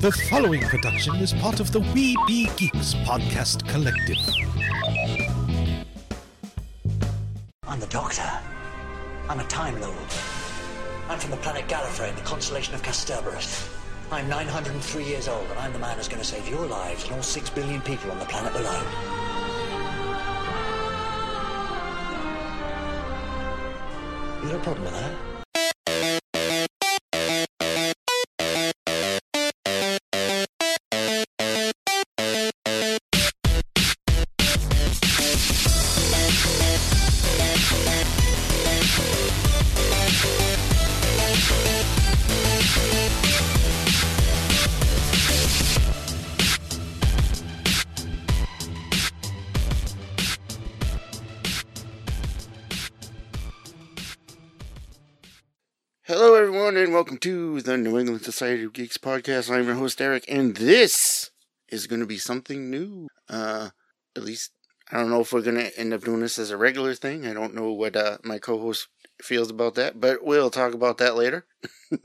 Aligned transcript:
The 0.00 0.12
following 0.12 0.60
production 0.60 1.16
is 1.16 1.32
part 1.32 1.58
of 1.58 1.72
the 1.72 1.80
We 1.80 2.16
Be 2.28 2.48
Geeks 2.56 2.94
podcast 3.02 3.68
collective. 3.68 4.16
I'm 7.66 7.80
the 7.80 7.86
Doctor. 7.88 8.30
I'm 9.28 9.40
a 9.40 9.44
Time 9.48 9.80
Lord. 9.80 9.96
I'm 11.08 11.18
from 11.18 11.32
the 11.32 11.36
planet 11.38 11.66
Gallifrey 11.66 12.10
in 12.10 12.14
the 12.14 12.20
constellation 12.20 12.76
of 12.76 12.82
Kasterborous. 12.82 13.74
I'm 14.12 14.28
903 14.28 15.02
years 15.02 15.26
old, 15.26 15.44
and 15.50 15.58
I'm 15.58 15.72
the 15.72 15.80
man 15.80 15.96
who's 15.96 16.06
going 16.06 16.22
to 16.22 16.24
save 16.24 16.48
your 16.48 16.64
lives 16.66 17.02
and 17.02 17.14
all 17.14 17.22
six 17.22 17.50
billion 17.50 17.80
people 17.80 18.12
on 18.12 18.20
the 18.20 18.24
planet 18.26 18.52
below. 18.52 18.80
You 24.44 24.48
got 24.52 24.60
a 24.60 24.62
problem 24.62 24.84
with 24.84 24.94
that? 24.94 25.37
To 57.58 57.64
the 57.64 57.76
New 57.76 57.98
England 57.98 58.22
Society 58.22 58.62
of 58.62 58.72
Geeks 58.72 58.98
podcast. 58.98 59.50
I'm 59.50 59.66
your 59.66 59.74
host, 59.74 59.98
Derrick, 59.98 60.24
and 60.28 60.54
this 60.54 61.30
is 61.68 61.88
going 61.88 61.98
to 61.98 62.06
be 62.06 62.16
something 62.16 62.70
new. 62.70 63.08
Uh, 63.28 63.70
at 64.14 64.22
least, 64.22 64.52
I 64.92 64.98
don't 64.98 65.10
know 65.10 65.22
if 65.22 65.32
we're 65.32 65.42
going 65.42 65.56
to 65.56 65.76
end 65.76 65.92
up 65.92 66.02
doing 66.02 66.20
this 66.20 66.38
as 66.38 66.52
a 66.52 66.56
regular 66.56 66.94
thing. 66.94 67.26
I 67.26 67.32
don't 67.32 67.56
know 67.56 67.72
what 67.72 67.96
uh, 67.96 68.18
my 68.22 68.38
co 68.38 68.60
host 68.60 68.86
feels 69.20 69.50
about 69.50 69.74
that, 69.74 70.00
but 70.00 70.24
we'll 70.24 70.50
talk 70.50 70.72
about 70.72 70.98
that 70.98 71.16
later. 71.16 71.46
In 71.90 71.98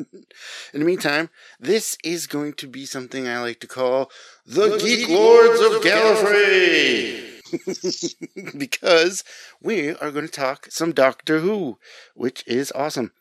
the 0.74 0.86
meantime, 0.86 1.30
this 1.60 2.00
is 2.04 2.26
going 2.26 2.54
to 2.54 2.68
be 2.68 2.88
something 2.88 3.28
I 3.28 3.40
like 3.40 3.60
to 3.60 3.68
call 3.68 4.10
the, 4.48 4.80
Geek, 4.80 5.08
Lords 5.08 5.60
of 5.60 5.84
Gallifrey. 5.84 7.30
because 8.58 9.24
we 9.62 9.90
are 9.90 10.10
going 10.10 10.26
to 10.26 10.32
talk 10.32 10.72
some 10.72 10.94
Doctor 10.94 11.42
Who, 11.42 11.78
which 12.16 12.44
is 12.48 12.72
awesome. 12.74 13.12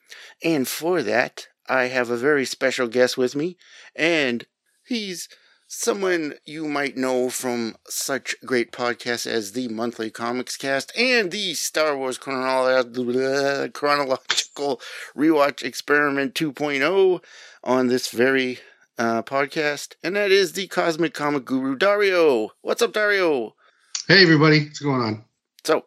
And 0.42 0.67
for 0.67 1.03
that, 1.03 1.48
I 1.69 1.85
have 1.85 2.11
a 2.11 2.17
very 2.17 2.45
special 2.45 2.89
guest 2.89 3.17
with 3.17 3.35
me, 3.37 3.57
and 3.95 4.47
he's 4.85 5.29
someone 5.69 6.35
you 6.45 6.69
might 6.69 6.97
know 6.97 7.31
from 7.31 7.77
such 7.89 8.35
great 8.45 8.73
podcasts 8.73 9.27
as 9.27 9.53
the 9.53 9.69
Monthly 9.69 10.11
Comics 10.11 10.57
Cast 10.57 10.93
and 10.97 11.31
the 11.31 11.55
Star 11.55 11.97
Wars 11.97 12.19
Chronolo- 12.19 13.73
Chronological 13.73 14.81
Rewatch 15.17 15.63
Experiment 15.63 16.35
2.0 16.35 17.21
on 17.65 17.87
this 17.87 18.11
very 18.11 18.59
uh, 18.99 19.23
podcast, 19.23 19.95
and 20.03 20.15
that 20.17 20.31
is 20.31 20.53
the 20.53 20.67
Cosmic 20.67 21.15
Comic 21.15 21.45
Guru 21.45 21.75
Dario. 21.77 22.51
What's 22.61 22.83
up, 22.83 22.93
Dario? 22.93 23.55
Hey 24.09 24.23
everybody, 24.23 24.65
what's 24.65 24.81
going 24.81 25.01
on? 25.01 25.25
So, 25.65 25.87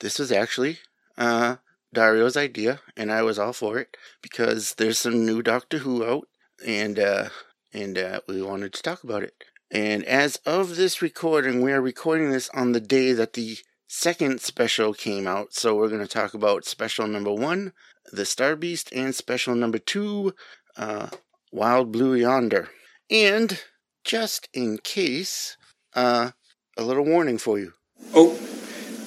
this 0.00 0.20
is 0.20 0.30
actually 0.30 0.78
uh, 1.16 1.56
Dario's 1.94 2.36
idea, 2.36 2.80
and 2.96 3.12
I 3.12 3.22
was 3.22 3.38
all 3.38 3.52
for 3.52 3.78
it 3.78 3.96
because 4.22 4.74
there's 4.74 4.98
some 4.98 5.26
new 5.26 5.42
Doctor 5.42 5.78
Who 5.78 6.04
out, 6.04 6.28
and 6.66 6.98
uh, 6.98 7.28
and 7.72 7.98
uh, 7.98 8.20
we 8.28 8.42
wanted 8.42 8.72
to 8.74 8.82
talk 8.82 9.04
about 9.04 9.22
it. 9.22 9.34
And 9.70 10.04
as 10.04 10.36
of 10.44 10.76
this 10.76 11.00
recording, 11.00 11.62
we 11.62 11.72
are 11.72 11.80
recording 11.80 12.30
this 12.30 12.50
on 12.50 12.72
the 12.72 12.80
day 12.80 13.12
that 13.12 13.32
the 13.32 13.58
second 13.88 14.40
special 14.40 14.92
came 14.92 15.26
out. 15.26 15.54
So 15.54 15.74
we're 15.74 15.88
going 15.88 16.00
to 16.02 16.06
talk 16.08 16.34
about 16.34 16.64
special 16.64 17.06
number 17.06 17.32
one, 17.32 17.72
The 18.12 18.26
Star 18.26 18.54
Beast, 18.56 18.90
and 18.92 19.14
special 19.14 19.54
number 19.54 19.78
two, 19.78 20.34
uh, 20.76 21.08
Wild 21.50 21.92
Blue 21.92 22.14
Yonder. 22.14 22.68
And 23.10 23.62
just 24.04 24.48
in 24.52 24.78
case, 24.78 25.56
uh, 25.94 26.30
a 26.76 26.82
little 26.82 27.04
warning 27.04 27.38
for 27.38 27.58
you. 27.58 27.72
Oh, 28.14 28.34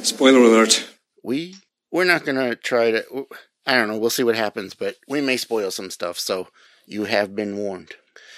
spoiler 0.02 0.40
alert. 0.40 0.88
we 1.24 1.56
we're 1.96 2.04
not 2.04 2.26
gonna 2.26 2.56
try 2.56 2.92
to 2.92 3.26
i 3.66 3.74
don't 3.74 3.88
know 3.88 3.98
we'll 3.98 4.10
see 4.10 4.24
what 4.24 4.36
happens 4.36 4.74
but 4.74 4.98
we 5.08 5.22
may 5.22 5.38
spoil 5.38 5.72
some 5.72 5.90
stuff 5.90 6.20
so 6.20 6.50
you 6.86 7.06
have 7.06 7.36
been 7.36 7.58
warned. 7.58 7.94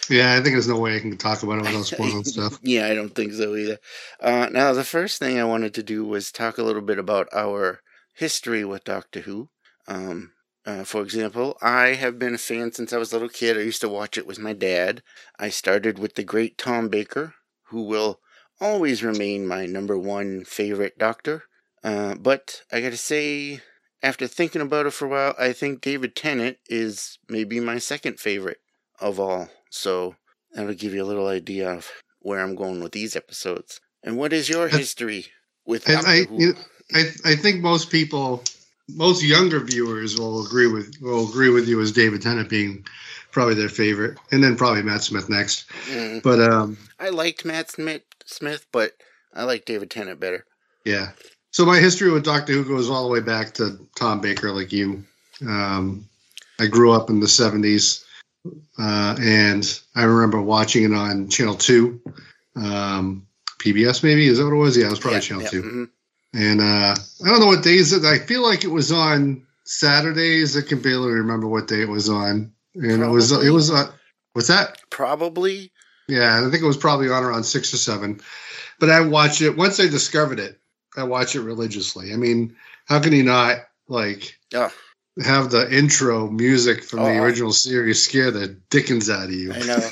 Yeah, 0.10 0.32
I 0.32 0.36
think 0.36 0.54
there's 0.54 0.70
no 0.70 0.80
way 0.80 0.96
I 0.96 1.02
can 1.02 1.18
talk 1.18 1.44
about 1.44 1.58
it 1.58 1.64
without 1.64 1.84
spoiling 1.86 2.24
stuff. 2.36 2.60
yeah 2.62 2.86
i 2.88 2.94
don't 2.94 3.14
think 3.16 3.34
so 3.34 3.56
either. 3.56 3.80
Uh, 4.22 4.48
now 4.52 4.72
the 4.74 4.84
first 4.84 5.18
thing 5.18 5.40
i 5.40 5.44
wanted 5.44 5.74
to 5.74 5.84
do 5.84 6.06
was 6.06 6.32
talk 6.32 6.58
a 6.58 6.64
little 6.64 6.84
bit 6.84 7.00
about 7.00 7.28
our 7.34 7.82
history 8.14 8.64
with 8.64 8.84
doctor 8.84 9.22
who. 9.22 9.50
Um, 9.88 10.34
uh, 10.66 10.84
for 10.84 11.02
example 11.02 11.58
i 11.62 11.88
have 12.04 12.20
been 12.20 12.36
a 12.36 12.38
fan 12.50 12.72
since 12.72 12.94
i 12.94 12.98
was 12.98 13.12
a 13.12 13.16
little 13.16 13.30
kid. 13.42 13.58
I 13.58 13.62
used 13.62 13.82
to 13.82 13.90
watch 13.90 14.20
it 14.20 14.28
with 14.28 14.38
my 14.38 14.54
dad. 14.54 15.02
I 15.40 15.50
started 15.50 15.98
with 15.98 16.14
the 16.14 16.24
great 16.24 16.60
tom 16.60 16.90
baker 16.90 17.34
who 17.70 17.82
will 17.82 18.20
always 18.62 19.04
remain 19.04 19.48
my 19.48 19.66
number 19.66 19.98
one 19.98 20.46
favorite 20.46 20.98
doctor 20.98 21.44
uh, 21.88 22.16
but 22.16 22.62
I 22.72 22.82
gotta 22.82 22.98
say, 22.98 23.62
after 24.04 24.28
thinking 24.28 24.62
about 24.62 24.86
it 24.86 24.92
for 24.94 25.06
a 25.06 25.10
while, 25.10 25.36
I 25.40 25.54
think 25.54 25.82
David 25.82 26.16
Tennant 26.16 26.58
is 26.70 27.18
maybe 27.30 27.60
my 27.60 27.78
second 27.78 28.20
favorite 28.20 28.60
of 29.00 29.20
all. 29.20 29.50
So 29.70 30.16
that'll 30.54 30.74
give 30.74 30.94
you 30.94 31.04
a 31.04 31.08
little 31.12 31.28
idea 31.28 31.72
of 31.72 31.90
where 32.20 32.42
I'm 32.42 32.56
going 32.56 32.84
with 32.84 32.92
these 32.92 33.16
episodes. 33.16 33.80
And 34.04 34.18
what 34.18 34.34
is 34.34 34.50
your 34.50 34.68
history 34.68 35.28
with 35.66 35.88
And 35.90 36.06
I? 36.06 36.28
I, 36.94 37.04
I 37.26 37.36
think 37.36 37.62
most 37.62 37.90
people, 37.92 38.44
most 38.90 39.24
younger 39.24 39.60
viewers 39.60 40.18
will 40.18 40.46
agree 40.46 40.68
with 40.68 40.94
will 41.02 41.28
agree 41.30 41.50
with 41.50 41.68
you 41.68 41.82
as 41.82 41.92
David 41.92 42.22
Tennant 42.22 42.50
being 42.50 42.86
probably 43.32 43.56
their 43.56 43.70
favorite, 43.70 44.18
and 44.32 44.44
then 44.44 44.56
probably 44.56 44.82
Matt 44.84 45.04
Smith 45.04 45.30
next. 45.30 45.70
Mm, 45.92 46.24
But 46.24 46.40
um, 46.40 46.78
I 47.00 47.10
liked 47.10 47.46
Matt 47.46 47.72
Smith, 47.72 48.04
Smith, 48.26 48.66
but 48.72 48.94
I 49.34 49.44
like 49.44 49.66
David 49.66 49.90
Tennant 49.90 50.20
better. 50.20 50.46
yeah. 50.86 51.12
So 51.58 51.66
my 51.66 51.80
history 51.80 52.12
with 52.12 52.24
Doctor 52.24 52.54
Who 52.54 52.64
goes 52.64 52.88
all 52.88 53.02
the 53.08 53.12
way 53.12 53.20
back 53.20 53.56
to 53.56 53.80
Tom 53.96 54.22
Baker, 54.22 54.52
like 54.52 54.72
you. 54.72 55.04
Um, 55.42 56.08
I 56.60 56.68
grew 56.68 56.92
up 56.92 57.10
in 57.10 57.20
the 57.20 57.26
'70s, 57.26 58.06
uh, 58.78 59.16
and 59.20 59.82
I 59.96 60.04
remember 60.04 60.40
watching 60.40 60.84
it 60.84 60.94
on 60.94 61.30
Channel 61.30 61.56
Two, 61.56 62.00
um, 62.56 63.26
PBS. 63.58 64.04
Maybe 64.04 64.28
is 64.28 64.38
that 64.38 64.44
what 64.46 64.54
it 64.54 64.56
was? 64.56 64.78
Yeah, 64.78 64.86
it 64.86 64.90
was 64.92 65.00
probably 65.00 65.18
Yeah, 65.18 65.22
Channel 65.22 65.44
yeah, 65.46 65.50
Two. 65.50 65.64
mhm. 65.64 65.90
And 66.36 66.62
uh, 66.62 66.96
I 67.26 67.28
don't 67.28 67.40
know 67.40 67.48
what 67.48 67.64
days 67.64 67.92
it. 67.92 68.06
I 68.06 68.20
feel 68.20 68.44
like 68.44 68.64
it 68.64 68.70
was 68.70 68.92
on 68.92 69.44
Saturdays. 69.64 70.56
I 70.56 70.62
can 70.62 70.80
barely 70.80 71.10
remember 71.10 71.48
what 71.48 71.68
day 71.68 71.82
it 71.82 71.90
was 71.90 72.08
on. 72.08 72.52
And 72.76 73.02
it 73.02 73.10
was 73.10 73.32
it 73.32 73.50
was 73.50 73.72
uh, 73.72 73.92
what's 74.34 74.50
that? 74.50 74.80
Probably. 74.92 75.72
Yeah, 76.08 76.40
I 76.40 76.52
think 76.52 76.62
it 76.62 76.68
was 76.68 76.78
probably 76.78 77.10
on 77.10 77.24
around 77.24 77.46
six 77.46 77.74
or 77.74 77.78
seven. 77.78 78.22
But 78.80 78.92
I 78.92 79.00
watched 79.00 79.42
it 79.42 79.58
once 79.58 79.80
I 79.80 79.88
discovered 79.88 80.40
it. 80.40 80.62
I 80.98 81.04
watch 81.04 81.36
it 81.36 81.42
religiously. 81.42 82.12
I 82.14 82.18
mean, 82.18 82.56
how 82.86 83.00
can 83.00 83.14
you 83.14 83.24
not 83.24 83.60
like 83.88 84.38
Oh, 84.54 84.72
have 85.24 85.50
the 85.52 85.72
intro 85.74 86.30
music 86.30 86.84
from 86.84 87.00
the 87.00 87.20
Oh. 87.20 87.24
original 87.24 87.54
series 87.54 88.04
scare 88.04 88.32
the 88.32 88.48
dickens 88.70 89.10
out 89.10 89.26
of 89.26 89.32
you? 89.34 89.54
I 89.54 89.60
know. 89.64 89.90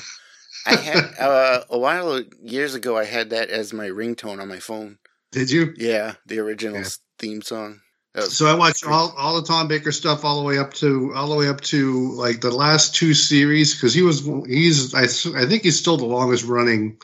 I 0.66 0.76
had 0.76 1.14
uh, 1.20 1.64
a 1.70 1.78
while 1.78 2.22
years 2.42 2.74
ago. 2.76 2.98
I 2.98 3.06
had 3.06 3.30
that 3.30 3.50
as 3.50 3.72
my 3.74 3.88
ringtone 3.88 4.42
on 4.42 4.48
my 4.48 4.60
phone. 4.60 4.98
Did 5.32 5.52
you? 5.52 5.74
Yeah, 5.78 6.16
the 6.26 6.40
original 6.40 6.82
Yeah. 6.82 6.88
theme 7.20 7.42
song. 7.42 7.82
So 8.30 8.46
I 8.48 8.54
watched 8.56 8.86
all, 8.88 9.14
all 9.18 9.36
the 9.42 9.46
Tom 9.46 9.68
Baker 9.68 9.92
stuff 9.92 10.24
all 10.24 10.40
the 10.40 10.48
way 10.48 10.58
up 10.58 10.74
to 10.76 11.12
all 11.14 11.28
the 11.28 11.36
way 11.36 11.50
up 11.50 11.60
to 11.62 12.14
like 12.14 12.40
the 12.40 12.50
last 12.50 12.96
two 12.96 13.14
series 13.14 13.74
because 13.76 13.94
he 13.94 14.04
was 14.04 14.22
he's 14.48 14.96
I, 14.96 15.02
I 15.38 15.46
think 15.46 15.64
he's 15.64 15.78
still 15.78 15.98
the 15.98 16.06
longest 16.06 16.46
running 16.46 16.98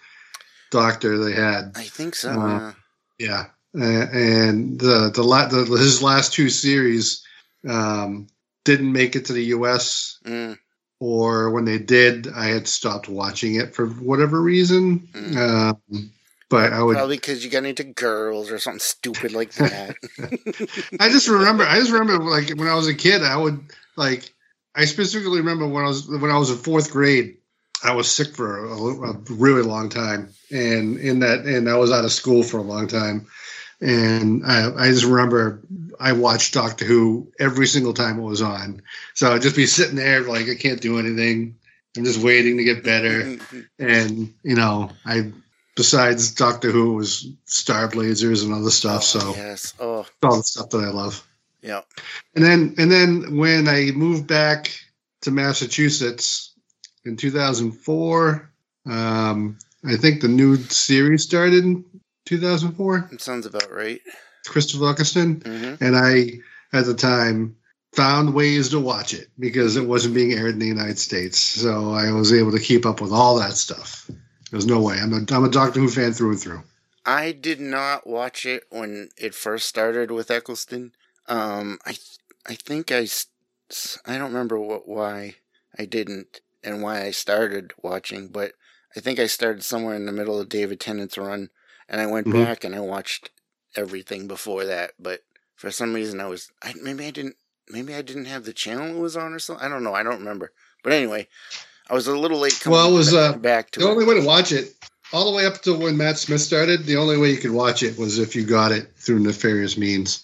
Doctor 0.71 1.17
they 1.17 1.33
had. 1.33 1.73
I 1.75 1.83
think 1.83 2.15
so. 2.15 2.29
Uh, 2.29 2.73
Yeah, 3.19 3.47
uh, 3.79 4.07
and 4.11 4.79
the 4.79 5.11
the, 5.13 5.23
la- 5.23 5.47
the 5.47 5.65
his 5.65 6.03
last 6.03 6.33
two 6.33 6.49
series 6.49 7.25
um, 7.67 8.27
didn't 8.65 8.91
make 8.91 9.15
it 9.15 9.25
to 9.25 9.33
the 9.33 9.45
U.S. 9.45 10.19
mm, 10.25 10.57
or 10.99 11.51
when 11.51 11.65
they 11.65 11.79
did, 11.79 12.27
I 12.33 12.47
had 12.47 12.67
stopped 12.67 13.07
watching 13.07 13.55
it 13.55 13.73
for 13.73 13.87
whatever 13.87 14.41
reason. 14.41 14.99
Mm. 15.13 15.37
Um, 15.37 16.11
but 16.51 16.73
I 16.73 16.83
would 16.83 16.97
probably 16.97 17.15
because 17.15 17.45
you 17.45 17.49
got 17.49 17.63
into 17.63 17.85
girls 17.85 18.51
or 18.51 18.59
something 18.59 18.79
stupid 18.79 19.31
like 19.31 19.53
that. 19.53 19.95
I 20.99 21.09
just 21.09 21.29
remember. 21.29 21.63
I 21.63 21.79
just 21.79 21.91
remember, 21.91 22.25
like 22.25 22.49
when 22.49 22.67
I 22.67 22.75
was 22.75 22.87
a 22.87 22.93
kid, 22.93 23.23
I 23.23 23.37
would 23.37 23.59
like. 23.95 24.33
I 24.75 24.85
specifically 24.85 25.39
remember 25.39 25.67
when 25.67 25.85
I 25.85 25.87
was 25.87 26.09
when 26.09 26.29
I 26.29 26.37
was 26.37 26.51
in 26.51 26.57
fourth 26.57 26.91
grade. 26.91 27.37
I 27.83 27.95
was 27.95 28.11
sick 28.11 28.35
for 28.35 28.65
a, 28.67 29.11
a 29.11 29.13
really 29.29 29.63
long 29.63 29.89
time, 29.89 30.29
and 30.51 30.97
in 30.97 31.19
that, 31.19 31.45
and 31.45 31.69
I 31.69 31.77
was 31.77 31.91
out 31.91 32.05
of 32.05 32.11
school 32.11 32.43
for 32.43 32.57
a 32.57 32.63
long 32.63 32.87
time, 32.87 33.25
and 33.81 34.45
I, 34.45 34.71
I 34.75 34.87
just 34.89 35.05
remember 35.05 35.61
I 35.99 36.13
watched 36.13 36.53
Doctor 36.53 36.85
Who 36.85 37.31
every 37.39 37.67
single 37.67 37.93
time 37.93 38.19
it 38.19 38.23
was 38.23 38.41
on. 38.41 38.81
So 39.15 39.33
I'd 39.33 39.41
just 39.41 39.55
be 39.55 39.65
sitting 39.65 39.95
there 39.95 40.21
like 40.21 40.47
I 40.49 40.55
can't 40.55 40.81
do 40.81 40.99
anything, 40.99 41.55
I'm 41.97 42.05
just 42.05 42.21
waiting 42.23 42.57
to 42.57 42.63
get 42.63 42.83
better. 42.83 43.37
and 43.79 44.33
you 44.43 44.55
know, 44.55 44.91
I 45.05 45.31
besides 45.75 46.31
Doctor 46.33 46.71
Who 46.71 46.93
it 46.93 46.95
was 46.97 47.27
Star 47.45 47.87
Blazers 47.87 48.43
and 48.43 48.53
other 48.53 48.71
stuff. 48.71 49.03
so 49.03 49.33
yes, 49.35 49.73
oh 49.79 50.05
all 50.23 50.37
the 50.37 50.43
stuff 50.43 50.69
that 50.69 50.83
I 50.83 50.89
love. 50.91 51.25
yeah, 51.61 51.81
And 52.35 52.43
then 52.45 52.75
and 52.77 52.91
then 52.91 53.37
when 53.37 53.67
I 53.67 53.91
moved 53.91 54.27
back 54.27 54.71
to 55.21 55.31
Massachusetts 55.31 56.53
in 57.05 57.15
2004, 57.17 58.51
um, 58.87 59.57
I 59.83 59.95
think 59.95 60.21
the 60.21 60.27
new 60.27 60.57
series 60.57 61.23
started 61.23 61.83
2004. 62.31 63.09
it 63.11 63.21
sounds 63.21 63.45
about 63.45 63.71
right. 63.71 64.01
Christopher 64.45 64.89
Eccleston, 64.89 65.41
hmm 65.41 65.75
and 65.83 65.95
I 65.95 66.39
at 66.73 66.85
the 66.85 66.93
time 66.93 67.55
found 67.93 68.33
ways 68.33 68.69
to 68.69 68.79
watch 68.79 69.13
it 69.13 69.27
because 69.37 69.75
it 69.75 69.85
wasn't 69.85 70.15
being 70.15 70.31
aired 70.33 70.53
in 70.53 70.59
the 70.59 70.67
United 70.67 70.97
States. 70.97 71.37
So 71.37 71.91
I 71.91 72.11
was 72.11 72.31
able 72.31 72.51
to 72.53 72.59
keep 72.59 72.85
up 72.85 73.01
with 73.01 73.11
all 73.11 73.37
that 73.39 73.53
stuff. 73.53 74.09
There's 74.49 74.65
no 74.65 74.81
way. 74.81 74.97
I'm 74.99 75.13
a 75.13 75.25
I'm 75.33 75.43
a 75.43 75.49
Doctor 75.49 75.79
Who 75.79 75.89
fan 75.89 76.13
through 76.13 76.31
and 76.31 76.39
through. 76.41 76.63
I 77.05 77.31
did 77.31 77.59
not 77.59 78.07
watch 78.07 78.45
it 78.45 78.63
when 78.69 79.09
it 79.17 79.33
first 79.35 79.67
started 79.67 80.11
with 80.11 80.31
Eccleston. 80.31 80.93
Um, 81.27 81.79
I 81.85 81.97
I 82.47 82.55
think 82.55 82.91
I 82.91 83.07
I 84.05 84.17
don't 84.17 84.31
remember 84.33 84.59
what 84.59 84.87
why 84.87 85.35
I 85.77 85.85
didn't 85.85 86.41
and 86.63 86.81
why 86.81 87.03
I 87.03 87.11
started 87.11 87.73
watching, 87.81 88.27
but 88.27 88.53
I 88.95 88.99
think 88.99 89.19
I 89.19 89.25
started 89.27 89.63
somewhere 89.63 89.95
in 89.95 90.05
the 90.05 90.11
middle 90.11 90.39
of 90.39 90.49
David 90.49 90.79
Tennant's 90.79 91.17
run, 91.17 91.49
and 91.91 92.01
I 92.01 92.07
went 92.07 92.27
Mhm. 92.27 92.43
back 92.45 92.63
and 92.63 92.73
I 92.75 92.79
watched 92.79 93.29
everything 93.75 94.27
before 94.27 94.65
that. 94.65 94.93
But 94.99 95.23
for 95.57 95.69
some 95.71 95.93
reason, 95.93 96.19
I 96.19 96.27
was 96.27 96.49
I, 96.63 96.73
maybe 96.81 97.05
I 97.05 97.11
didn't 97.11 97.35
maybe 97.69 97.93
I 97.93 98.01
didn't 98.01 98.25
have 98.25 98.45
the 98.45 98.53
channel 98.53 98.87
it 98.95 98.99
was 98.99 99.15
on 99.17 99.33
or 99.33 99.39
something. 99.39 99.63
I 99.65 99.69
don't 99.69 99.83
know. 99.83 99.93
I 99.93 100.03
don't 100.03 100.19
remember. 100.19 100.51
But 100.83 100.93
anyway, 100.93 101.27
I 101.89 101.93
was 101.93 102.07
a 102.07 102.17
little 102.17 102.39
late 102.39 102.59
coming 102.59 102.77
Well, 102.79 102.89
it 102.91 102.97
was, 102.97 103.11
ba- 103.11 103.19
uh, 103.19 103.33
back 103.37 103.71
to 103.71 103.79
The 103.81 103.87
it. 103.87 103.91
only 103.91 104.05
way 104.05 104.15
to 104.19 104.25
watch 104.25 104.51
it, 104.51 104.73
all 105.13 105.29
the 105.29 105.35
way 105.37 105.45
up 105.45 105.61
to 105.63 105.75
when 105.77 105.97
Matt 105.97 106.17
Smith 106.17 106.41
started, 106.41 106.85
the 106.85 106.95
only 106.97 107.17
way 107.17 107.29
you 107.31 107.37
could 107.37 107.51
watch 107.51 107.83
it 107.83 107.97
was 107.99 108.17
if 108.19 108.35
you 108.35 108.43
got 108.45 108.71
it 108.71 108.91
through 108.97 109.19
nefarious 109.19 109.77
means. 109.77 110.23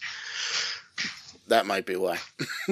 That 1.48 1.66
might 1.66 1.86
be 1.86 1.96
why. 1.96 2.20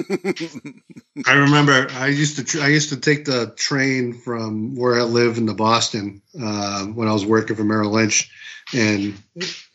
I 1.26 1.32
remember 1.32 1.88
I 1.92 2.08
used 2.08 2.36
to 2.36 2.44
tr- 2.44 2.60
I 2.60 2.68
used 2.68 2.90
to 2.90 2.98
take 2.98 3.24
the 3.24 3.52
train 3.56 4.12
from 4.12 4.76
where 4.76 4.98
I 4.98 5.02
live 5.02 5.38
into 5.38 5.54
Boston 5.54 6.20
uh, 6.40 6.84
when 6.84 7.08
I 7.08 7.12
was 7.12 7.24
working 7.24 7.56
for 7.56 7.64
Merrill 7.64 7.92
Lynch, 7.92 8.30
and 8.74 9.14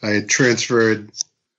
I 0.03 0.09
had 0.09 0.29
transferred 0.29 1.11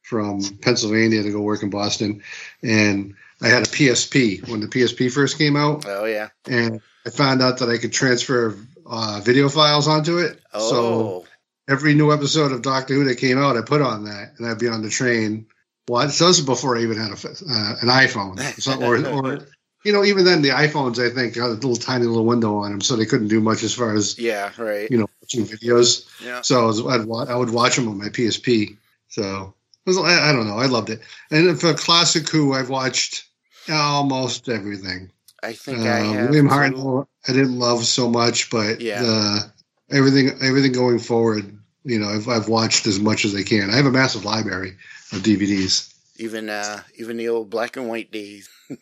from 0.03 0.43
Pennsylvania 0.61 1.23
to 1.23 1.33
go 1.33 1.41
work 1.41 1.63
in 1.63 1.71
Boston, 1.71 2.23
and 2.63 3.15
I 3.41 3.49
had 3.49 3.63
a 3.63 3.71
PSP 3.71 4.49
when 4.49 4.61
the 4.61 4.69
PSP 4.69 5.11
first 5.11 5.37
came 5.37 5.57
out, 5.57 5.85
oh 5.87 6.05
yeah. 6.05 6.29
and 6.47 6.81
I 7.05 7.11
found 7.11 7.43
out 7.43 7.59
that 7.59 7.69
I 7.69 7.79
could 7.79 7.93
transfer 7.93 8.57
uh, 8.87 9.21
video 9.25 9.49
files 9.49 9.89
onto 9.89 10.19
it. 10.19 10.41
Oh. 10.53 10.71
So 10.71 11.27
every 11.69 11.95
new 11.95 12.13
episode 12.13 12.53
of 12.53 12.63
Doctor 12.63 12.95
Who 12.95 13.05
that 13.05 13.17
came 13.17 13.39
out, 13.39 13.57
I 13.57 13.63
put 13.63 13.83
on 13.83 14.05
that, 14.05 14.35
and 14.39 14.47
I'd 14.47 14.59
be 14.59 14.69
on 14.69 14.83
the 14.83 14.91
train. 14.91 15.47
Well, 15.89 16.07
this 16.07 16.21
was 16.21 16.41
before 16.41 16.77
I 16.79 16.83
even 16.83 16.97
had 16.97 17.11
a, 17.11 17.29
uh, 17.29 17.77
an 17.83 17.89
iPhone, 17.89 18.39
so, 18.61 18.81
or, 18.81 19.05
or 19.07 19.47
you 19.85 19.93
know, 19.93 20.05
even 20.05 20.25
then 20.25 20.43
the 20.43 20.51
iPhones 20.51 20.99
I 21.05 21.13
think 21.13 21.35
had 21.35 21.45
a 21.45 21.49
little 21.49 21.75
tiny 21.77 22.07
little 22.07 22.25
window 22.25 22.57
on 22.59 22.71
them, 22.71 22.81
so 22.81 22.95
they 22.95 23.07
couldn't 23.07 23.29
do 23.29 23.41
much 23.41 23.63
as 23.65 23.75
far 23.75 23.95
as 23.95 24.17
yeah, 24.19 24.53
right. 24.59 24.89
you 24.91 24.99
know 24.99 25.09
watching 25.21 25.45
videos. 25.45 26.07
Yeah. 26.25 26.41
So 26.43 26.63
I, 26.63 26.67
was, 26.67 26.87
I'd 26.87 27.05
wa- 27.05 27.27
I 27.29 27.35
would 27.35 27.51
watch 27.51 27.77
them 27.77 27.89
on 27.89 27.99
my 27.99 28.09
PSP. 28.09 28.77
So 29.09 29.55
was, 29.85 29.99
I, 29.99 30.29
I 30.31 30.33
don't 30.33 30.47
know, 30.47 30.57
I 30.59 30.67
loved 30.67 30.91
it. 30.91 31.01
And 31.31 31.61
for 31.61 31.75
classic 31.75 32.29
Who, 32.29 32.53
I've 32.55 32.71
watched 32.71 33.25
almost 33.71 34.49
everything. 34.49 35.11
I 35.43 35.53
think 35.53 35.81
I 35.81 36.01
Um, 36.01 36.15
have. 36.15 36.29
William. 36.31 36.49
Hartnell, 36.49 37.07
I 37.29 37.33
didn't 37.33 37.59
love 37.59 37.85
so 37.85 38.09
much, 38.09 38.51
but 38.51 38.81
Yeah. 38.81 39.03
the, 39.03 39.53
everything 39.91 40.31
everything 40.43 40.73
going 40.73 41.01
forward, 41.01 41.59
you 41.85 41.99
know, 41.99 42.09
I've, 42.09 42.29
I've 42.29 42.49
watched 42.49 42.87
as 42.87 43.01
much 43.01 43.25
as 43.25 43.35
I 43.35 43.43
can. 43.43 43.69
I 43.71 43.75
have 43.77 43.87
a 43.87 43.91
massive 43.91 44.25
library 44.25 44.77
DVDs. 45.21 45.93
Even 46.19 46.49
uh, 46.49 46.83
even 46.97 47.17
the 47.17 47.29
old 47.29 47.51
black 47.51 47.77
and 47.77 47.89
white 47.89 48.11
days. 48.13 48.49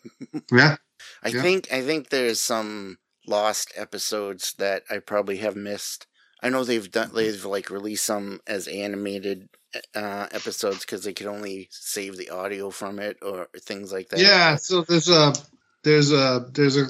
Yeah, 0.51 0.75
I 1.23 1.29
Yeah. 1.29 1.41
think 1.41 1.71
I 1.71 1.81
think 1.81 2.09
there's 2.09 2.41
some 2.41 2.97
lost 3.27 3.71
episodes 3.75 4.53
that 4.57 4.83
I 4.89 4.99
probably 4.99 5.37
have 5.37 5.55
missed. 5.55 6.07
I 6.43 6.49
know 6.49 6.63
they've 6.63 6.89
done 6.91 7.11
they've 7.13 7.43
like 7.45 7.69
released 7.69 8.05
some 8.05 8.41
as 8.47 8.67
animated 8.67 9.47
uh, 9.95 10.27
episodes 10.31 10.79
because 10.79 11.03
they 11.03 11.13
could 11.13 11.27
only 11.27 11.69
save 11.71 12.17
the 12.17 12.29
audio 12.29 12.69
from 12.69 12.99
it 12.99 13.17
or 13.21 13.47
things 13.61 13.91
like 13.91 14.09
that. 14.09 14.19
yeah. 14.19 14.55
So 14.55 14.81
there's 14.81 15.09
a 15.09 15.33
there's 15.83 16.11
a 16.11 16.47
there's 16.53 16.77
a 16.77 16.87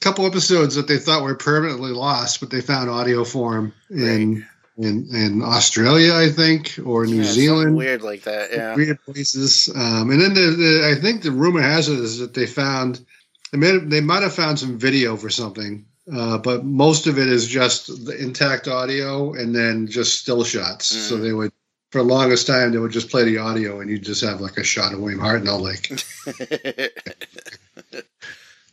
couple 0.00 0.26
episodes 0.26 0.74
that 0.74 0.88
they 0.88 0.98
thought 0.98 1.22
were 1.22 1.36
permanently 1.36 1.92
lost, 1.92 2.40
but 2.40 2.50
they 2.50 2.60
found 2.60 2.90
audio 2.90 3.24
for 3.24 3.56
'em 3.56 3.72
in 3.90 4.46
in 4.76 5.06
in 5.14 5.42
Australia, 5.42 6.14
I 6.14 6.30
think, 6.30 6.78
or 6.84 7.06
New 7.06 7.16
Yeah, 7.22 7.24
Zealand. 7.24 7.76
weird 7.76 8.02
like 8.02 8.22
that. 8.24 8.50
Yeah. 8.52 8.74
weird 8.74 9.00
places. 9.04 9.68
Um, 9.74 10.10
and 10.10 10.20
then 10.20 10.34
the, 10.34 10.50
the, 10.50 10.90
I 10.96 11.00
think 11.00 11.22
the 11.22 11.30
rumor 11.30 11.60
has 11.62 11.88
it 11.88 11.98
is 11.98 12.18
that 12.18 12.34
they 12.34 12.46
found 12.46 13.04
they 13.52 13.58
may 13.58 13.68
have, 13.68 13.90
they 13.90 14.00
might 14.00 14.22
have 14.22 14.34
found 14.34 14.58
some 14.58 14.78
video 14.78 15.16
for 15.16 15.30
something, 15.30 15.84
uh, 16.12 16.38
but 16.38 16.64
most 16.64 17.06
of 17.06 17.18
it 17.18 17.28
is 17.28 17.46
just 17.46 18.04
the 18.04 18.16
intact 18.20 18.66
audio 18.66 19.32
and 19.34 19.54
then 19.54 19.86
just 19.86 20.18
still 20.20 20.42
shots. 20.44 20.94
Mm. 20.94 21.08
So 21.08 21.16
they 21.18 21.32
would. 21.32 21.52
For 21.92 21.98
the 22.02 22.08
longest 22.08 22.48
time, 22.48 22.72
they 22.72 22.78
would 22.78 22.90
just 22.90 23.08
play 23.08 23.22
the 23.22 23.38
audio, 23.38 23.80
and 23.80 23.88
you 23.88 24.00
just 24.00 24.24
have 24.24 24.40
like 24.40 24.56
a 24.56 24.64
shot 24.64 24.92
of 24.92 24.98
William 24.98 25.20
Hartnell, 25.20 25.60
like 25.60 25.86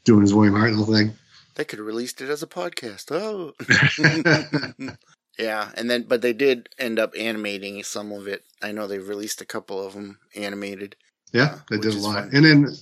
doing 0.04 0.22
his 0.22 0.34
William 0.34 0.56
Hartnell 0.56 0.92
thing. 0.92 1.14
they 1.54 1.64
could 1.64 1.78
have 1.78 1.86
released 1.86 2.20
it 2.22 2.32
as 2.32 2.42
a 2.42 2.48
podcast. 2.48 3.12
Oh. 3.12 3.54
yeah, 5.42 5.70
and 5.76 5.90
then 5.90 6.04
but 6.04 6.22
they 6.22 6.34
did 6.34 6.70
end 6.78 7.00
up 7.00 7.14
animating 7.18 7.84
some 7.84 8.12
of 8.12 8.28
it. 8.28 8.44
I 8.62 8.72
know 8.72 8.88
they 8.88 9.00
released 9.00 9.42
a 9.42 9.46
couple 9.46 9.86
of 9.86 9.94
them 9.94 10.20
animated. 10.36 10.96
Yeah, 11.34 11.60
they 11.70 11.78
Which 11.78 11.84
did 11.84 11.96
a 11.96 12.00
lot. 12.00 12.16
fun. 12.16 12.30
And 12.34 12.46
then 12.46 12.76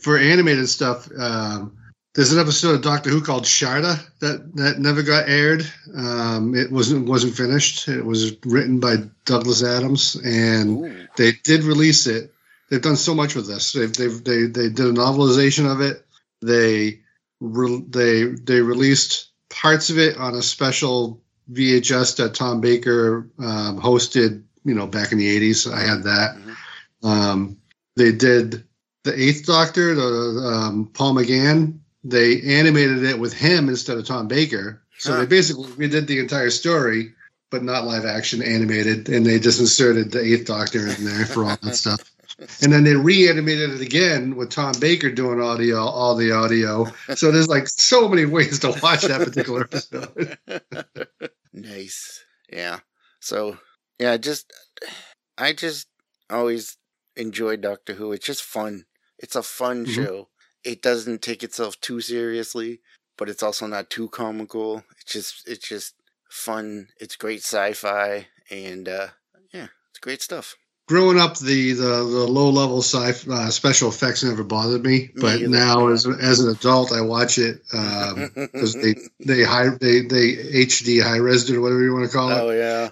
for 0.00 0.18
animated 0.18 0.68
stuff, 0.68 1.08
um, 1.18 1.76
there's 2.14 2.32
an 2.32 2.38
episode 2.40 2.74
of 2.74 2.82
Doctor 2.82 3.08
Who 3.08 3.22
called 3.22 3.44
Shada 3.44 3.98
that 4.20 4.54
that 4.56 4.78
never 4.78 5.02
got 5.02 5.28
aired. 5.28 5.66
Um, 5.96 6.54
it 6.54 6.70
wasn't 6.70 7.08
wasn't 7.08 7.34
finished. 7.34 7.88
It 7.88 8.04
was 8.04 8.36
written 8.44 8.78
by 8.80 8.96
Douglas 9.24 9.64
Adams, 9.64 10.16
and 10.24 10.84
Ooh. 10.84 11.06
they 11.16 11.32
did 11.44 11.64
release 11.64 12.06
it. 12.06 12.32
They've 12.68 12.82
done 12.82 12.96
so 12.96 13.14
much 13.14 13.34
with 13.34 13.46
this. 13.46 13.72
They've, 13.72 13.92
they've 13.92 14.22
they 14.24 14.42
they 14.42 14.68
did 14.68 14.86
a 14.86 14.92
novelization 14.92 15.70
of 15.70 15.80
it. 15.80 16.04
They 16.42 17.00
re, 17.40 17.82
they 17.88 18.24
they 18.24 18.60
released 18.60 19.30
parts 19.48 19.90
of 19.90 19.98
it 19.98 20.16
on 20.18 20.34
a 20.34 20.42
special 20.42 21.22
VHS 21.50 22.16
that 22.16 22.34
Tom 22.34 22.60
Baker 22.60 23.28
um, 23.38 23.80
hosted. 23.80 24.42
You 24.64 24.74
know, 24.74 24.86
back 24.86 25.10
in 25.12 25.18
the 25.18 25.26
'80s, 25.40 25.72
I 25.72 25.80
had 25.80 26.04
that. 26.04 26.36
Mhm. 26.36 27.08
Um, 27.08 27.56
they 27.96 28.12
did 28.12 28.62
the 29.04 29.20
Eighth 29.20 29.44
Doctor, 29.46 29.94
the 29.94 30.02
um, 30.46 30.90
Paul 30.94 31.14
McGann. 31.14 31.78
They 32.04 32.40
animated 32.42 33.04
it 33.04 33.18
with 33.18 33.32
him 33.32 33.68
instead 33.68 33.98
of 33.98 34.06
Tom 34.06 34.28
Baker. 34.28 34.80
So 34.98 35.12
Huh. 35.12 35.20
they 35.20 35.26
basically 35.26 35.66
redid 35.72 36.06
the 36.06 36.20
entire 36.20 36.50
story, 36.50 37.12
but 37.50 37.64
not 37.64 37.84
live 37.86 38.04
action 38.04 38.40
animated, 38.42 39.08
and 39.08 39.26
they 39.26 39.40
just 39.40 39.58
inserted 39.58 40.12
the 40.12 40.20
Eighth 40.22 40.46
Doctor 40.46 40.86
in 40.86 41.04
there 41.04 41.26
for 41.26 41.44
all 41.44 41.56
that 41.62 41.74
stuff. 41.74 42.11
And 42.62 42.72
then 42.72 42.84
they 42.84 42.94
reanimated 42.96 43.70
it 43.70 43.80
again 43.80 44.36
with 44.36 44.50
Tom 44.50 44.72
Baker 44.80 45.10
doing 45.10 45.40
audio, 45.40 45.78
all 45.78 46.14
the 46.16 46.32
audio. 46.32 46.86
So 47.14 47.30
there's 47.30 47.48
like 47.48 47.68
so 47.68 48.08
many 48.08 48.24
ways 48.24 48.58
to 48.60 48.68
watch 48.82 49.02
that 49.02 49.20
particular 49.24 49.62
episode. 49.62 50.38
nice. 51.52 52.24
Yeah. 52.50 52.80
So 53.20 53.58
yeah, 53.98 54.16
just 54.16 54.52
I 55.38 55.52
just 55.52 55.86
always 56.30 56.76
enjoy 57.16 57.56
Doctor 57.56 57.94
Who. 57.94 58.12
It's 58.12 58.26
just 58.26 58.42
fun. 58.42 58.84
It's 59.18 59.36
a 59.36 59.42
fun 59.42 59.86
Mhm. 59.86 59.94
show. 59.94 60.28
It 60.64 60.82
doesn't 60.82 61.22
take 61.22 61.42
itself 61.42 61.80
too 61.80 62.00
seriously, 62.00 62.80
but 63.18 63.28
it's 63.28 63.42
also 63.42 63.66
not 63.66 63.90
too 63.90 64.08
comical. 64.08 64.84
It's 65.00 65.12
just 65.12 65.48
it's 65.48 65.68
just 65.68 65.94
fun. 66.30 66.88
It's 67.00 67.16
great 67.16 67.40
sci-fi 67.40 68.28
and 68.50 68.88
uh 68.88 69.08
yeah, 69.52 69.68
it's 69.90 69.98
great 70.00 70.22
stuff. 70.22 70.56
Growing 70.88 71.18
up, 71.18 71.38
the 71.38 71.72
the, 71.72 71.82
the 71.82 72.26
low 72.28 72.50
level 72.50 72.78
sci 72.82 73.12
uh, 73.30 73.50
special 73.50 73.88
effects 73.88 74.22
never 74.24 74.42
bothered 74.44 74.82
me, 74.82 74.90
Me 74.90 75.10
but 75.16 75.36
either. 75.40 75.48
now 75.48 75.88
as 75.88 76.06
as 76.06 76.40
an 76.40 76.50
adult, 76.50 76.92
I 76.92 77.00
watch 77.00 77.38
it 77.38 77.62
because 77.72 78.74
they 78.74 78.94
they 79.24 79.42
high 79.44 79.68
they 79.80 80.02
they 80.02 80.32
HD 80.64 81.02
high 81.02 81.16
res 81.16 81.50
or 81.50 81.60
whatever 81.60 81.82
you 81.82 81.92
want 81.94 82.10
to 82.10 82.16
call 82.16 82.30
it. 82.30 82.40
oh 82.40 82.50
yeah. 82.50 82.88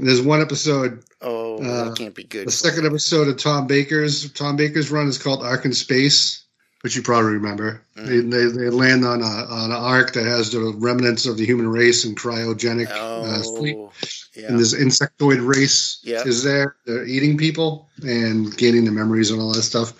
There's 0.00 0.20
one 0.20 0.40
episode, 0.40 1.04
Oh, 1.22 1.58
Uh, 1.62 1.84
that 1.90 1.96
can't 1.96 2.14
be 2.16 2.24
good. 2.24 2.48
the 2.48 2.52
second 2.52 2.84
episode 2.84 3.28
of 3.28 3.36
Tom 3.38 3.68
Baker's 3.68 4.30
Tom 4.32 4.56
Baker's 4.56 4.90
run 4.90 5.06
is 5.06 5.18
called 5.22 5.44
Ark 5.44 5.64
in 5.64 5.72
Space, 5.72 6.43
which 6.84 6.94
you 6.94 7.00
probably 7.02 7.32
remember. 7.32 7.80
Mm. 7.96 8.06
They, 8.06 8.20
they 8.20 8.64
they 8.64 8.68
land 8.68 9.06
on 9.06 9.22
a 9.22 9.24
on 9.24 9.70
an 9.70 9.76
ark 9.76 10.12
that 10.12 10.26
has 10.26 10.50
the 10.50 10.60
remnants 10.76 11.24
of 11.24 11.38
the 11.38 11.46
human 11.46 11.66
race 11.66 12.04
and 12.04 12.14
cryogenic 12.14 12.88
uh, 12.88 13.42
sleep. 13.42 13.76
Oh, 13.78 13.90
yeah. 14.36 14.48
and 14.48 14.58
this 14.58 14.74
insectoid 14.74 15.40
race 15.46 16.00
Yeah. 16.04 16.24
is 16.26 16.42
there. 16.44 16.76
They're 16.84 17.06
eating 17.06 17.38
people 17.38 17.88
and 18.06 18.54
gaining 18.54 18.84
the 18.84 18.90
memories 18.90 19.30
and 19.30 19.40
all 19.40 19.54
that 19.54 19.62
stuff. 19.62 19.94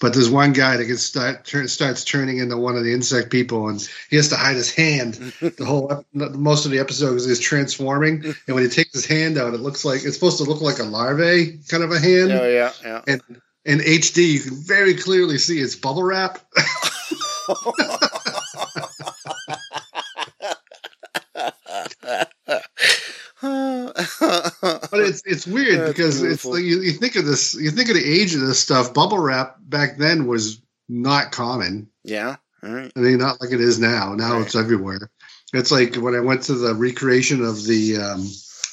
But 0.00 0.12
there's 0.12 0.28
one 0.28 0.52
guy 0.52 0.76
that 0.76 0.86
gets 0.86 1.04
start 1.04 1.44
turn, 1.44 1.68
starts 1.68 2.02
turning 2.02 2.38
into 2.38 2.56
one 2.56 2.76
of 2.76 2.82
the 2.82 2.92
insect 2.92 3.30
people, 3.30 3.68
and 3.68 3.80
he 4.10 4.16
has 4.16 4.28
to 4.30 4.36
hide 4.36 4.56
his 4.56 4.74
hand. 4.74 5.14
the 5.40 5.64
whole 5.64 6.04
most 6.12 6.64
of 6.64 6.72
the 6.72 6.80
episode 6.80 7.14
is 7.14 7.38
transforming, 7.38 8.24
and 8.48 8.54
when 8.56 8.64
he 8.64 8.68
takes 8.68 8.92
his 8.92 9.06
hand 9.06 9.38
out, 9.38 9.54
it 9.54 9.60
looks 9.60 9.84
like 9.84 10.04
it's 10.04 10.16
supposed 10.16 10.38
to 10.38 10.44
look 10.44 10.60
like 10.60 10.80
a 10.80 10.82
larvae 10.82 11.60
kind 11.68 11.84
of 11.84 11.92
a 11.92 12.00
hand. 12.00 12.32
Oh 12.32 12.48
yeah, 12.48 12.72
yeah. 12.82 13.02
And 13.06 13.22
in 13.64 13.78
HD, 13.78 14.32
you 14.34 14.40
can 14.40 14.56
very 14.56 14.94
clearly 14.94 15.38
see 15.38 15.60
it's 15.60 15.74
bubble 15.76 16.02
wrap. 16.02 16.38
But 23.40 25.00
it's 25.00 25.22
it's 25.26 25.46
weird 25.46 25.80
That's 25.80 25.92
because 25.92 26.22
it's 26.22 26.44
like 26.44 26.62
you, 26.62 26.80
you 26.80 26.92
think 26.92 27.16
of 27.16 27.26
this, 27.26 27.54
you 27.54 27.70
think 27.70 27.88
of 27.88 27.94
the 27.96 28.04
age 28.04 28.34
of 28.34 28.40
this 28.40 28.60
stuff. 28.60 28.94
Bubble 28.94 29.18
wrap 29.18 29.56
back 29.60 29.98
then 29.98 30.26
was 30.26 30.60
not 30.88 31.32
common. 31.32 31.88
yeah. 32.04 32.36
All 32.62 32.72
right. 32.72 32.90
I 32.96 33.00
mean, 33.00 33.18
not 33.18 33.42
like 33.42 33.52
it 33.52 33.60
is 33.60 33.78
now. 33.78 34.14
Now 34.14 34.38
Right. 34.38 34.46
it's 34.46 34.54
everywhere. 34.54 35.10
It's 35.52 35.70
like 35.70 35.96
when 35.96 36.14
I 36.14 36.20
went 36.20 36.42
to 36.44 36.54
the 36.54 36.74
recreation 36.74 37.44
of 37.44 37.64
the 37.64 37.98
um, 37.98 38.26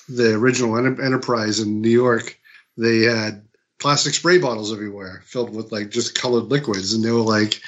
the 0.08 0.34
original 0.36 0.78
Enterprise 0.78 1.60
in 1.60 1.82
New 1.82 1.90
York, 1.90 2.40
they 2.78 3.02
had 3.02 3.46
plastic 3.82 4.14
spray 4.14 4.38
bottles 4.38 4.72
everywhere 4.72 5.22
filled 5.26 5.54
with 5.54 5.72
like 5.74 5.90
just 5.90 6.16
colored 6.16 6.46
liquids, 6.46 6.94
and 6.94 7.04
they 7.04 7.12
were 7.12 7.20
like, 7.20 7.60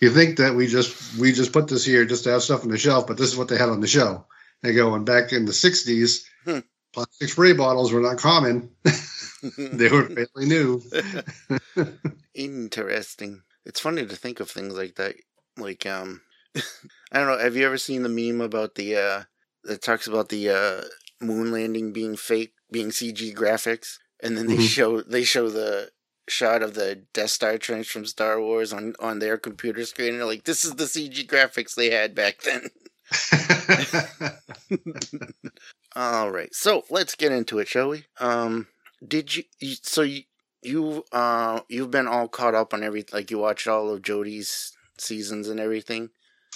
"You 0.00 0.10
think 0.10 0.36
that 0.38 0.54
we 0.54 0.66
just 0.66 1.16
we 1.18 1.32
just 1.32 1.52
put 1.52 1.68
this 1.68 1.84
here 1.84 2.04
just 2.04 2.24
to 2.24 2.30
have 2.32 2.42
stuff 2.42 2.62
on 2.64 2.68
the 2.70 2.76
shelf, 2.76 3.06
but 3.06 3.16
this 3.16 3.30
is 3.32 3.36
what 3.38 3.48
they 3.48 3.56
had 3.56 3.70
on 3.70 3.80
the 3.80 3.86
show." 3.86 4.26
They 4.62 4.74
go, 4.74 4.94
and 4.94 5.06
back 5.06 5.32
in 5.32 5.46
the 5.46 5.52
'60s, 5.52 6.24
Hmm. 6.44 6.58
plastic 6.92 7.30
spray 7.30 7.52
bottles 7.54 7.92
were 7.92 8.00
not 8.00 8.18
common; 8.18 8.68
they 9.56 9.88
were 9.88 10.04
fairly 10.08 10.46
new. 10.46 10.82
Interesting. 12.34 13.42
It's 13.64 13.80
funny 13.80 14.06
to 14.06 14.16
think 14.16 14.40
of 14.40 14.50
things 14.50 14.74
like 14.76 14.96
that. 14.96 15.14
Like, 15.56 15.86
um, 15.86 16.20
I 16.56 17.18
don't 17.18 17.26
know. 17.26 17.38
Have 17.38 17.56
you 17.56 17.64
ever 17.66 17.78
seen 17.78 18.02
the 18.02 18.08
meme 18.08 18.40
about 18.40 18.74
the 18.74 18.96
uh 18.96 19.22
that 19.64 19.82
talks 19.82 20.06
about 20.06 20.28
the 20.28 20.48
uh 20.50 20.82
moon 21.24 21.52
landing 21.52 21.92
being 21.92 22.16
fake, 22.16 22.52
being 22.70 22.88
CG 22.90 23.34
graphics, 23.34 23.98
and 24.22 24.36
then 24.36 24.46
they 24.46 24.56
Mhm. 24.56 24.68
show 24.68 25.00
they 25.02 25.24
show 25.24 25.50
the 25.50 25.90
shot 26.28 26.62
of 26.62 26.74
the 26.74 27.04
Death 27.12 27.30
Star 27.30 27.58
trench 27.58 27.88
from 27.90 28.06
Star 28.06 28.40
Wars 28.40 28.72
on 28.72 28.94
on 29.00 29.18
their 29.18 29.36
computer 29.38 29.84
screen. 29.84 30.10
And 30.10 30.20
they're 30.20 30.26
like, 30.26 30.44
"This 30.44 30.64
is 30.64 30.76
the 30.76 30.86
CG 30.86 31.26
graphics 31.26 31.74
they 31.74 31.90
had 31.90 32.14
back 32.14 32.40
then." 32.42 32.70
All 35.94 36.30
right, 36.30 36.54
so 36.54 36.84
let's 36.90 37.14
get 37.14 37.32
into 37.32 37.58
it, 37.58 37.68
shall 37.68 37.90
we? 37.90 38.06
Um, 38.18 38.68
did 39.06 39.36
you? 39.36 39.44
you 39.60 39.76
so 39.82 40.02
you 40.02 40.22
you 40.62 41.04
uh 41.12 41.60
you've 41.68 41.90
been 41.90 42.06
all 42.06 42.28
caught 42.28 42.54
up 42.54 42.72
on 42.72 42.82
every 42.82 43.04
like 43.12 43.30
you 43.30 43.38
watched 43.38 43.66
all 43.66 43.92
of 43.92 44.00
Jodie's 44.00 44.72
seasons 44.96 45.48
and 45.48 45.58
everything. 45.60 46.10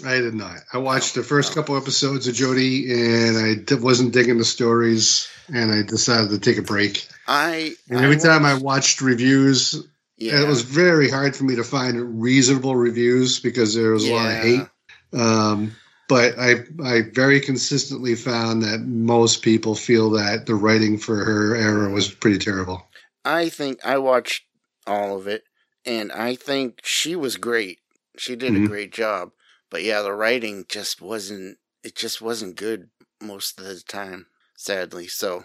I 0.04 0.18
did 0.18 0.34
not. 0.34 0.58
I 0.72 0.78
watched 0.78 1.14
the 1.14 1.22
first 1.22 1.54
couple 1.54 1.76
episodes 1.76 2.28
of 2.28 2.34
Jodie, 2.34 2.90
and 2.90 3.38
I 3.70 3.74
wasn't 3.76 4.12
digging 4.12 4.38
the 4.38 4.44
stories, 4.44 5.26
and 5.52 5.72
I 5.72 5.82
decided 5.82 6.30
to 6.30 6.38
take 6.38 6.58
a 6.58 6.62
break. 6.62 7.06
I 7.26 7.74
And 7.88 8.00
every 8.00 8.18
time 8.18 8.44
I 8.44 8.54
watched- 8.54 9.00
reviews, 9.00 9.74
yeah, 10.18 10.42
it 10.42 10.46
was 10.48 10.62
very 10.62 11.08
hard 11.08 11.34
for 11.34 11.44
me 11.44 11.56
to 11.56 11.64
find 11.64 12.20
reasonable 12.20 12.76
reviews 12.76 13.40
because 13.40 13.74
there 13.74 13.92
was 13.92 14.04
a 14.06 14.12
lot 14.12 14.30
of 14.32 14.38
hate. 14.42 14.66
Um, 15.12 15.72
but 16.08 16.38
I, 16.38 16.64
I 16.84 17.02
very 17.12 17.40
consistently 17.40 18.14
found 18.14 18.62
that 18.62 18.80
most 18.80 19.42
people 19.42 19.74
feel 19.74 20.10
that 20.10 20.46
the 20.46 20.54
writing 20.54 20.98
for 20.98 21.24
her 21.24 21.56
era 21.56 21.88
was 21.90 22.08
pretty 22.08 22.38
terrible. 22.38 22.86
I 23.24 23.48
think 23.48 23.84
I 23.84 23.98
watched 23.98 24.44
all 24.86 25.16
of 25.16 25.26
it, 25.26 25.44
and 25.84 26.12
I 26.12 26.34
think 26.34 26.80
she 26.84 27.16
was 27.16 27.36
great. 27.36 27.78
She 28.18 28.36
did 28.36 28.54
a 28.54 28.58
Mhm. 28.60 28.68
great 28.68 28.92
job. 28.92 29.32
But 29.70 29.82
yeah, 29.82 30.02
the 30.02 30.12
writing 30.12 30.64
just 30.68 31.00
wasn't. 31.02 31.58
It 31.82 31.94
just 31.96 32.20
wasn't 32.20 32.56
good 32.56 32.88
most 33.20 33.58
of 33.60 33.66
the 33.66 33.80
time, 33.88 34.26
sadly. 34.56 35.06
So 35.08 35.44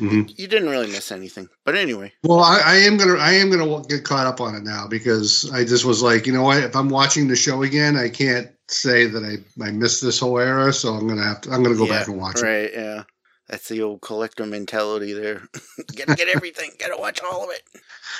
Mhm. 0.00 0.32
you 0.38 0.46
didn't 0.48 0.68
really 0.68 0.88
miss 0.88 1.10
anything. 1.12 1.48
But 1.64 1.74
anyway, 1.76 2.12
Well, 2.22 2.40
I, 2.40 2.60
I 2.60 2.74
am 2.76 2.96
gonna 2.96 3.14
I 3.18 3.32
am 3.32 3.50
gonna 3.50 3.82
get 3.88 4.04
caught 4.04 4.26
up 4.26 4.40
on 4.40 4.54
it 4.54 4.62
now 4.64 4.86
because 4.88 5.50
I 5.52 5.64
just 5.64 5.84
was 5.84 6.02
like, 6.02 6.26
you 6.26 6.32
know 6.32 6.42
what? 6.42 6.58
If 6.62 6.76
I'm 6.76 6.88
watching 6.90 7.28
the 7.28 7.36
show 7.36 7.62
again, 7.62 7.96
I 7.96 8.08
can't 8.08 8.50
say 8.68 9.06
that 9.06 9.22
I 9.24 9.64
I 9.64 9.70
missed 9.70 10.02
this 10.02 10.18
whole 10.20 10.38
era, 10.38 10.72
so 10.72 10.94
I'm 10.94 11.06
gonna 11.08 11.22
have 11.22 11.40
to 11.42 11.50
I'm 11.52 11.62
gonna 11.62 11.76
go 11.76 11.86
yeah, 11.86 11.98
back 11.98 12.08
and 12.08 12.18
watch 12.18 12.36
it. 12.36 12.42
Right? 12.42 12.70
Yeah, 12.72 13.04
that's 13.48 13.68
the 13.68 13.82
old 13.82 14.02
collector 14.02 14.44
mentality 14.44 15.12
there. 15.12 15.42
Gotta 15.96 16.14
get 16.14 16.28
everything. 16.28 16.72
Gotta 16.78 16.96
watch 17.00 17.20
all 17.22 17.44
of 17.44 17.50
it. 17.50 17.62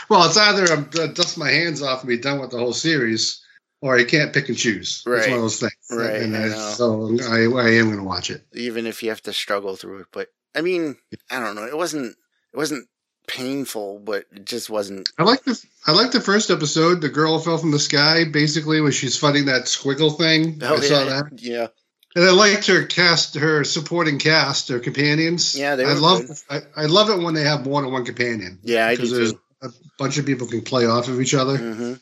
Well, 0.08 0.26
it's 0.26 0.36
either 0.36 0.72
I'm 0.72 0.88
uh, 0.98 1.08
dust 1.08 1.36
my 1.36 1.50
hands 1.50 1.82
off 1.82 2.00
and 2.00 2.08
be 2.08 2.16
done 2.18 2.40
with 2.40 2.50
the 2.50 2.58
whole 2.58 2.72
series, 2.72 3.42
or 3.80 3.97
I 3.97 4.04
can't 4.04 4.33
pick 4.33 4.49
and 4.49 4.56
choose. 4.59 5.02
It's 5.04 5.06
Right. 5.06 5.28
one 5.28 5.37
of 5.38 5.42
those 5.42 5.61
things. 5.61 5.73
Right, 5.90 6.23
And 6.23 6.37
I 6.37 6.47
I, 6.47 6.73
so 6.73 7.16
I 7.30 7.45
I 7.45 7.71
am 7.75 7.90
gonna 7.90 8.04
watch 8.04 8.30
it. 8.30 8.42
even 8.52 8.87
if 8.87 9.02
you 9.02 9.11
have 9.11 9.23
to 9.23 9.33
struggle 9.33 9.76
through 9.76 10.00
it. 10.00 10.06
But 10.12 10.28
I 10.54 10.62
mean, 10.62 10.97
I 11.30 11.40
don't 11.40 11.54
know. 11.54 11.64
It 11.66 11.76
wasn't. 11.76 12.16
It 12.52 12.56
wasn't 12.56 12.88
painful, 13.28 13.99
but 13.99 14.25
it 14.33 14.45
just 14.47 14.71
wasn't. 14.71 15.09
I 15.18 15.25
like 15.25 15.45
the 15.45 15.62
I 15.87 15.92
like 15.92 16.12
the 16.12 16.21
first 16.21 16.50
episode. 16.50 17.00
The 17.00 17.09
girl 17.09 17.38
fell 17.38 17.59
from 17.59 17.71
the 17.73 17.78
sky, 17.78 18.25
basically, 18.25 18.80
when 18.80 18.92
she's 18.92 19.16
fighting 19.18 19.47
that 19.47 19.64
squiggle 19.64 20.16
thing. 20.16 20.62
I 20.62 20.80
saw 20.80 21.00
yeah, 21.00 21.04
that. 21.04 21.25
yeah. 21.37 21.66
And 22.14 22.25
I 22.25 22.30
liked 22.30 22.66
her 22.68 22.87
cast, 22.87 23.35
her 23.35 23.62
supporting 23.64 24.18
cast, 24.18 24.68
her 24.71 24.78
companions. 24.80 25.54
Yeah, 25.59 25.76
they 25.76 25.85
I 25.85 25.92
were 25.92 26.00
love. 26.00 26.42
I, 26.49 26.61
I 26.75 26.87
love 26.87 27.11
it 27.11 27.23
when 27.23 27.35
they 27.35 27.42
have 27.45 27.66
more 27.66 27.83
than 27.83 27.92
one 27.92 28.06
companion. 28.06 28.59
Yeah, 28.62 28.87
I 28.87 28.95
do 28.95 29.02
because 29.02 29.12
there's 29.12 29.33
too. 29.35 29.40
a 29.62 29.68
bunch 29.99 30.16
of 30.16 30.25
people 30.25 30.47
can 30.47 30.62
play 30.62 30.87
off 30.87 31.09
of 31.09 31.21
each 31.21 31.35
other. 31.35 31.59
hmm 31.59 31.95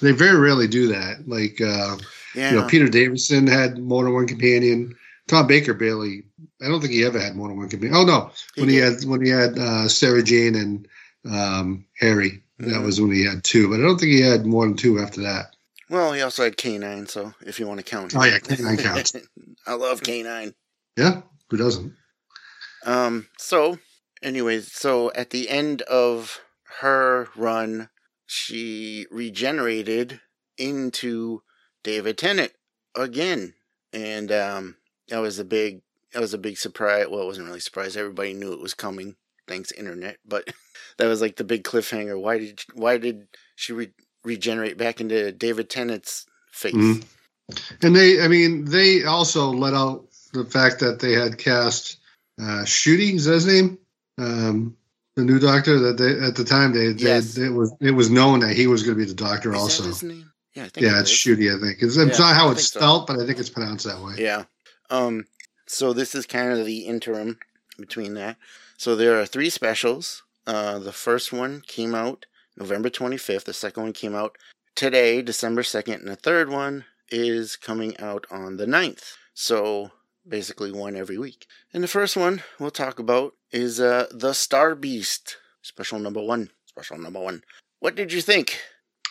They 0.00 0.12
very 0.12 0.38
rarely 0.38 0.66
do 0.68 0.88
that. 0.88 1.28
Like 1.28 1.60
uh, 1.60 1.96
Yeah, 2.34 2.50
you 2.52 2.56
know, 2.60 2.66
Peter 2.66 2.88
Davison 2.88 3.46
had 3.46 3.78
more 3.78 4.04
than 4.04 4.14
one 4.14 4.26
companion. 4.26 4.96
Tom 5.28 5.46
Baker 5.46 5.74
barely. 5.74 6.24
I 6.62 6.68
don't 6.68 6.80
think 6.80 6.92
he 6.92 7.04
ever 7.04 7.20
had 7.20 7.36
more 7.36 7.48
than 7.48 7.56
one 7.56 7.68
companion. 7.68 7.96
Oh 7.96 8.04
no, 8.04 8.30
when 8.56 8.68
he 8.68 8.76
did. 8.76 9.00
had 9.00 9.04
when 9.08 9.24
he 9.24 9.30
had 9.30 9.58
uh, 9.58 9.88
Sarah 9.88 10.22
Jane 10.22 10.54
and 10.54 10.88
um, 11.30 11.84
Harry, 11.98 12.42
that 12.58 12.66
Mhm. 12.80 12.84
was 12.84 13.00
when 13.00 13.12
he 13.12 13.24
had 13.24 13.44
two. 13.44 13.68
But 13.68 13.80
I 13.80 13.82
don't 13.82 13.98
think 13.98 14.12
he 14.12 14.20
had 14.22 14.46
more 14.46 14.66
than 14.66 14.76
two 14.76 14.98
after 14.98 15.20
that. 15.22 15.54
well, 15.88 16.12
he 16.12 16.22
also 16.22 16.44
had 16.44 16.56
K9, 16.56 17.08
so 17.10 17.34
if 17.42 17.58
you 17.60 17.66
want 17.66 17.78
to 17.78 17.84
count. 17.84 18.14
Oh, 18.16 18.24
yeah, 18.24 18.38
K9 18.38 18.78
counts. 18.82 19.12
I 19.66 19.74
love 19.74 20.00
K9. 20.02 20.54
Yeah, 20.96 21.22
who 21.50 21.56
doesn't? 21.56 21.92
Um. 22.84 23.28
So, 23.38 23.78
anyways, 24.22 24.72
so 24.72 25.12
at 25.12 25.30
the 25.30 25.48
end 25.50 25.82
of 25.82 26.40
her 26.80 27.28
run, 27.36 27.90
she 28.30 29.06
regenerated 29.10 30.20
into 30.56 31.42
David 31.82 32.16
Tennant 32.16 32.52
again, 32.94 33.54
and 33.92 34.30
um, 34.30 34.76
that 35.08 35.18
was 35.18 35.40
a 35.40 35.44
big, 35.44 35.82
that 36.12 36.20
was 36.20 36.32
a 36.32 36.38
big 36.38 36.56
surprise. 36.56 37.06
Well, 37.10 37.22
it 37.22 37.26
wasn't 37.26 37.48
really 37.48 37.58
a 37.58 37.62
surprise. 37.62 37.96
Everybody 37.96 38.32
knew 38.34 38.52
it 38.52 38.60
was 38.60 38.72
coming, 38.72 39.16
thanks 39.48 39.72
internet. 39.72 40.18
But 40.24 40.48
that 40.98 41.08
was 41.08 41.20
like 41.20 41.36
the 41.36 41.44
big 41.44 41.64
cliffhanger. 41.64 42.20
Why 42.20 42.38
did 42.38 42.62
why 42.74 42.98
did 42.98 43.26
she 43.56 43.72
re- 43.72 43.94
regenerate 44.22 44.78
back 44.78 45.00
into 45.00 45.32
David 45.32 45.68
Tennant's 45.68 46.24
face? 46.52 46.74
Mhm. 46.74 47.04
And 47.82 47.96
they, 47.96 48.22
I 48.22 48.28
mean, 48.28 48.64
they 48.64 49.02
also 49.02 49.50
let 49.50 49.74
out 49.74 50.06
the 50.32 50.44
fact 50.44 50.78
that 50.80 51.00
they 51.00 51.14
had 51.14 51.36
cast 51.36 51.98
uh, 52.40 52.64
that 52.64 53.24
his 53.24 53.46
name? 53.46 53.76
Um, 54.18 54.76
the 55.26 55.32
new 55.32 55.38
doctor 55.38 55.78
that 55.78 55.96
they 55.98 56.18
at 56.26 56.34
the 56.34 56.44
time 56.44 56.72
they, 56.72 56.92
they 56.92 57.04
Yes. 57.04 57.36
it 57.38 57.50
was 57.50 57.72
it 57.80 57.92
was 57.92 58.10
known 58.10 58.40
that 58.40 58.54
he 58.54 58.66
was 58.66 58.82
going 58.82 58.96
to 58.96 59.04
be 59.04 59.08
the 59.08 59.14
doctor 59.14 59.52
Is 59.52 59.58
also. 59.60 59.82
that 59.84 59.88
his 59.90 60.02
name? 60.02 60.32
Yeah, 60.54 60.64
I 60.64 60.68
think 60.68 60.84
Yeah, 60.86 60.98
it 60.98 61.02
it's. 61.02 61.12
Ncuti, 61.12 61.56
I 61.56 61.60
think. 61.60 61.82
It's, 61.82 61.96
it's 61.96 62.18
Yeah, 62.18 62.26
not 62.26 62.34
how 62.36 62.48
I 62.48 62.52
it's 62.52 62.60
think 62.62 62.72
so. 62.72 62.80
spelled, 62.80 63.06
but 63.06 63.20
I 63.20 63.26
think 63.26 63.38
it's 63.38 63.50
pronounced 63.50 63.86
that 63.86 64.00
way. 64.02 64.14
Yeah. 64.18 64.44
Um. 64.90 65.26
So 65.66 65.92
this 65.92 66.14
is 66.14 66.26
kind 66.26 66.50
of 66.52 66.66
the 66.66 66.80
interim 66.80 67.38
between 67.78 68.14
that. 68.14 68.36
So 68.76 68.96
there 68.96 69.20
are 69.20 69.26
three 69.26 69.50
specials. 69.50 70.22
Uh, 70.46 70.78
the 70.80 70.92
first 70.92 71.32
one 71.32 71.62
came 71.66 71.94
out 71.94 72.26
November 72.56 72.90
25th. 72.90 73.44
The 73.44 73.52
second 73.52 73.82
one 73.84 73.92
came 73.92 74.14
out 74.14 74.36
today, 74.74 75.22
December 75.22 75.62
2nd, 75.62 76.00
and 76.00 76.08
the 76.08 76.16
third 76.16 76.48
one 76.50 76.84
is 77.10 77.54
coming 77.56 77.96
out 78.00 78.26
on 78.30 78.56
the 78.56 78.66
9th. 78.66 79.12
So 79.34 79.90
basically 80.26 80.72
one 80.72 80.96
every 80.96 81.18
week. 81.18 81.46
And 81.72 81.82
the 81.84 81.88
first 81.88 82.16
one 82.16 82.42
we'll 82.58 82.70
talk 82.70 82.98
about 82.98 83.34
is 83.52 83.80
uh, 83.80 84.06
the 84.10 84.32
Star 84.32 84.74
Beast 84.74 85.36
special 85.62 85.98
number 85.98 86.22
one. 86.22 86.50
Special 86.66 86.98
number 86.98 87.20
one. 87.20 87.42
What 87.80 87.94
did 87.94 88.12
you 88.12 88.20
think? 88.20 88.60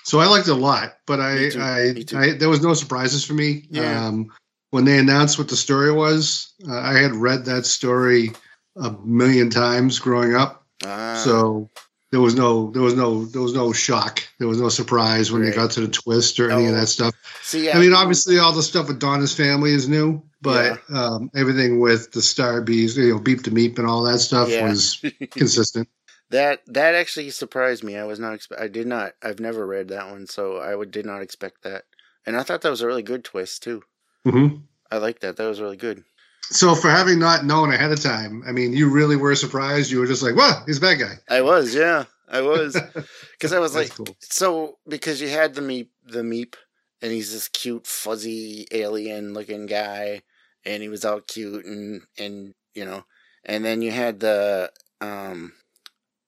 So 0.04 0.20
I 0.20 0.26
liked 0.28 0.48
it 0.48 0.52
a 0.52 0.56
lot, 0.56 0.98
but 1.06 1.20
I, 1.20 1.50
I, 1.60 1.94
I, 2.16 2.32
there 2.34 2.50
was 2.50 2.62
no 2.62 2.74
surprises 2.74 3.24
for 3.26 3.34
me. 3.34 3.66
Yeah. 3.70 4.08
Um, 4.08 4.32
when 4.72 4.86
they 4.86 4.98
announced 4.98 5.38
what 5.38 5.50
the 5.50 5.56
story 5.56 5.92
was, 5.92 6.54
uh, 6.68 6.80
I 6.80 6.94
had 7.00 7.14
read 7.16 7.46
that 7.46 7.66
story 7.66 8.32
a 8.78 8.92
million 9.04 9.50
times 9.50 10.00
growing 10.00 10.36
up, 10.36 10.64
Ah, 10.86 11.20
so 11.24 11.70
there 12.12 12.22
was 12.22 12.36
no, 12.36 12.72
there 12.72 12.82
was 12.82 12.94
no, 12.94 13.26
there 13.26 13.42
was 13.42 13.54
no 13.54 13.74
shock, 13.74 14.24
there 14.38 14.48
was 14.48 14.62
no 14.62 14.70
surprise 14.70 15.32
when 15.32 15.42
Right. 15.42 15.50
they 15.50 15.56
got 15.56 15.72
to 15.72 15.82
the 15.82 15.88
twist 15.90 16.40
or 16.40 16.50
any 16.50 16.68
of 16.68 16.74
that 16.76 16.88
stuff. 16.88 17.14
see, 17.42 17.70
I 17.70 17.80
mean, 17.80 17.94
obviously, 17.94 18.38
all 18.40 18.54
the 18.54 18.64
stuff 18.64 18.88
with 18.88 19.00
Donna's 19.00 19.36
family 19.36 19.74
is 19.74 19.90
new, 19.90 20.22
but 20.42 20.80
Yeah. 20.90 20.98
um, 21.06 21.32
everything 21.36 21.80
with 21.80 22.12
the 22.12 22.22
Star 22.22 22.62
Beast, 22.62 22.98
you 22.98 23.14
know, 23.14 23.20
Beep 23.20 23.44
the 23.44 23.52
Meep 23.52 23.78
and 23.78 23.88
all 23.88 24.04
that 24.04 24.20
stuff 24.20 24.50
Yeah. 24.50 24.70
was 24.70 25.04
consistent. 25.32 25.88
That 26.32 26.62
that 26.68 26.94
actually 26.96 27.32
surprised 27.32 27.84
me. 27.84 27.98
I 27.98 28.04
was 28.04 28.20
not 28.20 28.34
expect. 28.34 28.62
I 28.62 28.68
did 28.68 28.86
not. 28.88 29.14
I've 29.24 29.40
never 29.40 29.66
read 29.66 29.88
that 29.90 30.10
one, 30.12 30.28
so 30.28 30.58
I 30.58 30.76
would 30.76 30.92
did 30.92 31.06
not 31.06 31.22
expect 31.24 31.64
that. 31.64 31.86
And 32.26 32.38
I 32.38 32.44
thought 32.44 32.62
that 32.62 32.70
was 32.70 32.82
a 32.82 32.88
really 32.88 33.02
good 33.02 33.24
twist 33.24 33.64
too. 33.64 33.82
Mm-hmm. 34.28 34.58
I 34.92 34.98
like 34.98 35.22
that. 35.22 35.38
That 35.38 35.48
was 35.48 35.60
really 35.62 35.78
good. 35.78 36.04
So 36.52 36.76
for 36.76 36.90
having 36.90 37.18
not 37.20 37.46
known 37.46 37.72
ahead 37.74 37.92
of 37.92 38.00
time, 38.02 38.44
I 38.48 38.52
mean, 38.52 38.74
you 38.74 38.90
really 38.90 39.16
were 39.16 39.34
surprised. 39.36 39.90
You 39.92 40.00
were 40.00 40.08
just 40.08 40.22
like, 40.22 40.36
"What? 40.36 40.64
He's 40.68 40.78
a 40.78 40.82
bad 40.82 41.00
guy." 41.00 41.14
I 41.30 41.42
was, 41.42 41.74
yeah, 41.74 42.06
I 42.28 42.42
was, 42.42 42.76
because 43.32 43.54
I 43.54 43.60
was 43.60 43.74
like, 43.76 43.90
cool. 43.96 44.08
so 44.20 44.78
because 44.88 45.22
you 45.22 45.30
had 45.30 45.56
the 45.56 45.62
meep, 45.62 45.90
the 46.06 46.22
meep, 46.22 46.56
and 47.02 47.12
he's 47.12 47.32
this 47.32 47.48
cute, 47.48 47.86
fuzzy 47.88 48.68
alien 48.72 49.34
looking 49.34 49.66
guy, 49.68 50.22
and 50.66 50.82
he 50.84 50.90
was 50.90 51.06
all 51.06 51.22
cute 51.22 51.66
and 51.66 52.02
and 52.18 52.54
you 52.74 52.86
know, 52.86 53.04
and 53.46 53.64
then 53.66 53.82
you 53.82 53.92
had 53.92 54.20
the 54.20 54.72
um, 55.02 55.54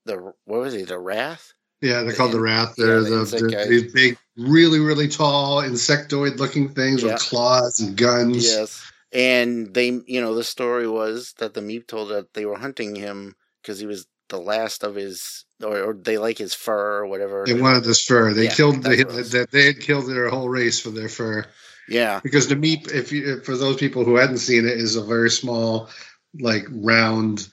the 0.06 0.16
what 0.46 0.62
was 0.62 0.74
he, 0.74 0.84
the 0.84 1.00
wrath? 1.00 1.54
Yeah, 1.82 2.04
they're 2.04 2.14
called 2.14 2.32
the 2.34 2.40
Wrath. 2.40 2.76
They're 2.78 3.02
the 3.02 3.26
the, 3.26 3.38
the- 3.38 3.66
these 3.68 3.92
big, 3.92 4.18
really, 4.38 4.80
really 4.80 5.08
tall 5.08 5.64
insectoid-looking 5.64 6.76
things 6.76 7.02
Yeah. 7.02 7.14
with 7.14 7.22
claws 7.24 7.80
and 7.80 7.98
guns. 7.98 8.46
Yes. 8.46 8.92
And 9.12 9.74
they, 9.74 9.88
you 10.06 10.22
know, 10.22 10.36
the 10.36 10.44
story 10.44 10.88
was 10.88 11.34
that 11.40 11.56
the 11.56 11.62
Meep 11.62 11.88
told 11.88 12.10
that 12.10 12.34
they 12.36 12.46
were 12.46 12.58
hunting 12.58 12.96
him 12.96 13.36
because 13.62 13.80
he 13.80 13.88
was 13.88 14.06
the 14.30 14.38
last 14.38 14.84
of 14.84 14.94
his, 14.94 15.44
or, 15.64 15.82
or 15.82 15.94
they 15.96 16.20
like 16.20 16.38
his 16.38 16.54
fur 16.54 17.00
or 17.00 17.08
whatever. 17.08 17.44
They 17.48 17.60
wanted 17.60 17.84
this 17.84 18.04
fur. 18.06 18.32
They 18.34 18.44
Yeah, 18.46 18.54
killed. 18.54 18.84
They, 18.84 18.98
that's 18.98 19.06
what 19.06 19.14
it 19.16 19.18
was. 19.18 19.32
that 19.32 19.52
they 19.52 19.66
had 19.66 19.80
killed 19.82 20.08
their 20.08 20.30
whole 20.30 20.50
race 20.50 20.80
for 20.80 20.92
their 20.92 21.10
fur. 21.10 21.46
Yeah. 21.92 22.22
Because 22.24 22.48
the 22.48 22.56
meep, 22.56 22.92
if 22.92 23.12
you, 23.12 23.42
for 23.42 23.58
those 23.58 23.76
people 23.76 24.06
who 24.06 24.16
hadn't 24.16 24.38
seen 24.38 24.66
it, 24.66 24.78
is 24.78 24.96
a 24.96 25.04
very 25.04 25.30
small, 25.30 25.90
like 26.40 26.66
round, 26.70 27.48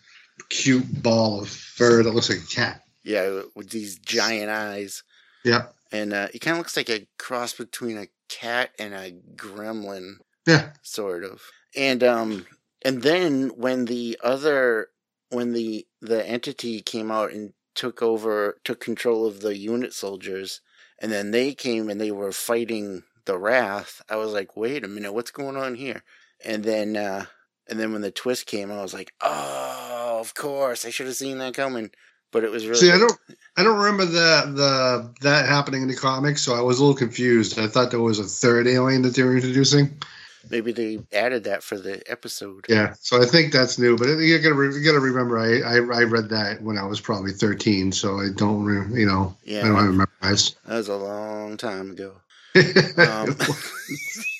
cute 0.49 1.02
ball 1.02 1.42
of 1.42 1.49
fur 1.49 2.02
that 2.02 2.14
looks 2.14 2.30
like 2.30 2.38
a 2.38 2.54
cat. 2.54 2.83
Yeah. 3.02 3.42
With 3.57 3.71
these 3.71 3.99
giant 3.99 4.50
eyes. 4.50 5.02
Yeah, 5.45 5.66
And 5.92 6.12
uh, 6.12 6.28
he 6.33 6.38
kind 6.38 6.57
of 6.57 6.59
looks 6.59 6.76
like 6.76 6.90
a 6.90 7.07
cross 7.18 7.54
between 7.54 7.97
a 7.97 8.09
cat 8.28 8.71
and 8.78 8.92
a 8.92 9.12
gremlin, 9.35 10.16
yeah. 10.47 10.71
sort 10.83 11.25
of. 11.25 11.40
And, 11.76 12.04
um, 12.04 12.47
and 12.85 13.02
then 13.02 13.49
when 13.57 13.87
the 13.87 14.18
other, 14.23 14.88
when 15.30 15.52
the, 15.52 15.87
the 16.00 16.26
entity 16.28 16.80
came 16.80 17.11
out 17.11 17.33
and 17.33 17.54
took 17.75 18.02
over, 18.02 18.59
took 18.64 18.80
control 18.80 19.26
of 19.26 19.40
the 19.40 19.57
UNIT 19.57 19.92
soldiers, 19.92 20.61
and 20.99 21.11
then 21.11 21.30
they 21.30 21.54
came 21.54 21.88
and 21.88 22.00
they 22.00 22.11
were 22.11 22.33
fighting 22.33 23.04
the 23.28 23.38
wrath 23.38 24.00
i 24.08 24.16
was 24.16 24.32
like 24.32 24.56
wait 24.56 24.85
a 24.85 24.88
minute 24.88 25.12
what's 25.12 25.30
going 25.30 25.56
on 25.56 25.75
here 25.75 26.02
and 26.44 26.64
then 26.64 26.97
uh 26.97 27.25
and 27.68 27.78
then 27.78 27.92
when 27.92 28.00
the 28.00 28.11
twist 28.11 28.47
came 28.47 28.73
i 28.73 28.80
was 28.82 28.94
like 28.94 29.12
oh 29.20 30.16
of 30.18 30.35
course 30.35 30.87
i 30.87 30.90
should 30.90 31.06
have 31.06 31.14
seen 31.14 31.37
that 31.38 31.52
coming 31.54 31.90
but 32.32 32.42
it 32.42 32.50
was 32.50 32.66
really 32.66 32.78
See, 32.80 32.90
I 32.90 32.99
don't, 32.99 33.18
I 33.56 33.62
don't 33.62 33.78
remember 33.78 34.04
the 34.04 34.52
the 34.54 35.14
that 35.23 35.47
happening 35.47 35.82
in 35.82 35.88
the 35.88 35.97
comics, 35.97 36.42
so 36.42 36.54
I 36.54 36.61
was 36.61 36.78
a 36.78 36.82
little 36.82 36.94
confused. 36.97 37.58
I 37.58 37.66
thought 37.68 37.90
there 37.90 38.00
was 38.00 38.18
a 38.18 38.25
third 38.25 38.66
alien 38.66 39.00
that 39.02 39.14
they 39.14 39.23
were 39.23 39.35
introducing. 39.35 39.97
maybe 40.50 40.73
they 40.73 41.00
added 41.12 41.44
that 41.44 41.62
for 41.62 41.78
the 41.78 42.02
episode 42.11 42.66
Yeah, 42.68 42.94
so 43.00 43.23
I 43.23 43.25
think 43.25 43.52
that's 43.52 43.78
new. 43.78 43.97
But 43.97 44.08
you 44.08 44.38
gotta 44.40 44.78
you 44.78 44.85
gotta 44.85 45.00
remember, 45.00 45.38
I, 45.38 45.61
I 45.61 45.76
I 45.76 46.02
read 46.04 46.28
that 46.28 46.61
when 46.62 46.76
I 46.76 46.85
was 46.85 47.00
probably 47.00 47.32
thirteen, 47.32 47.92
so 47.92 48.20
I 48.20 48.28
don't 48.35 48.92
you 48.94 49.06
know 49.06 49.35
yeah 49.44 49.64
I 49.64 49.68
don't 49.68 49.76
have 49.76 49.94
it 49.94 50.08
memorized. 50.23 50.58
that 50.66 50.76
was 50.76 50.88
a 50.88 50.97
long 50.97 51.56
time 51.56 51.92
ago 51.92 52.12
um, 52.98 53.36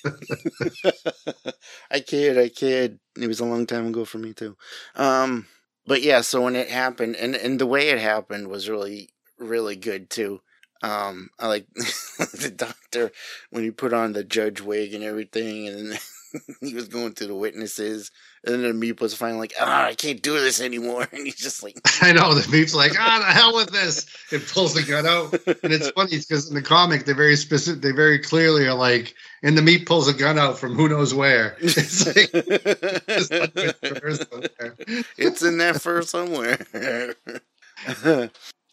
I 1.91 2.01
kid, 2.01 2.39
I 2.39 2.49
kid. 2.49 2.99
It 3.21 3.27
was 3.27 3.41
a 3.41 3.45
long 3.45 3.67
time 3.67 3.87
ago 3.87 4.05
for 4.05 4.19
me 4.19 4.33
too. 4.33 4.57
Um, 4.95 5.47
but 5.87 6.03
yeah, 6.03 6.21
so 6.21 6.43
when 6.43 6.57
it 6.57 6.69
happened, 6.69 7.17
and 7.17 7.35
and 7.35 7.59
the 7.59 7.67
way 7.67 7.89
it 7.91 7.99
happened 7.99 8.49
was 8.49 8.69
really 8.69 9.11
really 9.39 9.77
good 9.77 10.11
too. 10.11 10.41
Um, 10.83 11.31
I 11.39 11.49
like 11.49 11.67
the 11.75 12.53
doctor 12.55 13.11
when 13.51 13.65
he 13.65 13.71
put 13.71 13.93
on 13.93 14.13
the 14.13 14.25
judge 14.25 14.61
wig 14.61 14.95
and 14.95 15.05
everything, 15.05 15.69
and 15.69 15.99
he 16.61 16.75
was 16.75 16.89
going 16.89 17.13
through 17.13 17.29
the 17.29 17.35
witnesses, 17.35 18.11
and 18.45 18.55
then 18.55 18.79
the 18.79 18.87
meep 18.87 19.01
was 19.01 19.15
finally 19.15 19.41
like, 19.41 19.55
"Ah, 19.61 19.87
I 19.87 19.95
can't 19.95 20.23
do 20.23 20.39
this 20.41 20.61
anymore," 20.61 21.07
and 21.13 21.25
he's 21.27 21.37
just 21.37 21.63
like, 21.63 21.77
I 22.03 22.13
know 22.13 22.35
the 22.35 22.43
Meep's 22.43 22.75
like, 22.75 22.93
ah, 22.99 23.19
the 23.19 23.33
hell 23.33 23.55
with 23.55 23.71
this. 23.71 24.07
It 24.33 24.47
pulls 24.49 24.75
the 24.75 24.83
gun 24.83 25.07
out, 25.07 25.33
and 25.63 25.73
it's 25.73 25.91
funny 25.91 26.19
because 26.19 26.49
in 26.49 26.55
the 26.55 26.63
comic 26.63 27.05
they 27.05 27.13
very 27.13 27.37
specific, 27.37 27.83
they 27.83 27.93
very 27.93 28.19
clearly 28.19 28.67
are 28.67 28.75
like, 28.75 29.15
and 29.43 29.57
the 29.57 29.63
Meep 29.63 29.87
pulls 29.87 30.09
a 30.09 30.15
gun 30.15 30.39
out 30.39 30.59
from 30.59 30.75
who 30.75 30.89
knows 30.89 31.15
where. 31.15 31.57
It's 31.61 32.07
like 32.07 32.31
it's 32.33 33.31
like 33.31 33.53
it's 33.55 33.83
reversed 33.83 34.31
somewhere. 34.31 34.77
it's 35.17 35.43
in 35.43 35.59
that 35.59 35.81
fur 35.81 36.03
somewhere. 36.03 36.59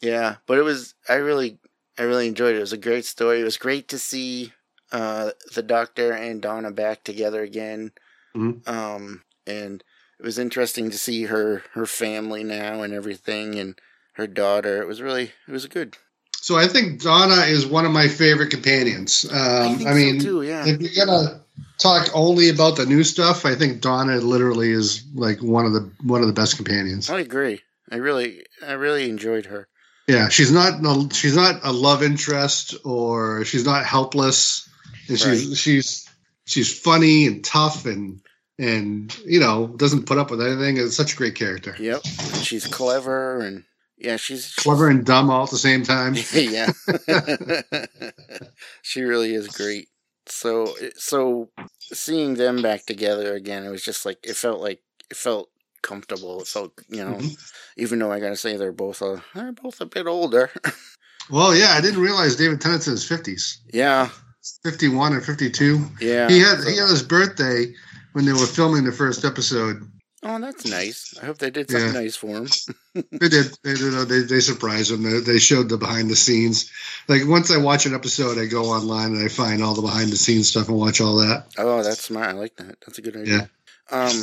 yeah, 0.02 0.36
but 0.48 0.58
it 0.58 0.64
was 0.64 0.94
I 1.08 1.16
really 1.16 1.60
I 1.98 2.04
really 2.04 2.28
enjoyed 2.28 2.56
it. 2.56 2.58
It 2.58 2.62
was 2.62 2.74
a 2.74 2.78
great 2.78 3.06
story. 3.06 3.42
It 3.42 3.46
was 3.46 3.58
great 3.58 3.88
to 3.90 4.00
see 4.00 4.52
uh, 4.92 5.32
the 5.54 5.64
doctor 5.64 6.12
and 6.12 6.42
Donna 6.42 6.72
back 6.72 7.04
together 7.04 7.42
again. 7.42 7.92
Mhm. 8.36 8.68
Um, 8.68 9.24
and 9.48 9.84
it 10.20 10.24
was 10.26 10.38
interesting 10.38 10.92
to 10.92 10.98
see 10.98 11.24
her 11.24 11.64
her 11.74 11.86
family 11.86 12.44
now 12.44 12.82
and 12.82 12.94
everything 12.94 13.56
and 13.60 13.80
her 14.14 14.28
daughter. 14.28 14.82
It 14.82 14.88
was 14.88 15.02
really 15.02 15.32
it 15.48 15.52
was 15.52 15.66
good. 15.68 15.98
So 16.42 16.56
I 16.58 16.68
think 16.68 17.02
Donna 17.02 17.42
is 17.48 17.66
one 17.66 17.86
of 17.86 17.92
my 17.92 18.08
favorite 18.08 18.52
companions. 18.52 19.26
I 19.32 19.66
Um, 19.66 19.88
I, 19.88 19.94
mean, 19.94 20.20
so 20.20 20.26
too. 20.28 20.42
Yeah. 20.44 20.66
if 20.68 20.80
you're 20.80 21.06
gonna 21.06 21.42
talk 21.80 22.10
only 22.14 22.50
about 22.50 22.76
the 22.78 22.86
new 22.86 23.04
stuff, 23.04 23.46
I 23.46 23.56
think 23.56 23.82
Donna 23.82 24.18
literally 24.18 24.72
is 24.72 25.04
like 25.16 25.42
one 25.42 25.66
of 25.66 25.74
the 25.74 25.90
one 26.04 26.22
of 26.22 26.28
the 26.28 26.34
best 26.34 26.56
companions. 26.56 27.10
I 27.10 27.20
agree. 27.20 27.62
I 27.92 27.98
really 27.98 28.46
I 28.66 28.74
really 28.74 29.10
enjoyed 29.10 29.48
her. 29.48 29.68
Yeah, 30.08 30.30
she's 30.30 30.52
not 30.52 30.82
she's 31.14 31.36
not 31.36 31.62
a 31.64 31.72
love 31.74 32.04
interest 32.04 32.76
or 32.84 33.44
she's 33.44 33.66
not 33.66 33.86
helpless. 33.86 34.65
And 35.08 35.20
she's 35.20 35.48
Right. 35.48 35.58
she's 35.58 36.10
she's 36.46 36.78
funny 36.80 37.28
and 37.28 37.44
tough 37.44 37.86
and 37.86 38.22
and 38.58 39.16
you 39.26 39.40
know 39.40 39.68
doesn't 39.78 40.06
put 40.06 40.18
up 40.18 40.32
with 40.32 40.42
anything. 40.42 40.78
It's 40.78 40.96
such 40.96 41.14
a 41.14 41.18
great 41.18 41.36
character, 41.36 41.76
Yep. 41.80 42.02
She's 42.42 42.66
clever 42.68 43.40
and 43.42 43.64
yeah, 43.98 44.18
she's 44.18 44.54
clever 44.56 44.90
and 44.90 45.06
dumb 45.06 45.30
all 45.30 45.44
at 45.46 45.50
the 45.52 45.58
same 45.58 45.84
time. 45.84 46.16
yeah 46.34 46.72
she 48.82 49.02
really 49.02 49.34
is 49.34 49.48
great 49.48 49.88
so 50.28 50.74
so 50.96 51.50
seeing 51.80 52.34
them 52.36 52.62
back 52.62 52.86
together 52.86 53.36
again 53.36 53.64
it 53.64 53.70
was 53.70 53.84
just 53.84 54.06
like 54.06 54.18
it 54.24 54.36
felt 54.36 54.60
like 54.60 54.82
it 55.12 55.16
felt 55.18 55.50
comfortable 55.84 56.42
it 56.42 56.48
felt 56.48 56.74
you 56.90 57.04
know 57.04 57.14
Mhm. 57.18 57.38
even 57.78 58.00
though 58.00 58.12
i 58.12 58.20
gotta 58.20 58.36
say 58.36 58.58
they're 58.58 58.72
both 58.72 59.02
a 59.04 59.24
they're 59.36 59.52
both 59.52 59.82
a 59.82 59.86
bit 59.86 60.08
older 60.08 60.50
Well, 61.28 61.56
yeah, 61.56 61.70
I 61.72 61.82
didn't 61.82 62.02
realize 62.02 62.36
David 62.36 62.62
Tennant's 62.62 62.86
in 62.86 62.92
his 62.92 63.04
fifties, 63.08 63.60
yeah 63.74 64.10
fifty 64.64 64.88
one 64.88 65.14
or 65.14 65.22
fifty 65.22 65.50
two. 65.50 65.86
yeah 66.00 66.30
He 66.30 66.40
had 66.40 66.60
so- 66.62 66.70
he 66.70 66.78
had 66.78 66.90
his 66.90 67.04
birthday 67.04 67.74
when 68.14 68.26
they 68.26 68.34
were 68.34 68.46
filming 68.48 68.84
the 68.84 68.92
first 68.92 69.26
episode. 69.26 69.82
oh 70.24 70.40
that's 70.40 70.66
nice 70.66 71.14
i 71.22 71.26
hope 71.26 71.38
they 71.38 71.50
did 71.52 71.70
something 71.70 71.94
Yeah. 71.94 72.02
nice 72.02 72.16
for 72.16 72.38
him 72.38 72.48
They 73.12 73.28
did. 73.28 73.48
They 73.64 73.74
did. 73.76 74.08
They, 74.08 74.22
they 74.22 74.40
surprised 74.40 74.90
him. 74.90 75.04
They, 75.04 75.20
they 75.20 75.38
showed 75.38 75.68
the 75.68 75.78
behind 75.78 76.10
the 76.10 76.16
scenes. 76.16 76.72
Like 77.10 77.24
once 77.28 77.52
I 77.52 77.58
watch 77.58 77.86
an 77.86 77.94
episode, 77.94 78.38
I 78.38 78.46
go 78.46 78.64
online 78.72 79.12
and 79.16 79.22
I 79.26 79.28
find 79.28 79.62
all 79.62 79.74
the 79.76 79.82
behind 79.82 80.12
the 80.14 80.16
scenes 80.16 80.48
stuff 80.48 80.70
and 80.70 80.78
watch 80.78 81.02
all 81.02 81.18
that. 81.18 81.48
oh 81.58 81.84
that's 81.84 82.02
smart 82.06 82.30
i 82.30 82.32
like 82.32 82.56
that 82.56 82.78
that's 82.86 82.98
a 82.98 83.02
good 83.02 83.18
idea 83.18 83.50
um 83.92 84.16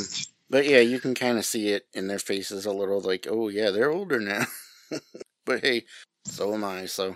but 0.49 0.65
yeah 0.67 0.79
you 0.79 0.99
can 0.99 1.13
kind 1.13 1.37
of 1.37 1.45
see 1.45 1.69
it 1.69 1.85
in 1.93 2.07
their 2.07 2.17
faces 2.19 2.65
a 2.65 2.71
little 2.71 2.99
like 2.99 3.27
oh 3.29 3.47
yeah 3.49 3.69
they're 3.69 3.91
older 3.91 4.19
now 4.19 4.43
but 5.45 5.61
hey 5.61 5.83
so 6.25 6.51
am 6.53 6.63
i 6.63 6.85
so 6.87 7.15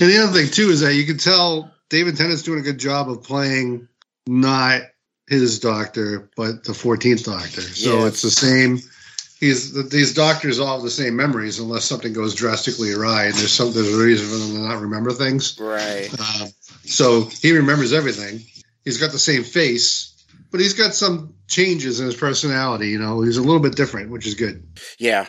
And 0.00 0.10
the 0.10 0.18
other 0.22 0.32
thing 0.32 0.50
too 0.50 0.70
is 0.70 0.80
that 0.80 0.94
you 0.94 1.04
can 1.04 1.18
tell 1.18 1.70
David 1.90 2.16
Tennant's 2.16 2.42
doing 2.42 2.58
a 2.58 2.62
good 2.62 2.78
job 2.78 3.10
of 3.10 3.22
playing 3.22 3.88
not 4.26 4.82
his 5.28 5.60
doctor, 5.60 6.30
but 6.36 6.64
the 6.64 6.74
Fourteenth 6.74 7.24
Doctor. 7.24 7.60
So 7.62 8.00
Yeah. 8.00 8.06
it's 8.06 8.22
the 8.22 8.30
same. 8.30 8.80
He's 9.40 9.72
these 9.90 10.14
doctors 10.14 10.58
all 10.58 10.74
have 10.76 10.82
the 10.82 10.90
same 10.90 11.14
memories 11.14 11.60
unless 11.60 11.84
something 11.84 12.12
goes 12.12 12.34
drastically 12.34 12.92
awry 12.92 13.26
and 13.26 13.34
there's 13.34 13.52
some 13.52 13.72
there's 13.72 13.94
a 13.94 13.96
reason 13.96 14.26
for 14.26 14.36
them 14.36 14.52
to 14.56 14.68
not 14.68 14.80
remember 14.80 15.12
things. 15.12 15.56
right 15.60 16.10
Uh, 16.18 16.48
so 16.84 17.24
he 17.24 17.52
remembers 17.52 17.92
everything. 17.92 18.42
He's 18.84 18.98
got 18.98 19.12
the 19.12 19.18
same 19.18 19.44
face, 19.44 20.24
but 20.50 20.60
he's 20.60 20.72
got 20.74 20.92
some 20.94 21.34
changes 21.46 22.00
in 22.00 22.06
his 22.06 22.16
personality. 22.16 22.88
You 22.88 22.98
know, 22.98 23.20
he's 23.22 23.36
a 23.36 23.42
little 23.42 23.60
bit 23.60 23.76
different, 23.76 24.10
which 24.10 24.26
is 24.26 24.34
good. 24.34 24.66
Yeah. 24.98 25.26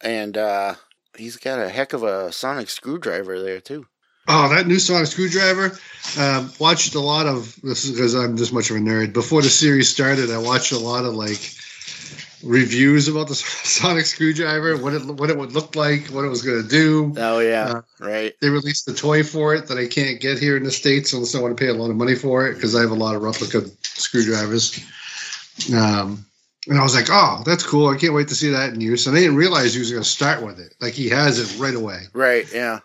And 0.00 0.36
uh 0.38 0.76
he's 1.16 1.36
got 1.36 1.58
a 1.58 1.68
heck 1.68 1.92
of 1.92 2.04
a 2.04 2.30
sonic 2.30 2.70
screwdriver 2.70 3.42
there 3.42 3.60
too. 3.60 3.86
Oh, 4.28 4.48
that 4.48 4.66
new 4.66 4.78
sonic 4.78 5.06
screwdriver. 5.06 5.78
Um, 6.18 6.52
watched 6.58 6.94
a 6.94 7.00
lot 7.00 7.26
of 7.26 7.60
this 7.62 7.88
because 7.90 8.14
I'm 8.14 8.36
this 8.36 8.52
much 8.52 8.70
of 8.70 8.76
a 8.76 8.80
nerd. 8.80 9.12
Before 9.12 9.42
the 9.42 9.50
series 9.50 9.88
started, 9.88 10.30
I 10.30 10.38
watched 10.38 10.72
a 10.72 10.78
lot 10.78 11.04
of 11.04 11.14
like 11.14 11.54
reviews 12.42 13.08
about 13.08 13.28
the 13.28 13.34
sonic 13.64 14.06
screwdriver, 14.06 14.76
what 14.76 14.94
it 14.94 15.04
what 15.04 15.30
it 15.30 15.38
would 15.38 15.52
look 15.52 15.76
like, 15.76 16.06
what 16.08 16.24
it 16.24 16.28
was 16.28 16.42
going 16.42 16.62
to 16.62 16.68
do. 16.68 17.14
Oh 17.16 17.38
yeah. 17.40 17.64
Uh, 17.66 17.82
right. 17.98 18.34
They 18.40 18.48
released 18.48 18.86
the 18.86 18.94
toy 18.94 19.22
for 19.22 19.54
it 19.54 19.66
that 19.68 19.78
I 19.78 19.86
can't 19.86 20.20
get 20.20 20.38
here 20.38 20.56
in 20.56 20.64
the 20.64 20.70
states 20.70 21.12
unless 21.12 21.34
I 21.34 21.40
want 21.40 21.56
to 21.56 21.62
pay 21.62 21.70
a 21.70 21.74
lot 21.74 21.90
of 21.90 21.96
money 21.96 22.14
for 22.14 22.46
it 22.46 22.54
because 22.54 22.74
I 22.74 22.80
have 22.80 22.90
a 22.90 22.94
lot 22.94 23.14
of 23.14 23.22
replica 23.22 23.62
screwdrivers. 23.82 24.80
Um, 25.74 26.24
and 26.68 26.78
I 26.78 26.82
was 26.82 26.94
like, 26.94 27.08
oh, 27.10 27.42
that's 27.44 27.64
cool. 27.64 27.88
I 27.88 27.96
can't 27.96 28.14
wait 28.14 28.28
to 28.28 28.34
see 28.34 28.50
that 28.50 28.72
in 28.72 28.80
use. 28.80 29.06
And 29.06 29.16
I 29.16 29.20
didn't 29.20 29.36
realize 29.36 29.72
he 29.74 29.80
was 29.80 29.90
going 29.90 30.02
to 30.02 30.08
start 30.08 30.42
with 30.42 30.58
it. 30.58 30.74
Like 30.80 30.92
he 30.94 31.08
has 31.08 31.38
it 31.38 31.58
right 31.60 31.74
away. 31.74 32.02
Right. 32.12 32.46
Yeah. 32.52 32.80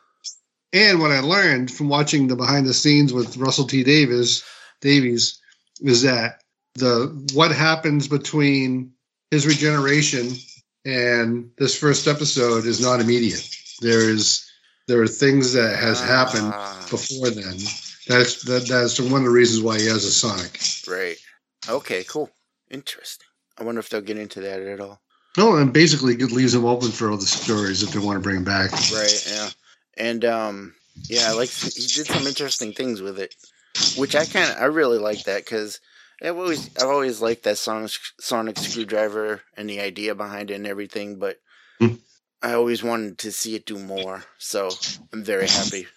And 0.76 1.00
what 1.00 1.12
I 1.12 1.22
learned 1.22 1.72
from 1.72 1.88
watching 1.88 2.28
the 2.28 2.36
behind 2.36 2.68
the 2.68 2.74
scenes 2.74 3.14
with 3.14 3.38
Russell 3.38 3.66
T 3.66 3.82
Davies, 3.82 4.44
Davies, 4.82 5.40
is 5.80 6.02
that 6.02 6.42
the 6.74 7.28
what 7.34 7.52
happens 7.52 8.10
between 8.10 8.92
his 9.32 9.48
regeneration 9.48 10.34
and 10.84 11.50
this 11.58 11.80
first 11.80 12.08
episode 12.08 12.66
is 12.66 12.82
not 12.82 13.00
immediate. 13.00 13.48
There 13.80 14.10
is 14.10 14.46
there 14.88 15.02
are 15.02 15.08
things 15.08 15.54
that 15.54 15.80
has 15.80 16.02
happened 16.02 16.52
Ah. 16.54 16.86
before 16.92 17.30
then. 17.30 17.58
That's 18.08 18.44
that, 18.44 18.68
that's 18.68 19.00
one 19.00 19.22
of 19.22 19.24
the 19.24 19.30
reasons 19.30 19.64
why 19.64 19.80
he 19.80 19.86
has 19.88 20.04
a 20.04 20.12
Sonic. 20.12 20.60
Right. 20.88 21.16
Okay. 21.70 22.04
Cool. 22.04 22.30
Interesting. 22.70 23.28
I 23.58 23.64
wonder 23.64 23.80
if 23.80 23.88
they'll 23.88 24.02
get 24.02 24.18
into 24.18 24.42
that 24.42 24.60
at 24.60 24.82
all. 24.82 25.02
No, 25.38 25.56
and 25.56 25.72
basically 25.72 26.16
it 26.16 26.32
leaves 26.32 26.54
him 26.54 26.66
open 26.66 26.92
for 26.92 27.10
all 27.12 27.18
the 27.18 27.26
stories 27.26 27.82
if 27.82 27.92
they 27.92 28.00
want 28.00 28.18
to 28.18 28.22
bring 28.22 28.38
him 28.38 28.44
back. 28.44 28.72
Right. 28.92 29.26
Yeah. 29.32 29.50
And 29.98 30.26
um, 30.26 30.76
yeah, 31.08 31.32
like 31.34 31.50
he 31.50 31.86
did 31.88 32.08
some 32.08 32.28
interesting 32.28 32.74
things 32.74 33.02
with 33.02 33.20
it, 33.20 33.34
which 33.98 34.16
I 34.16 34.26
kind 34.26 34.52
of 34.52 34.58
I 34.62 34.66
really 34.66 34.98
like 35.00 35.24
that 35.24 35.44
because 35.46 35.80
I've 36.22 36.38
always 36.38 36.70
I've 36.78 36.90
always 36.90 37.22
liked 37.22 37.44
that 37.44 37.58
sonic 37.58 37.92
sonic 38.20 38.58
screwdriver 38.58 39.42
and 39.58 39.70
the 39.70 39.80
idea 39.82 40.16
behind 40.16 40.52
it 40.52 40.56
and 40.56 40.68
everything, 40.68 41.18
but 41.20 41.38
Hmm. 41.80 41.96
I 42.42 42.54
always 42.54 42.84
wanted 42.84 43.18
to 43.20 43.32
see 43.34 43.56
it 43.56 43.66
do 43.66 43.78
more. 43.78 44.24
So 44.38 44.70
I'm 45.12 45.24
very 45.24 45.48
happy. 45.48 45.88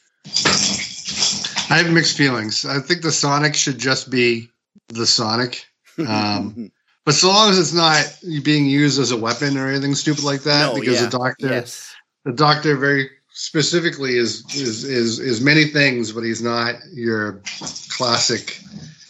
I 1.71 1.79
have 1.83 1.93
mixed 1.93 2.17
feelings. 2.17 2.65
I 2.65 2.81
think 2.81 3.03
the 3.03 3.13
Sonic 3.13 3.55
should 3.55 3.79
just 3.79 4.11
be 4.11 4.51
the 4.89 5.07
Sonic. 5.07 5.67
Um, 5.99 6.73
But 7.05 7.15
so 7.15 7.29
long 7.29 7.49
as 7.49 7.59
it's 7.59 7.73
not 7.73 8.05
being 8.45 8.67
used 8.67 8.99
as 9.01 9.13
a 9.13 9.17
weapon 9.17 9.57
or 9.57 9.67
anything 9.67 9.95
stupid 9.95 10.25
like 10.25 10.43
that, 10.43 10.75
No, 10.75 10.79
because 10.79 11.01
yeah, 11.01 11.07
the 11.07 11.17
doctor, 11.19 11.49
yes. 11.49 11.95
the 12.27 12.33
doctor 12.35 12.77
very 12.77 13.09
specifically 13.38 14.16
is 14.16 14.44
is 14.55 14.83
is 14.85 15.20
is 15.20 15.40
many 15.40 15.66
things, 15.66 16.12
but 16.12 16.24
he's 16.24 16.42
not 16.42 16.74
your 16.92 17.40
classic. 17.88 18.61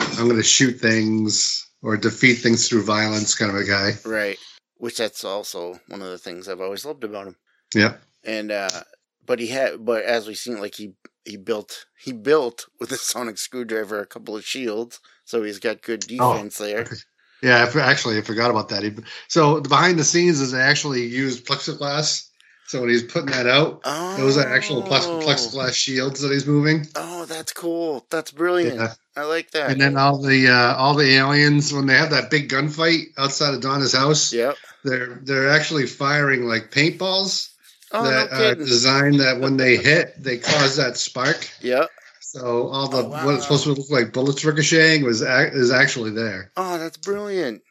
I'm 0.01 0.27
going 0.27 0.37
to 0.37 0.43
shoot 0.43 0.79
things 0.79 1.67
or 1.83 1.97
defeat 1.97 2.35
things 2.35 2.69
through 2.69 2.85
violence 2.85 3.35
kind 3.35 3.51
of 3.51 3.57
a 3.57 3.65
guy. 3.65 3.93
Right. 4.05 4.37
Which 4.77 4.99
that's 4.99 5.25
also 5.25 5.81
one 5.89 6.03
of 6.03 6.11
the 6.11 6.19
things 6.19 6.47
I've 6.47 6.61
always 6.61 6.85
loved 6.85 7.05
about 7.05 7.29
him. 7.29 7.37
Yeah. 7.75 7.95
And 8.25 8.53
uh 8.53 8.83
but 9.25 9.39
he 9.39 9.47
had 9.47 9.85
but 9.85 10.05
as 10.05 10.27
we've 10.27 10.37
seen 10.37 10.61
like 10.61 10.75
he 10.75 10.93
he 11.25 11.37
built 11.37 11.87
he 11.99 12.13
built 12.13 12.67
with 12.79 12.93
a 12.93 12.97
sonic 12.97 13.39
screwdriver 13.39 14.01
a 14.01 14.07
couple 14.07 14.37
of 14.37 14.45
shields, 14.45 15.01
so 15.25 15.43
he's 15.43 15.59
got 15.59 15.83
good 15.83 16.05
Oh, 16.21 16.35
defense 16.35 16.59
there. 16.59 16.87
Yeah, 17.41 17.71
I, 17.73 17.81
actually, 17.81 18.19
I 18.19 18.23
forgot 18.23 18.51
about 18.51 18.69
that. 18.71 18.83
He, 18.83 18.93
so 19.29 19.61
behind 19.61 19.97
the 19.97 20.03
scenes 20.03 20.41
is 20.41 20.51
they 20.51 20.61
actually 20.61 21.07
used 21.07 21.47
plexiglass. 21.47 22.28
So 22.69 22.81
when 22.83 22.91
he's 22.91 23.03
putting 23.03 23.31
that 23.31 23.47
out, 23.47 23.81
Oh 23.85 24.17
those 24.19 24.37
are 24.37 24.47
actual 24.47 24.83
plex- 24.83 25.07
plexiglass 25.25 25.75
shields 25.75 26.21
that 26.21 26.31
he's 26.31 26.47
moving. 26.47 26.87
Oh, 26.95 27.25
that's 27.25 27.53
cool. 27.53 28.05
That's 28.11 28.31
brilliant. 28.31 28.77
Yeah. 28.77 28.93
I 29.17 29.23
like 29.25 29.51
that. 29.53 29.71
And 29.71 29.81
then 29.81 29.97
all 29.97 30.21
the 30.21 30.49
uh, 30.49 30.75
all 30.77 30.95
the 30.95 31.11
aliens 31.17 31.73
when 31.73 31.87
they 31.87 31.95
have 31.97 32.11
that 32.11 32.31
big 32.31 32.51
gunfight 32.51 33.07
outside 33.17 33.55
of 33.55 33.63
Donna's 33.63 33.95
house, 33.95 34.33
Yep. 34.33 34.57
they're 34.85 35.19
they're 35.23 35.51
actually 35.51 35.87
firing 35.87 36.43
like 36.47 36.71
paintballs 36.71 37.51
Oh 37.91 38.05
that 38.05 38.31
no 38.33 38.51
are 38.51 38.55
designed 38.55 39.21
that 39.21 39.41
when 39.41 39.57
they 39.57 39.77
hit, 39.79 40.23
they 40.23 40.37
cause 40.37 40.77
that 40.77 40.99
spark. 40.99 41.49
Yep. 41.63 41.89
So 42.21 42.69
all 42.69 42.89
the 42.89 42.99
Oh, 42.99 43.09
wow. 43.09 43.25
what 43.25 43.35
it's 43.37 43.45
supposed 43.45 43.65
to 43.65 43.73
look 43.73 43.89
like 43.91 44.13
bullets 44.13 44.45
ricocheting 44.45 45.05
was 45.05 45.23
is 45.23 45.73
actually 45.73 46.11
there. 46.11 46.53
Oh, 46.57 46.77
that's 46.79 46.99
brilliant. 46.99 47.63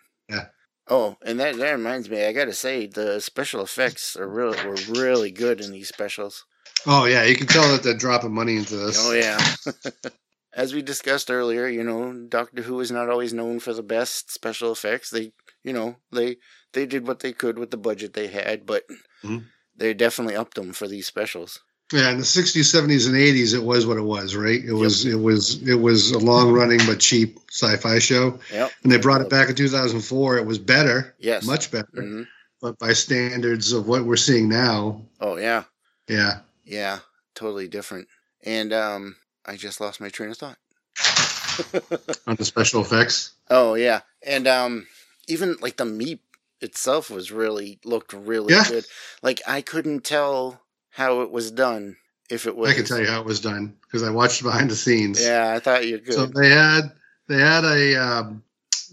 Oh, 0.89 1.17
and 1.25 1.39
that, 1.39 1.57
that 1.57 1.71
reminds 1.71 2.09
me, 2.09 2.23
I 2.25 2.31
gotta 2.31 2.53
say, 2.53 2.87
the 2.87 3.19
special 3.19 3.61
effects 3.61 4.15
are 4.15 4.27
really 4.27 4.57
were 4.65 4.77
really 4.89 5.31
good 5.31 5.59
in 5.61 5.71
these 5.71 5.89
specials. 5.89 6.45
Oh 6.85 7.05
yeah, 7.05 7.23
you 7.23 7.35
can 7.35 7.47
tell 7.47 7.69
that 7.71 7.83
they're 7.83 7.93
dropping 7.97 8.33
money 8.33 8.55
into 8.55 8.75
this. 8.77 8.97
Oh 9.05 9.13
yeah. 9.13 9.39
As 10.53 10.73
we 10.73 10.81
discussed 10.81 11.29
earlier, 11.29 11.67
you 11.67 11.83
know, 11.83 12.13
Doctor 12.29 12.63
Who 12.63 12.79
is 12.79 12.89
not 12.91 13.09
always 13.09 13.33
known 13.33 13.59
for 13.59 13.73
the 13.73 13.83
best 13.83 14.31
special 14.31 14.71
effects. 14.71 15.09
They, 15.09 15.33
you 15.63 15.73
know, 15.73 15.97
they 16.11 16.37
they 16.73 16.85
did 16.85 17.05
what 17.07 17.19
they 17.19 17.33
could 17.33 17.59
with 17.59 17.71
the 17.71 17.77
budget 17.77 18.13
they 18.13 18.27
had, 18.27 18.65
but 18.65 18.83
Mhm. 19.23 19.45
they 19.75 19.93
definitely 19.93 20.35
upped 20.35 20.55
them 20.55 20.73
for 20.73 20.87
these 20.87 21.05
specials. 21.07 21.59
Yeah, 21.93 22.09
in 22.11 22.17
the 22.17 22.25
sixties, 22.25 22.69
seventies, 22.69 23.07
and 23.07 23.15
eighties, 23.15 23.53
it 23.53 23.63
was 23.63 23.85
what 23.85 23.95
it 23.97 24.01
was, 24.01 24.35
right? 24.35 24.61
It 24.63 24.73
was 24.73 25.05
it 25.05 25.15
was 25.15 25.61
it 25.67 25.75
was 25.75 26.11
a 26.11 26.17
long 26.19 26.51
running 26.51 26.79
but 26.85 26.99
cheap 26.99 27.39
sci-fi 27.49 27.99
show. 27.99 28.39
Yep. 28.51 28.71
And 28.83 28.91
they 28.91 28.97
brought 28.97 29.21
it 29.21 29.29
back 29.29 29.47
in 29.49 29.55
two 29.55 29.69
thousand 29.69 30.01
four. 30.01 30.37
It 30.37 30.45
was 30.45 30.59
better, 30.59 31.15
Yes. 31.19 31.45
much 31.45 31.71
better, 31.71 31.87
hmm 31.93 32.23
but 32.59 32.77
by 32.79 32.91
standards 32.91 33.71
of 33.71 33.87
what 33.87 34.03
we're 34.03 34.15
seeing 34.17 34.49
now, 34.49 34.99
Oh 35.21 35.37
yeah. 35.37 35.63
yeah. 36.07 36.39
Yeah. 36.65 36.99
Totally 37.35 37.67
different. 37.67 38.07
And 38.43 38.73
um, 38.73 39.15
I 39.45 39.55
just 39.57 39.79
lost 39.79 40.01
my 40.01 40.09
train 40.09 40.31
of 40.31 40.37
thought. 40.37 40.57
On 42.27 42.35
the 42.35 42.43
special 42.45 42.81
effects, 42.81 43.31
Oh 43.49 43.75
yeah, 43.75 44.01
and 44.25 44.47
um, 44.47 44.87
even 45.27 45.55
like 45.61 45.77
the 45.77 45.85
Meep 45.85 46.19
itself 46.61 47.09
was 47.09 47.31
really 47.31 47.79
looked 47.85 48.11
really 48.13 48.53
Yeah. 48.53 48.65
good. 48.67 48.85
Like 49.21 49.41
I 49.47 49.61
couldn't 49.61 50.03
tell 50.03 50.59
how 50.97 51.21
it 51.21 51.29
was 51.29 51.51
done. 51.51 51.95
If 52.27 52.47
it 52.47 52.57
was, 52.57 52.71
I 52.71 52.73
can 52.73 52.85
tell 52.85 52.99
you 52.99 53.05
how 53.05 53.21
it 53.21 53.25
was 53.25 53.39
done 53.39 53.77
because 53.83 54.03
I 54.03 54.09
watched 54.09 54.41
behind 54.43 54.71
the 54.71 54.75
scenes. 54.75 55.23
Yeah, 55.23 55.53
I 55.55 55.59
thought 55.59 55.87
you 55.87 55.99
could. 55.99 56.13
So 56.15 56.25
they 56.25 56.49
had 56.49 56.91
they 57.27 57.37
had 57.37 57.63
a 57.63 57.95
um, 57.95 58.43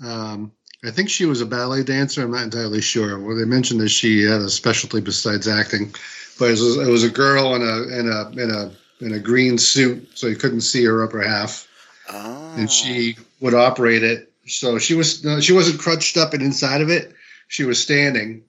um, 0.05 0.53
I 0.85 0.90
think 0.90 1.09
she 1.09 1.25
was 1.25 1.40
a 1.40 1.47
ballet 1.47 1.83
dancer. 1.83 2.23
I'm 2.23 2.31
not 2.31 2.45
entirely 2.45 2.83
sure. 2.83 3.19
Well, 3.19 3.37
they 3.37 3.47
mentioned 3.47 3.81
that 3.81 3.88
she 3.88 4.23
had 4.23 4.43
a 4.43 4.51
specialty 4.51 5.01
besides 5.01 5.49
acting, 5.49 5.95
but 6.38 6.47
it 6.47 6.51
was, 6.51 6.77
it 6.77 6.90
was 6.90 7.03
a 7.05 7.11
girl 7.11 7.57
in 7.57 7.62
a 7.62 7.99
in 7.99 8.09
a 8.09 8.43
in 8.43 8.51
a 8.51 9.05
in 9.05 9.14
a 9.14 9.19
green 9.19 9.59
suit, 9.59 10.07
so 10.14 10.27
you 10.29 10.37
couldn't 10.37 10.61
see 10.61 10.85
her 10.85 11.03
upper 11.03 11.23
half, 11.23 11.67
oh. 12.11 12.55
and 12.57 12.71
she 12.71 13.17
would 13.40 13.55
operate 13.55 14.05
it. 14.05 14.31
So 14.47 14.79
she 14.79 14.95
was 14.95 15.25
no, 15.25 15.40
she 15.40 15.55
wasn't 15.55 15.81
crunched 15.81 16.19
up 16.19 16.35
and 16.35 16.43
inside 16.43 16.83
of 16.83 16.90
it. 16.90 17.14
She 17.49 17.64
was 17.64 17.81
standing 17.81 18.45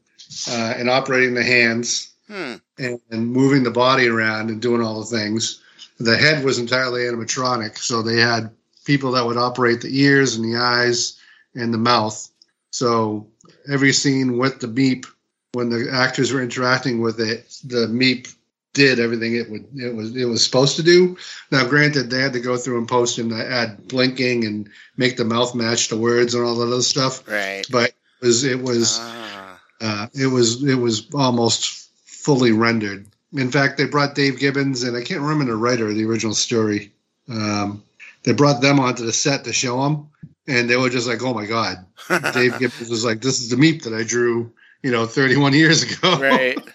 uh, 0.49 0.73
and 0.77 0.89
operating 0.89 1.33
the 1.33 1.43
hands 1.43 2.14
Hmm. 2.27 2.55
and, 2.79 2.99
and 3.11 3.31
moving 3.31 3.63
the 3.63 3.71
body 3.71 4.07
around 4.07 4.49
and 4.49 4.61
doing 4.61 4.81
all 4.81 4.99
the 4.99 5.05
things. 5.17 5.61
The 5.99 6.17
head 6.17 6.43
was 6.43 6.57
entirely 6.59 7.01
animatronic, 7.01 7.77
so 7.77 8.01
they 8.01 8.19
had 8.19 8.49
people 8.83 9.11
that 9.11 9.25
would 9.25 9.37
operate 9.37 9.81
the 9.81 10.01
ears 10.01 10.35
and 10.35 10.43
the 10.43 10.57
eyes 10.59 11.19
and 11.53 11.73
the 11.73 11.77
mouth. 11.77 12.29
So 12.71 13.27
every 13.71 13.93
scene 13.93 14.37
with 14.37 14.59
the 14.59 14.67
meep, 14.67 15.05
when 15.53 15.69
the 15.69 15.89
actors 15.91 16.33
were 16.33 16.41
interacting 16.41 16.99
with 17.01 17.19
it, 17.19 17.47
the 17.63 17.87
meep 17.87 18.33
did 18.73 18.99
everything 18.99 19.35
it 19.37 19.49
would 19.49 19.65
it 19.73 19.95
was 19.95 20.13
it 20.17 20.25
was 20.25 20.43
supposed 20.43 20.75
to 20.75 20.83
do. 20.83 21.15
Now, 21.51 21.65
granted, 21.65 22.09
they 22.09 22.19
had 22.19 22.33
to 22.33 22.41
go 22.41 22.57
through 22.57 22.79
and 22.79 22.87
post 22.87 23.17
and 23.19 23.31
add 23.31 23.87
blinking 23.87 24.43
and 24.45 24.69
make 24.97 25.15
the 25.15 25.23
mouth 25.23 25.55
match 25.55 25.87
the 25.87 25.97
words 25.97 26.33
and 26.35 26.43
all 26.43 26.55
that 26.55 26.67
other 26.67 26.81
stuff. 26.81 27.25
Right. 27.27 27.65
But 27.71 27.91
it 28.21 28.25
was 28.25 28.43
it 28.43 28.61
was 28.61 28.97
Ah. 28.99 29.61
uh, 29.79 30.07
it 30.13 30.27
was 30.27 30.61
it 30.63 30.75
was 30.75 31.07
almost 31.13 31.84
fully 32.25 32.51
rendered. 32.51 33.05
In 33.33 33.51
fact, 33.51 33.77
they 33.77 33.85
brought 33.85 34.15
Dave 34.15 34.39
Gibbons 34.39 34.81
and 34.81 34.97
I 34.97 35.03
can't 35.03 35.21
remember 35.21 35.45
the 35.45 35.55
writer 35.55 35.87
of 35.87 35.95
the 35.95 36.05
original 36.05 36.33
story. 36.33 36.91
Um, 37.29 37.83
they 38.23 38.33
brought 38.33 38.61
them 38.61 38.79
onto 38.79 39.05
the 39.05 39.13
set 39.13 39.43
to 39.43 39.53
show 39.53 39.83
them, 39.83 40.09
and 40.47 40.67
they 40.67 40.75
were 40.75 40.89
just 40.89 41.07
like, 41.07 41.21
"Oh 41.21 41.33
my 41.33 41.45
god!" 41.45 41.85
Dave 42.33 42.57
Gibbons 42.57 42.89
was 42.89 43.05
like, 43.05 43.21
"This 43.21 43.39
is 43.39 43.49
the 43.49 43.55
meep 43.55 43.83
that 43.83 43.93
I 43.93 44.03
drew, 44.03 44.51
you 44.81 44.91
know, 44.91 45.05
31 45.05 45.53
years 45.53 45.83
ago." 45.83 46.19
right. 46.19 46.57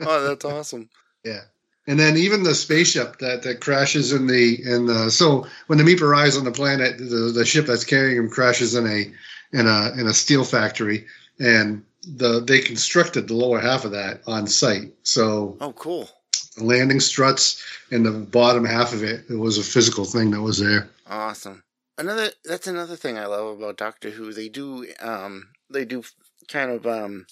Oh, 0.00 0.24
that's 0.24 0.44
awesome. 0.44 0.90
Yeah. 1.24 1.42
And 1.86 1.98
then 1.98 2.16
even 2.16 2.42
the 2.42 2.56
spaceship 2.56 3.18
that, 3.20 3.44
that 3.44 3.60
crashes 3.60 4.12
in 4.12 4.26
the 4.26 4.60
in 4.68 4.86
the 4.86 5.12
so 5.12 5.46
when 5.68 5.78
the 5.78 5.84
meep 5.84 6.00
arrives 6.00 6.36
on 6.36 6.44
the 6.44 6.50
planet, 6.50 6.98
the, 6.98 7.30
the 7.32 7.44
ship 7.44 7.66
that's 7.66 7.84
carrying 7.84 8.18
him 8.18 8.28
crashes 8.28 8.74
in 8.74 8.84
a 8.88 9.12
in 9.56 9.68
a 9.68 9.92
in 9.92 10.08
a 10.08 10.12
steel 10.12 10.42
factory, 10.42 11.06
and 11.38 11.84
the 12.04 12.40
they 12.40 12.60
constructed 12.60 13.28
the 13.28 13.34
lower 13.34 13.60
half 13.60 13.84
of 13.84 13.92
that 13.92 14.20
on 14.26 14.46
site. 14.46 14.92
So 15.02 15.56
Oh, 15.60 15.72
cool. 15.72 16.08
landing 16.58 17.00
struts 17.00 17.62
and 17.90 18.04
the 18.04 18.12
bottom 18.12 18.64
half 18.64 18.92
of 18.92 19.02
it, 19.02 19.24
it 19.30 19.36
was 19.36 19.58
a 19.58 19.62
physical 19.62 20.04
thing 20.04 20.30
that 20.32 20.42
was 20.42 20.58
there. 20.58 20.88
Awesome. 21.06 21.62
Another 21.98 22.30
that's 22.44 22.66
another 22.66 22.96
thing 22.96 23.18
I 23.18 23.26
love 23.26 23.58
about 23.58 23.76
Doctor 23.76 24.10
Who. 24.10 24.32
They 24.32 24.48
do 24.48 24.86
um 25.00 25.48
they 25.70 25.84
do 25.84 26.02
kind 26.48 26.70
of 26.70 26.86
um 26.86 27.26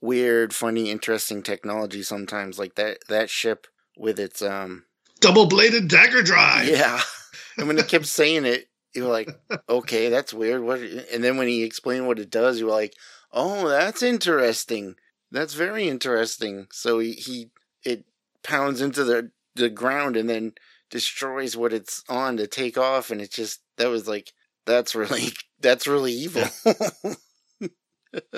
weird, 0.00 0.54
funny, 0.54 0.90
interesting 0.90 1.42
technology 1.42 2.02
sometimes 2.02 2.58
like 2.58 2.74
that 2.76 2.98
that 3.08 3.28
ship 3.30 3.66
with 3.96 4.18
its 4.18 4.40
um 4.42 4.84
Double 5.20 5.46
bladed 5.46 5.88
dagger 5.88 6.22
drive. 6.22 6.68
yeah. 6.68 7.00
And 7.58 7.66
when 7.66 7.76
it 7.76 7.88
kept 7.88 8.06
saying 8.06 8.46
it, 8.46 8.68
you 8.94 9.02
were 9.02 9.10
like, 9.10 9.28
"Okay, 9.68 10.10
that's 10.10 10.32
weird." 10.32 10.62
What? 10.62 10.78
And 10.78 11.24
then 11.24 11.36
when 11.38 11.48
he 11.48 11.64
explained 11.64 12.06
what 12.06 12.20
it 12.20 12.30
does, 12.30 12.60
you 12.60 12.66
were 12.66 12.70
like, 12.72 12.94
"Oh, 13.32 13.68
that's 13.68 14.02
interesting. 14.02 14.96
That's 15.30 15.54
very 15.54 15.88
interesting." 15.88 16.66
So 16.72 16.98
he, 16.98 17.12
he 17.12 17.50
it 17.84 18.04
pounds 18.42 18.80
into 18.80 19.04
the 19.04 19.30
the 19.54 19.68
ground 19.68 20.16
and 20.16 20.28
then 20.28 20.52
destroys 20.90 21.56
what 21.56 21.72
it's 21.72 22.02
on 22.08 22.36
to 22.38 22.46
take 22.46 22.78
off, 22.78 23.10
and 23.10 23.20
it 23.20 23.30
just 23.32 23.60
that 23.76 23.88
was 23.88 24.06
like 24.08 24.32
that's 24.66 24.94
really 24.96 25.32
that's 25.60 25.86
really 25.86 26.12
evil. 26.12 26.44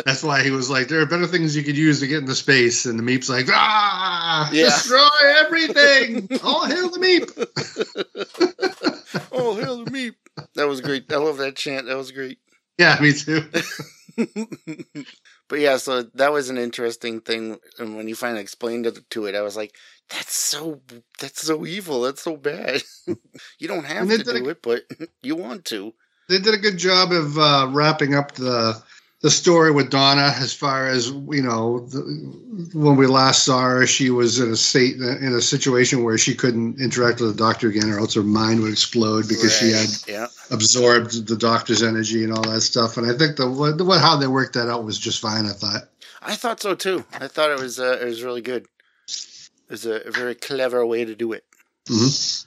That's 0.05 0.25
why 0.25 0.43
he 0.43 0.51
was 0.51 0.69
like, 0.69 0.89
there 0.89 1.01
are 1.01 1.07
better 1.07 1.29
things 1.29 1.57
you 1.57 1.63
could 1.63 1.77
use 1.77 2.01
to 2.01 2.09
get 2.09 2.19
into 2.19 2.35
space. 2.35 2.87
And 2.87 2.99
the 2.99 3.05
Meep's 3.05 3.31
like, 3.31 3.47
ah, 3.51 4.51
Yeah. 4.53 4.65
destroy 4.65 5.09
everything. 5.39 6.29
All 6.43 6.65
hail 6.67 6.91
the 6.91 6.99
Meep. 6.99 7.31
oh, 9.33 9.55
hail 9.55 9.85
the 9.85 9.91
Meep. 9.91 10.15
That 10.57 10.67
was 10.67 10.81
great. 10.81 11.11
I 11.13 11.17
love 11.19 11.37
that 11.39 11.55
chant. 11.55 11.87
That 11.87 11.97
was 11.97 12.11
great. 12.11 12.39
Yeah, 12.79 12.99
me 13.01 13.13
too. 13.13 13.49
but 15.49 15.59
yeah, 15.61 15.77
so 15.77 16.03
that 16.15 16.33
was 16.33 16.51
an 16.51 16.59
interesting 16.59 17.21
thing. 17.21 17.59
And 17.79 17.97
when 17.97 18.09
you 18.09 18.15
finally 18.15 18.41
explained 18.41 18.87
it 18.87 18.99
to 19.11 19.27
it, 19.27 19.35
I 19.35 19.43
was 19.43 19.57
like, 19.57 19.75
that's 20.09 20.35
so, 20.35 20.81
that's 21.21 21.43
so 21.43 21.67
evil. 21.67 22.03
That's 22.03 22.23
so 22.23 22.37
bad. 22.37 22.83
you 23.59 23.69
don't 23.69 23.85
have 23.85 24.09
to 24.09 24.19
did 24.19 24.29
a- 24.29 24.41
do 24.41 24.49
it, 24.49 24.63
but 24.63 24.83
you 25.23 25.37
want 25.37 25.65
to. 25.67 25.93
They 26.29 26.39
did 26.39 26.55
a 26.55 26.59
good 26.59 26.79
job 26.79 27.11
of 27.11 27.37
uh, 27.39 27.69
wrapping 27.71 28.15
up 28.15 28.33
the 28.33 28.81
the 29.23 29.31
story 29.31 29.71
with 29.71 29.91
Donna 29.91 30.33
as 30.39 30.53
far 30.55 30.87
as 30.89 31.09
you 31.09 31.43
know 31.43 31.81
the, 31.81 32.01
when 32.75 32.97
we 32.97 33.07
last 33.07 33.45
saw 33.45 33.61
her 33.61 33.87
she 33.87 34.11
was 34.11 34.39
in 34.41 34.51
a 34.51 34.57
state 34.57 34.97
in 34.97 35.35
a 35.35 35.41
situation 35.43 36.03
where 36.05 36.17
she 36.19 36.35
couldn't 36.35 36.81
interact 36.81 37.21
with 37.21 37.37
the 37.37 37.43
doctor 37.43 37.69
again 37.69 37.91
or 37.91 37.99
else 37.99 38.15
her 38.15 38.23
mind 38.23 38.61
would 38.63 38.73
explode 38.73 39.29
because 39.29 39.55
she 39.57 39.71
had 39.73 39.89
Yeah. 40.07 40.27
absorbed 40.51 41.27
the 41.27 41.37
doctor's 41.37 41.83
energy 41.83 42.25
and 42.25 42.33
all 42.33 42.43
that 42.43 42.63
stuff 42.63 42.97
and 42.97 43.11
i 43.11 43.17
think 43.17 43.37
the 43.37 43.49
what, 43.51 43.81
what 43.83 44.01
how 44.01 44.17
they 44.17 44.27
worked 44.27 44.55
that 44.55 44.69
out 44.71 44.85
was 44.85 44.99
just 44.99 45.21
fine 45.21 45.47
i 45.47 45.53
thought 45.53 45.83
I 46.23 46.35
thought 46.37 46.61
so 46.61 46.75
too. 46.75 47.07
I 47.15 47.29
thought 47.29 47.51
it 47.51 47.59
was, 47.59 47.81
uh, 47.81 47.97
it 47.99 48.05
was 48.05 48.23
really 48.23 48.43
good. 48.43 48.67
It 49.09 49.71
was 49.71 49.87
a, 49.87 50.03
very 50.11 50.35
clever 50.35 50.85
way 50.85 51.03
to 51.07 51.15
do 51.15 51.33
it. 51.33 51.45
Mhm. 51.89 52.45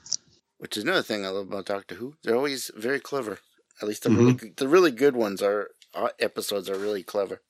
Which 0.60 0.78
is 0.78 0.84
another 0.84 1.02
thing 1.02 1.26
I 1.26 1.30
love 1.30 1.48
about 1.48 1.66
Doctor 1.66 1.96
Who. 1.96 2.14
They're 2.22 2.36
always 2.36 2.70
very 2.78 3.00
clever. 3.00 3.40
At 3.82 3.88
least 3.88 4.04
the 4.04 4.10
Mm-hmm. 4.10 4.20
really, 4.20 4.34
good- 4.36 4.58
the 4.58 4.68
really 4.68 4.92
good 4.92 5.16
ones 5.16 5.42
are, 5.42 5.72
episodes 6.20 6.70
are 6.70 6.78
really 6.78 7.04
clever. 7.04 7.42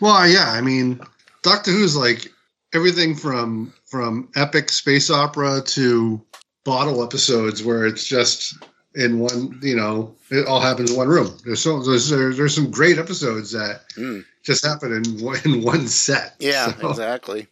well 0.00 0.26
yeah 0.28 0.50
i 0.52 0.60
mean 0.60 1.00
doctor 1.42 1.70
who's 1.70 1.96
like 1.96 2.32
everything 2.74 3.14
from 3.14 3.72
from 3.86 4.28
epic 4.36 4.68
space 4.70 5.10
opera 5.10 5.60
to 5.64 6.20
bottle 6.64 7.02
episodes 7.02 7.62
where 7.64 7.86
it's 7.86 8.04
just 8.06 8.54
in 8.94 9.18
one 9.18 9.58
you 9.62 9.76
know 9.76 10.14
it 10.30 10.46
all 10.46 10.60
happens 10.60 10.90
in 10.90 10.96
one 10.96 11.08
room 11.08 11.36
there's 11.44 11.60
so 11.60 11.80
there's 11.82 12.08
there's 12.10 12.54
some 12.54 12.70
great 12.70 12.98
episodes 12.98 13.52
that 13.52 13.82
Mm. 13.96 14.24
just 14.44 14.64
happen 14.64 14.92
in 14.92 15.20
one, 15.24 15.38
in 15.44 15.62
one 15.62 15.86
set 15.88 16.34
Yeah, 16.38 16.72
So 16.72 16.90
exactly. 16.90 17.46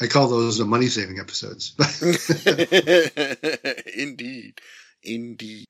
i 0.00 0.06
call 0.06 0.28
those 0.28 0.58
the 0.58 0.64
money 0.64 0.88
saving 0.88 1.18
episodes 1.20 1.74
indeed, 3.96 4.60
indeed. 5.02 5.66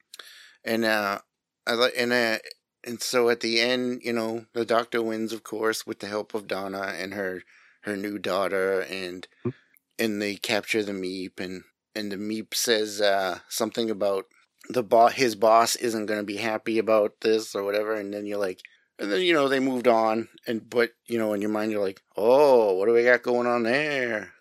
And 0.65 0.85
uh, 0.85 1.19
I 1.67 1.73
like 1.75 1.95
and 1.97 2.13
uh, 2.13 2.39
and 2.87 3.03
so 3.03 3.29
at 3.29 3.41
the 3.41 3.61
end, 3.61 4.03
you 4.05 4.13
know, 4.13 4.47
the 4.53 4.65
Doctor 4.65 5.03
wins, 5.03 5.33
of 5.33 5.43
course, 5.43 5.87
with 5.87 5.99
the 5.99 6.07
help 6.07 6.35
of 6.35 6.47
Donna 6.47 6.95
and 6.97 7.15
her 7.15 7.43
her 7.83 7.97
new 7.97 8.19
daughter, 8.19 8.81
and 8.81 9.27
and 9.99 10.23
they 10.23 10.37
capture 10.37 10.83
the 10.83 10.93
Meep, 10.93 11.41
and 11.41 11.65
and 11.95 12.13
the 12.13 12.17
Meep 12.17 12.55
says 12.55 13.01
uh, 13.01 13.41
something 13.49 13.91
about 13.91 14.27
the 14.69 14.83
boss, 14.83 15.15
his 15.15 15.35
boss 15.35 15.77
isn't 15.77 16.07
going 16.07 16.21
to 16.21 16.25
be 16.25 16.37
happy 16.37 16.79
about 16.79 17.21
this 17.21 17.55
or 17.55 17.65
whatever, 17.65 17.95
and 17.95 18.15
then 18.15 18.27
you're 18.27 18.39
like. 18.39 18.61
And 18.99 19.13
then 19.13 19.21
you 19.21 19.35
know 19.35 19.47
they 19.47 19.61
moved 19.61 19.89
on, 19.89 20.29
and 20.47 20.71
but 20.71 20.93
you 21.07 21.19
know 21.19 21.35
in 21.35 21.43
your 21.43 21.51
mind 21.51 21.71
you're 21.71 21.85
like, 21.85 22.01
oh, 22.17 22.73
what 22.75 22.87
do 22.87 22.95
we 22.95 23.05
got 23.05 23.23
going 23.23 23.47
on 23.47 23.65
there? 23.65 24.33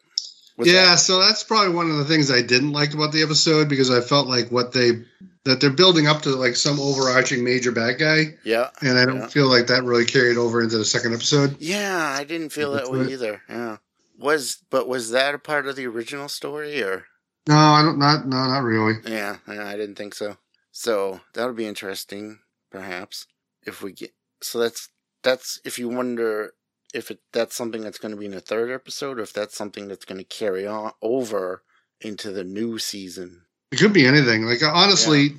Yeah 0.58 0.92
that- 0.92 1.00
so 1.00 1.20
that's 1.20 1.44
probably 1.44 1.74
one 1.74 1.90
of 1.92 1.98
the 1.98 2.06
things 2.06 2.32
i 2.32 2.42
didn't 2.42 2.72
like 2.72 2.94
about 2.94 3.12
the 3.12 3.24
episode 3.24 3.68
because 3.70 3.90
i 3.92 4.00
felt 4.02 4.28
like 4.28 4.52
what 4.52 4.72
they 4.72 5.04
that 5.44 5.62
they're 5.62 5.70
building 5.70 6.08
up 6.08 6.22
to 6.24 6.30
like 6.30 6.56
some 6.56 6.80
overarching 6.80 7.44
major 7.44 7.72
bad 7.72 8.00
guy 8.00 8.36
yeah, 8.44 8.70
and 8.82 8.98
i 8.98 9.06
don't 9.06 9.18
Yeah. 9.18 9.28
feel 9.28 9.48
like 9.50 9.68
that 9.68 9.84
really 9.84 10.06
carried 10.06 10.38
over 10.38 10.62
into 10.62 10.78
the 10.78 10.86
second 10.86 11.14
episode 11.14 11.58
Yeah, 11.60 12.16
I 12.18 12.24
didn't 12.24 12.50
feel 12.50 12.72
that 12.74 12.90
way 12.92 13.00
Right. 13.00 13.10
either. 13.12 13.42
Yeah. 13.50 13.78
Was 14.18 14.58
but 14.70 14.88
was 14.88 15.12
that 15.12 15.36
a 15.36 15.40
part 15.40 15.68
of 15.68 15.76
the 15.76 15.86
original 15.88 16.30
story 16.30 16.82
or 16.82 17.06
no 17.50 17.56
i 17.56 17.82
don't 17.84 18.00
not 18.00 18.26
no 18.26 18.38
not 18.48 18.60
really 18.64 18.96
yeah, 19.06 19.38
yeah, 19.48 19.68
I 19.68 19.76
didn't 19.76 19.96
think 19.96 20.16
so. 20.16 20.38
So 20.72 21.20
that'll 21.34 21.54
be 21.54 21.68
interesting, 21.68 22.40
perhaps, 22.72 23.28
if 23.64 23.82
we 23.84 23.92
get 23.94 24.12
so 24.42 24.60
that's 24.60 24.90
that's 25.22 25.60
if 25.66 25.78
you 25.80 25.90
wonder 25.90 26.54
if 26.96 27.12
it 27.12 27.20
that's 27.34 27.56
something 27.56 27.82
that's 27.82 27.98
gonna 28.00 28.16
be 28.16 28.26
in 28.26 28.32
the 28.32 28.42
third 28.42 28.72
episode 28.72 29.20
or 29.20 29.24
if 29.24 29.34
that's 29.34 29.56
something 29.58 29.88
that's 29.88 30.06
gonna 30.06 30.24
carry 30.24 30.66
on 30.66 30.92
over 31.02 31.62
into 32.02 32.32
the 32.32 32.44
new 32.44 32.80
season. 32.80 33.42
It 33.72 33.80
could 33.80 33.94
be 33.94 34.06
anything. 34.08 34.44
Like 34.46 34.64
honestly, 34.64 35.32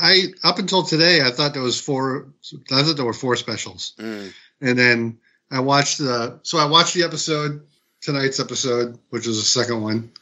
I 0.00 0.28
up 0.44 0.58
until 0.58 0.82
today 0.82 1.20
I 1.22 1.30
thought 1.30 1.52
there 1.54 1.62
was 1.62 1.80
four. 1.80 2.28
I 2.70 2.82
thought 2.82 2.96
there 2.96 3.04
were 3.04 3.12
four 3.12 3.36
specials, 3.36 3.94
Mm. 3.98 4.32
and 4.60 4.78
then 4.78 5.18
I 5.50 5.60
watched 5.60 5.98
the. 5.98 6.38
So 6.44 6.58
I 6.58 6.66
watched 6.66 6.94
the 6.94 7.02
episode 7.02 7.66
tonight's 8.00 8.40
episode, 8.40 8.98
which 9.10 9.26
was 9.26 9.38
the 9.38 9.44
second 9.44 9.80
one, 9.82 10.12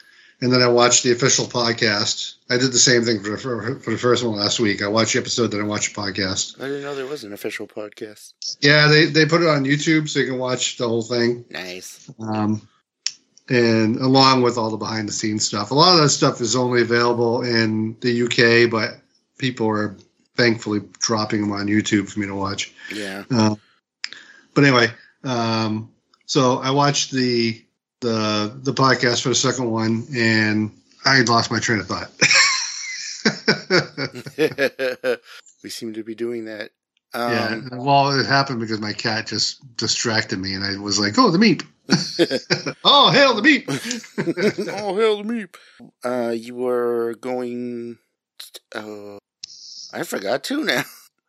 and 0.42 0.52
then 0.52 0.62
I 0.62 0.68
watched 0.68 1.02
the 1.02 1.12
official 1.12 1.44
podcast. 1.44 2.34
I 2.48 2.56
did 2.56 2.72
the 2.72 2.78
same 2.78 3.04
thing 3.04 3.22
for 3.22 3.36
for, 3.36 3.78
for 3.80 3.90
the 3.90 3.98
first 3.98 4.24
one 4.24 4.36
last 4.36 4.60
week. 4.60 4.82
I 4.82 4.88
watched 4.88 5.12
the 5.12 5.20
episode, 5.20 5.48
then 5.48 5.60
I 5.60 5.64
watched 5.64 5.94
the 5.94 6.00
podcast. 6.00 6.60
I 6.60 6.66
didn't 6.66 6.82
know 6.82 6.94
there 6.94 7.06
was 7.06 7.24
an 7.24 7.32
official 7.32 7.66
podcast. 7.66 8.34
Yeah, 8.60 8.88
they 8.88 9.06
they 9.06 9.26
put 9.26 9.42
it 9.42 9.48
on 9.48 9.64
YouTube 9.64 10.08
so 10.08 10.20
you 10.20 10.26
can 10.26 10.38
watch 10.38 10.76
the 10.76 10.88
whole 10.88 11.02
thing. 11.02 11.44
Nice. 11.50 12.10
um, 12.18 12.66
and 13.48 13.96
along 13.96 14.42
with 14.42 14.56
all 14.56 14.70
the 14.70 14.76
behind 14.76 15.08
the 15.08 15.12
scenes 15.12 15.44
stuff. 15.44 15.72
A 15.72 15.74
lot 15.74 15.94
of 15.94 16.00
that 16.00 16.10
stuff 16.10 16.40
is 16.40 16.54
only 16.54 16.82
available 16.82 17.42
in 17.42 17.96
the 18.00 18.22
UK, 18.22 18.70
but 18.70 19.00
people 19.38 19.68
are 19.68 19.96
thankfully 20.36 20.80
dropping 21.00 21.40
them 21.40 21.52
on 21.52 21.66
YouTube 21.66 22.08
for 22.08 22.20
me 22.20 22.26
to 22.26 22.34
watch. 22.34 22.72
Yeah. 22.94 23.24
Uh, 23.30 23.56
but 24.54 24.64
anyway, 24.64 24.88
um, 25.24 25.90
so 26.26 26.58
I 26.58 26.70
watched 26.70 27.10
the 27.10 27.62
the 28.00 28.58
the 28.62 28.72
podcast 28.72 29.22
for 29.22 29.30
the 29.30 29.34
second 29.34 29.70
one, 29.70 30.06
and 30.14 30.72
I 31.04 31.20
lost 31.22 31.50
my 31.50 31.60
train 31.60 31.80
of 31.80 31.86
thought. 31.86 32.10
we 35.62 35.70
seem 35.70 35.92
to 35.94 36.02
be 36.02 36.14
doing 36.14 36.46
that. 36.46 36.70
Um, 37.12 37.32
yeah, 37.32 37.60
well, 37.72 38.18
it 38.18 38.26
happened 38.26 38.60
because 38.60 38.80
my 38.80 38.92
cat 38.92 39.26
just 39.26 39.76
distracted 39.76 40.38
me, 40.38 40.54
and 40.54 40.64
I 40.64 40.78
was 40.78 40.98
like, 40.98 41.14
"Oh, 41.18 41.30
the 41.30 41.38
meep! 41.38 41.64
oh, 42.84 43.10
hail 43.10 43.34
the 43.34 43.42
meep!" 43.42 43.66
oh 44.72 44.96
hell 44.96 45.16
the 45.16 45.24
me! 45.24 45.46
Uh, 46.04 46.30
you 46.30 46.54
were 46.54 47.16
going. 47.20 47.98
Uh, 48.74 49.18
I 49.92 50.04
forgot 50.04 50.44
too 50.44 50.64
now. 50.64 50.84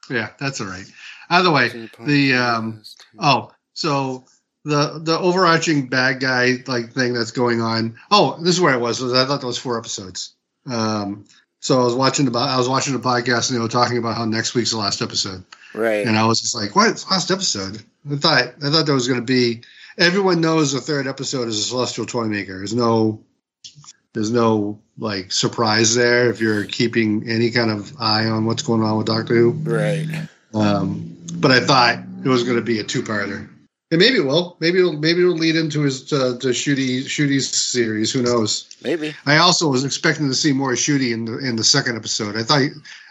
Yeah, 0.09 0.29
that's 0.39 0.61
all 0.61 0.67
right. 0.67 0.85
Either 1.29 1.51
way, 1.51 1.89
the 1.99 2.35
um, 2.35 2.83
oh, 3.17 3.51
so 3.73 4.25
the 4.63 4.99
the 5.03 5.17
overarching 5.17 5.87
bad 5.87 6.19
guy 6.19 6.57
like 6.67 6.91
thing 6.91 7.13
that's 7.13 7.31
going 7.31 7.61
on. 7.61 7.97
Oh, 8.09 8.37
this 8.41 8.55
is 8.55 8.61
where 8.61 8.73
I 8.73 8.77
was. 8.77 9.01
was 9.01 9.13
I 9.13 9.25
thought 9.25 9.41
there 9.41 9.47
was 9.47 9.57
four 9.57 9.77
episodes. 9.77 10.33
Um, 10.69 11.25
so 11.59 11.79
I 11.81 11.83
was 11.83 11.95
watching 11.95 12.25
the 12.25 12.37
I 12.37 12.57
was 12.57 12.69
watching 12.69 12.93
the 12.93 12.99
podcast 12.99 13.49
and 13.49 13.57
they 13.57 13.61
were 13.61 13.67
talking 13.67 13.97
about 13.97 14.17
how 14.17 14.25
next 14.25 14.53
week's 14.53 14.71
the 14.71 14.77
last 14.77 15.01
episode, 15.01 15.43
right. 15.73 16.05
and 16.05 16.17
I 16.17 16.25
was 16.25 16.41
just 16.41 16.55
like, 16.55 16.75
"What? 16.75 16.89
It's 16.89 17.09
last 17.09 17.31
episode?" 17.31 17.83
I 18.09 18.15
thought 18.15 18.53
I 18.63 18.69
thought 18.69 18.85
there 18.85 18.95
was 18.95 19.07
going 19.07 19.19
to 19.19 19.25
be. 19.25 19.61
Everyone 19.97 20.41
knows 20.41 20.71
the 20.71 20.81
third 20.81 21.07
episode 21.07 21.47
is 21.47 21.59
a 21.59 21.63
celestial 21.63 22.05
toy 22.05 22.25
maker. 22.25 22.57
There's 22.57 22.73
no 22.73 23.23
there's 24.13 24.31
no 24.31 24.79
like 24.97 25.31
surprise 25.31 25.95
there 25.95 26.29
if 26.29 26.41
you're 26.41 26.65
keeping 26.65 27.29
any 27.29 27.51
kind 27.51 27.71
of 27.71 27.93
eye 27.99 28.25
on 28.25 28.45
what's 28.45 28.63
going 28.63 28.83
on 28.83 28.97
with 28.97 29.07
Doctor 29.07 29.35
Who. 29.35 29.51
Right. 29.51 30.27
Um, 30.53 31.17
but 31.35 31.51
I 31.51 31.59
thought 31.59 31.99
it 32.23 32.27
was 32.27 32.43
going 32.43 32.57
to 32.57 32.61
be 32.61 32.79
a 32.79 32.83
two-parter, 32.83 33.47
and 33.91 33.99
maybe 33.99 34.17
it 34.17 34.25
will. 34.25 34.57
Maybe 34.59 34.79
it'll 34.79 34.97
maybe 34.97 35.21
it'll 35.21 35.35
lead 35.35 35.55
into 35.55 35.81
his 35.81 36.11
uh, 36.11 36.37
to 36.39 36.47
Ncuti 36.47 37.03
Ncuti's 37.03 37.49
series. 37.49 38.11
Who 38.11 38.21
knows? 38.21 38.67
Maybe. 38.83 39.13
I 39.25 39.37
also 39.37 39.67
was 39.67 39.83
expecting 39.85 40.27
to 40.29 40.35
see 40.35 40.53
more 40.53 40.71
Ncuti 40.73 41.11
in 41.13 41.25
the 41.25 41.37
in 41.37 41.55
the 41.55 41.63
second 41.63 41.97
episode. 41.97 42.35
I 42.35 42.43
thought, 42.43 42.61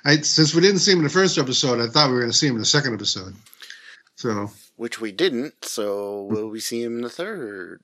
I 0.04 0.16
since 0.22 0.54
we 0.54 0.60
didn't 0.62 0.80
see 0.80 0.92
him 0.92 0.98
in 0.98 1.04
the 1.04 1.10
first 1.10 1.38
episode, 1.38 1.80
I 1.80 1.86
thought 1.86 2.08
we 2.08 2.14
were 2.14 2.20
going 2.20 2.32
to 2.32 2.36
see 2.36 2.46
him 2.48 2.54
in 2.54 2.60
the 2.60 2.66
second 2.66 2.94
episode. 2.94 3.34
So 4.16 4.50
Which 4.76 5.00
we 5.00 5.12
didn't. 5.12 5.54
So 5.64 6.24
will 6.24 6.48
we 6.48 6.60
see 6.60 6.82
him 6.82 6.96
in 6.96 7.02
the 7.02 7.08
third? 7.10 7.80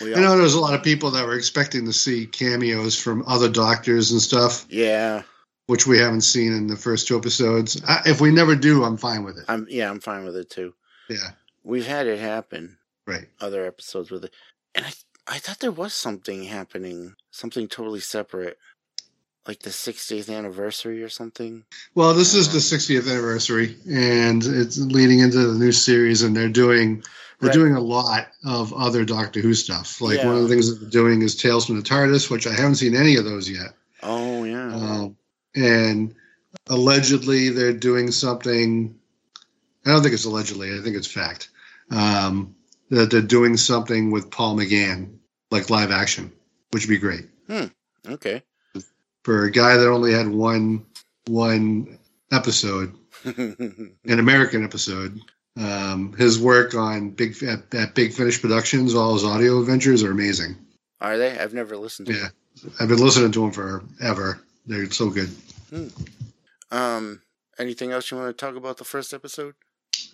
We 0.00 0.14
I 0.14 0.20
know 0.20 0.36
there's 0.38 0.54
a 0.54 0.60
lot 0.60 0.74
of 0.74 0.82
people 0.82 1.10
that 1.10 1.26
were 1.26 1.34
expecting 1.36 1.84
to 1.86 1.92
see 1.92 2.26
cameos 2.26 2.98
from 2.98 3.22
other 3.26 3.48
doctors 3.50 4.12
and 4.12 4.20
stuff, 4.20 4.64
Yeah. 4.70 5.22
which 5.66 5.86
we 5.86 5.98
haven't 5.98 6.22
seen 6.22 6.52
in 6.54 6.66
the 6.66 6.76
first 6.76 7.06
two 7.06 7.18
episodes. 7.18 7.82
I, 7.86 8.00
if 8.06 8.20
we 8.20 8.30
never 8.32 8.56
do, 8.56 8.82
I'm 8.84 8.96
fine 8.96 9.24
with 9.24 9.36
it. 9.38 9.44
I'm. 9.48 9.66
Yeah. 9.68 9.90
I'm 9.90 10.00
fine 10.00 10.24
with 10.24 10.36
it 10.36 10.48
too. 10.50 10.72
Yeah, 11.10 11.30
We've 11.62 11.86
had 11.86 12.06
it 12.06 12.18
happen. 12.18 12.78
right. 13.06 13.26
Other 13.40 13.66
episodes 13.66 14.10
with 14.10 14.24
it, 14.24 14.34
and 14.74 14.86
I. 14.86 14.92
I 15.26 15.38
thought 15.38 15.60
there 15.60 15.70
was 15.70 15.94
something 15.94 16.44
happening. 16.44 17.14
Something 17.30 17.68
totally 17.68 18.00
separate. 18.00 18.58
Like 19.46 19.60
the 19.60 19.70
60th 19.70 20.34
anniversary 20.34 21.02
or 21.04 21.08
something. 21.08 21.64
Well, 21.94 22.14
this 22.14 22.34
is 22.34 22.52
the 22.52 22.58
60th 22.58 23.08
anniversary, 23.08 23.76
and 23.88 24.42
it's 24.44 24.78
leading 24.78 25.20
into 25.20 25.38
the 25.38 25.56
new 25.58 25.70
series, 25.70 26.22
and 26.22 26.36
they're 26.36 26.48
doing 26.48 27.04
they're 27.38 27.48
Right. 27.48 27.54
doing 27.54 27.74
a 27.74 27.80
lot 27.80 28.28
of 28.44 28.72
other 28.72 29.04
Doctor 29.04 29.40
Who 29.40 29.54
stuff. 29.54 30.00
Like 30.00 30.24
one 30.24 30.36
of 30.36 30.42
the 30.42 30.48
things 30.48 30.68
that 30.68 30.80
they're 30.80 30.90
doing 30.90 31.22
is 31.22 31.36
Tales 31.36 31.66
from 31.66 31.76
the 31.76 31.82
TARDIS, 31.82 32.28
which 32.28 32.46
I 32.48 32.52
haven't 32.52 32.76
seen 32.76 32.96
any 32.96 33.14
of 33.16 33.24
those 33.24 33.48
yet. 33.48 33.74
Oh 34.02 34.42
yeah. 34.44 34.74
Um, 34.74 35.16
and 35.54 36.14
allegedly, 36.68 37.50
they're 37.50 37.72
doing 37.72 38.10
something. 38.10 38.98
I 39.86 39.90
don't 39.92 40.02
think 40.02 40.14
it's 40.14 40.24
allegedly. 40.24 40.76
I 40.76 40.82
think 40.82 40.96
it's 40.96 41.06
fact. 41.06 41.49
Um, 41.90 42.54
that 42.90 43.10
they're 43.10 43.20
doing 43.22 43.56
something 43.56 44.10
with 44.10 44.30
Paul 44.30 44.56
McGann, 44.56 45.18
like 45.50 45.70
live 45.70 45.90
action, 45.90 46.32
which 46.72 46.84
would 46.86 46.90
be 46.92 46.98
great 46.98 47.26
Okay. 48.08 48.42
for 49.24 49.44
a 49.44 49.50
guy 49.50 49.76
that 49.76 49.88
only 49.88 50.12
had 50.12 50.28
one 50.28 50.86
one 51.26 51.98
episode, 52.32 52.96
an 53.24 53.94
American 54.06 54.64
episode. 54.64 55.20
Um, 55.58 56.12
his 56.14 56.38
work 56.38 56.74
on 56.74 57.10
Big 57.10 57.40
at, 57.42 57.74
at 57.74 57.94
Big 57.94 58.12
Finish 58.14 58.40
Productions, 58.40 58.94
all 58.94 59.14
his 59.14 59.24
audio 59.24 59.60
adventures 59.60 60.02
are 60.04 60.10
amazing. 60.12 60.56
Are 61.00 61.18
they? 61.18 61.36
I've 61.38 61.52
never 61.54 61.76
listened 61.76 62.06
to 62.08 62.14
Yeah, 62.14 62.28
I've 62.78 62.88
been 62.88 62.98
listening 62.98 63.32
to 63.32 63.40
them 63.40 63.52
forever. 63.52 64.40
They're 64.66 64.90
so 64.90 65.10
good. 65.10 65.28
them. 65.70 65.92
Um, 66.70 67.22
anything 67.58 67.90
else 67.90 68.10
you 68.10 68.16
want 68.16 68.36
to 68.36 68.46
talk 68.46 68.56
about 68.56 68.76
the 68.78 68.84
first 68.84 69.12
episode? 69.12 69.54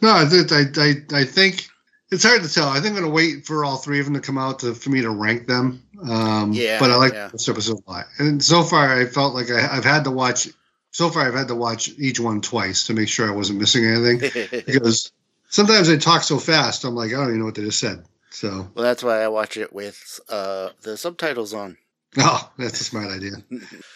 No, 0.00 0.12
I 0.12 0.26
think 0.26 0.52
I, 0.52 0.64
I, 0.80 1.20
I 1.20 1.24
think 1.24 1.68
it's 2.10 2.24
hard 2.24 2.42
to 2.42 2.52
tell. 2.52 2.68
I 2.68 2.74
think 2.74 2.94
I'm 2.94 3.00
going 3.00 3.04
to 3.04 3.10
wait 3.10 3.46
for 3.46 3.64
all 3.64 3.76
three 3.76 3.98
of 3.98 4.04
them 4.04 4.14
to 4.14 4.20
come 4.20 4.38
out 4.38 4.60
to, 4.60 4.74
for 4.74 4.90
me 4.90 5.02
to 5.02 5.10
rank 5.10 5.46
them. 5.46 5.82
Um, 6.08 6.52
Yeah, 6.52 6.78
but 6.78 6.90
I 6.90 6.96
like 6.96 7.12
yeah. 7.12 7.28
this 7.28 7.48
episode 7.48 7.82
a 7.86 7.90
lot. 7.90 8.06
And 8.18 8.42
so 8.42 8.62
far, 8.62 8.92
I 8.92 9.06
felt 9.06 9.34
like 9.34 9.50
I, 9.50 9.76
I've 9.76 9.84
had 9.84 10.04
to 10.04 10.10
watch. 10.10 10.48
So 10.92 11.10
far, 11.10 11.26
I've 11.26 11.34
had 11.34 11.48
to 11.48 11.54
watch 11.54 11.90
each 11.98 12.20
one 12.20 12.40
twice 12.40 12.86
to 12.86 12.94
make 12.94 13.08
sure 13.08 13.28
I 13.28 13.34
wasn't 13.34 13.58
missing 13.58 13.84
anything 13.84 14.62
because 14.66 15.12
sometimes 15.48 15.88
they 15.88 15.98
talk 15.98 16.22
so 16.22 16.38
fast. 16.38 16.84
I'm 16.84 16.94
like, 16.94 17.10
I 17.10 17.16
don't 17.16 17.28
even 17.28 17.40
know 17.40 17.44
what 17.46 17.54
they 17.54 17.64
just 17.64 17.80
said. 17.80 18.04
So, 18.30 18.70
well, 18.74 18.84
that's 18.84 19.02
why 19.02 19.22
I 19.22 19.28
watch 19.28 19.56
it 19.56 19.72
with 19.72 20.20
uh 20.28 20.70
the 20.82 20.96
subtitles 20.96 21.54
on. 21.54 21.76
Oh, 22.18 22.50
that's 22.58 22.80
a 22.80 22.84
smart 22.84 23.10
idea. 23.10 23.32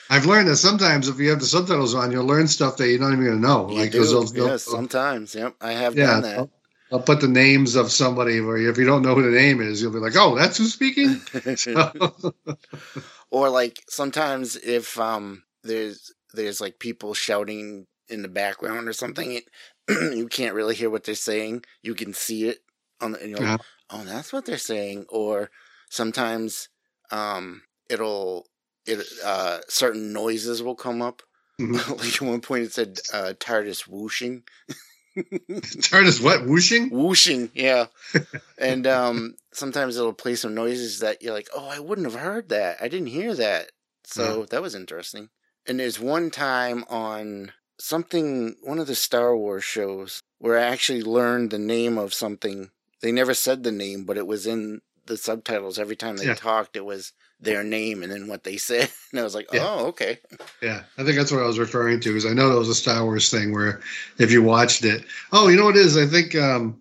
I've 0.08 0.26
learned 0.26 0.48
that 0.48 0.56
sometimes 0.56 1.08
if 1.08 1.18
you 1.18 1.30
have 1.30 1.40
the 1.40 1.46
subtitles 1.46 1.94
on, 1.94 2.12
you'll 2.12 2.26
learn 2.26 2.48
stuff 2.48 2.76
that 2.78 2.88
you're 2.88 3.00
not 3.00 3.12
even 3.12 3.24
going 3.24 3.40
to 3.40 3.46
know. 3.46 3.70
You 3.70 3.80
like 3.80 3.92
do. 3.92 4.04
those, 4.04 4.32
those, 4.32 4.46
yes, 4.48 4.62
sometimes. 4.64 5.34
Yep, 5.34 5.56
I 5.60 5.72
have 5.72 5.96
yeah, 5.96 6.06
done 6.06 6.22
that. 6.22 6.38
I'll, 6.38 6.50
I'll 6.92 7.00
put 7.02 7.20
the 7.20 7.28
names 7.28 7.76
of 7.76 7.90
somebody 7.90 8.40
where 8.40 8.56
if 8.56 8.78
you 8.78 8.84
don't 8.84 9.02
know 9.02 9.14
who 9.14 9.22
the 9.22 9.36
name 9.38 9.60
is, 9.60 9.80
you'll 9.80 9.92
be 9.92 9.98
like, 9.98 10.16
"Oh, 10.16 10.36
that's 10.36 10.58
who's 10.58 10.72
speaking." 10.74 11.20
So- 11.56 12.34
or 13.30 13.48
like 13.48 13.82
sometimes 13.88 14.56
if 14.56 14.98
um 14.98 15.44
there's 15.62 16.12
there's 16.34 16.60
like 16.60 16.78
people 16.78 17.14
shouting 17.14 17.86
in 18.08 18.22
the 18.22 18.28
background 18.28 18.88
or 18.88 18.92
something 18.92 19.32
it, 19.32 19.44
you 19.88 20.26
can't 20.28 20.54
really 20.54 20.74
hear 20.74 20.90
what 20.90 21.04
they're 21.04 21.14
saying 21.14 21.62
you 21.82 21.94
can 21.94 22.12
see 22.12 22.48
it 22.48 22.58
on 23.00 23.12
the 23.12 23.20
and 23.20 23.30
you're 23.30 23.38
like, 23.38 23.48
Yeah. 23.48 23.56
oh 23.90 24.04
that's 24.04 24.32
what 24.32 24.46
they're 24.46 24.58
saying 24.58 25.06
or 25.08 25.50
sometimes 25.90 26.68
um 27.10 27.62
it'll 27.90 28.46
it 28.86 29.04
uh 29.24 29.58
certain 29.68 30.12
noises 30.12 30.62
will 30.62 30.76
come 30.76 31.02
up. 31.02 31.22
Mhm. 31.60 31.98
like 31.98 32.14
at 32.14 32.22
one 32.22 32.40
point 32.40 32.64
it 32.64 32.72
said 32.72 32.98
uh 33.12 33.34
TARDIS 33.38 33.86
whooshing. 33.86 34.44
TARDIS 35.16 36.22
what? 36.22 36.46
Whooshing? 36.46 36.88
whooshing 36.90 37.50
yeah. 37.54 37.86
And 38.58 38.86
um 38.86 39.34
sometimes 39.52 39.96
it'll 39.96 40.12
play 40.12 40.34
some 40.36 40.54
noises 40.54 41.00
that 41.00 41.22
you're 41.22 41.34
like 41.34 41.48
oh 41.54 41.68
i 41.68 41.78
wouldn't 41.78 42.10
have 42.10 42.20
heard 42.20 42.48
that. 42.50 42.78
I 42.80 42.88
didn't 42.88 43.08
hear 43.08 43.34
that. 43.34 43.72
So 44.04 44.46
that 44.46 44.62
was 44.62 44.74
interesting. 44.74 45.28
And 45.66 45.78
there's 45.78 46.00
one 46.00 46.30
time 46.30 46.84
on 46.88 47.52
something 47.78 48.56
one 48.62 48.78
of 48.78 48.86
the 48.86 48.94
star 48.94 49.36
wars 49.36 49.64
shows 49.64 50.22
where 50.38 50.58
i 50.58 50.62
actually 50.62 51.02
learned 51.02 51.50
the 51.50 51.58
name 51.58 51.98
of 51.98 52.14
something. 52.14 52.70
They 53.02 53.12
never 53.12 53.34
said 53.34 53.62
the 53.62 53.72
name 53.72 54.04
but 54.04 54.16
it 54.16 54.26
was 54.26 54.46
in 54.46 54.80
the 55.06 55.16
subtitles 55.16 55.78
every 55.78 55.96
time 55.96 56.16
they 56.16 56.26
Yeah. 56.26 56.34
talked 56.34 56.76
it 56.76 56.84
was 56.84 57.12
their 57.40 57.64
name 57.64 58.02
and 58.02 58.12
then 58.12 58.28
what 58.28 58.44
they 58.44 58.56
said 58.58 58.90
and 59.12 59.20
i 59.20 59.22
was 59.24 59.34
like 59.34 59.48
Yeah. 59.52 59.66
oh 59.66 59.86
okay 59.86 60.18
Yeah, 60.62 60.82
I 60.98 61.04
think 61.04 61.16
that's 61.16 61.32
what 61.32 61.42
I 61.42 61.46
was 61.46 61.58
referring 61.58 62.00
to. 62.00 62.14
Is 62.16 62.26
I 62.26 62.34
know 62.34 62.50
that 62.50 62.58
was 62.58 62.68
a 62.68 62.74
Star 62.74 63.02
Wars 63.04 63.30
thing 63.30 63.52
where 63.52 63.80
if 64.18 64.30
you 64.30 64.42
watched 64.42 64.84
it, 64.84 65.04
oh, 65.32 65.48
you 65.48 65.56
know 65.56 65.64
what 65.64 65.76
it 65.76 65.86
is? 65.86 65.96
I 65.96 66.06
think 66.06 66.34
um, 66.34 66.78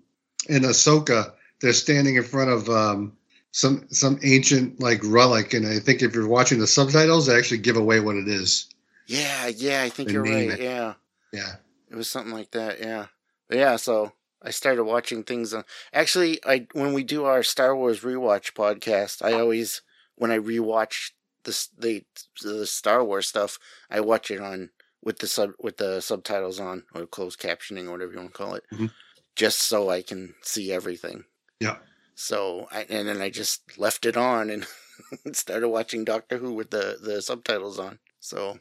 in 0.50 0.64
Ahsoka 0.64 1.32
they're 1.62 1.72
standing 1.74 2.16
in 2.16 2.24
front 2.24 2.50
of 2.50 2.68
um, 2.70 3.14
some 3.52 3.86
some 3.90 4.20
ancient 4.24 4.80
like 4.82 5.00
relic, 5.06 5.54
and 5.54 5.66
I 5.66 5.80
think 5.80 6.02
if 6.02 6.14
you're 6.14 6.28
watching 6.28 6.60
the 6.60 6.68
subtitles, 6.68 7.26
they 7.28 7.38
actually 7.38 7.60
give 7.60 7.78
away 7.78 8.00
what 8.02 8.18
it 8.18 8.28
is. 8.28 8.68
yeah 9.08 9.48
yeah 9.48 9.82
i 9.84 9.90
think 9.90 10.10
They 10.10 10.14
you're 10.14 10.24
right 10.24 10.50
it. 10.50 10.60
yeah 10.60 10.94
Yeah, 11.32 11.56
It 11.90 11.96
was 11.96 12.10
something 12.12 12.34
like 12.34 12.52
that, 12.52 12.80
yeah. 12.80 13.08
But 13.48 13.58
yeah, 13.58 13.78
so 13.78 14.12
I 14.44 14.52
started 14.52 14.84
watching 14.84 15.24
things 15.24 15.54
on 15.54 15.64
actually 15.94 16.40
I 16.46 16.68
when 16.74 16.94
we 16.94 17.04
do 17.04 17.24
our 17.26 17.44
Star 17.44 17.76
Wars 17.76 18.02
rewatch 18.02 18.54
podcast, 18.54 19.24
I 19.24 19.34
always 19.40 19.82
when 20.20 20.32
I 20.32 20.38
rewatch 20.38 21.12
the 21.44 21.68
the 21.78 22.06
the 22.44 22.66
Star 22.68 23.04
Wars 23.04 23.28
stuff, 23.28 23.58
I 23.90 24.00
watch 24.02 24.30
it 24.30 24.40
on 24.40 24.70
with 25.04 25.20
the 25.20 25.28
sub 25.28 25.52
with 25.60 25.78
the 25.78 26.02
subtitles 26.02 26.60
on 26.60 26.84
or 26.94 27.08
closed 27.08 27.40
captioning 27.40 27.88
or 27.88 27.92
whatever 27.92 28.12
you 28.12 28.20
want 28.20 28.32
to 28.34 28.38
call 28.38 28.54
it. 28.56 28.64
Mhm. 28.72 28.92
Just 29.36 29.60
so 29.62 29.90
I 29.90 30.02
can 30.02 30.36
see 30.44 30.72
everything. 30.72 31.24
Yeah. 31.60 31.78
So 32.16 32.68
I 32.72 32.86
and 32.90 33.08
then 33.08 33.22
I 33.22 33.30
just 33.30 33.78
left 33.78 34.06
it 34.06 34.18
on 34.18 34.50
and 34.50 34.68
started 35.36 35.70
watching 35.70 36.04
Doctor 36.06 36.38
Who 36.38 36.54
with 36.54 36.70
the 36.70 36.98
the 37.02 37.22
subtitles 37.22 37.80
on. 37.80 38.00
So 38.20 38.60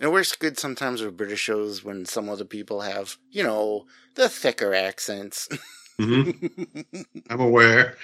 and 0.00 0.08
it 0.08 0.12
works 0.12 0.34
good 0.34 0.58
sometimes 0.58 1.02
with 1.02 1.16
British 1.16 1.40
shows 1.40 1.84
when 1.84 2.06
some 2.06 2.28
other 2.28 2.44
people 2.44 2.80
have, 2.82 3.16
you 3.30 3.42
know, 3.42 3.86
the 4.14 4.28
thicker 4.28 4.72
accents. 4.72 5.48
I'm 6.00 7.40
aware. 7.40 7.96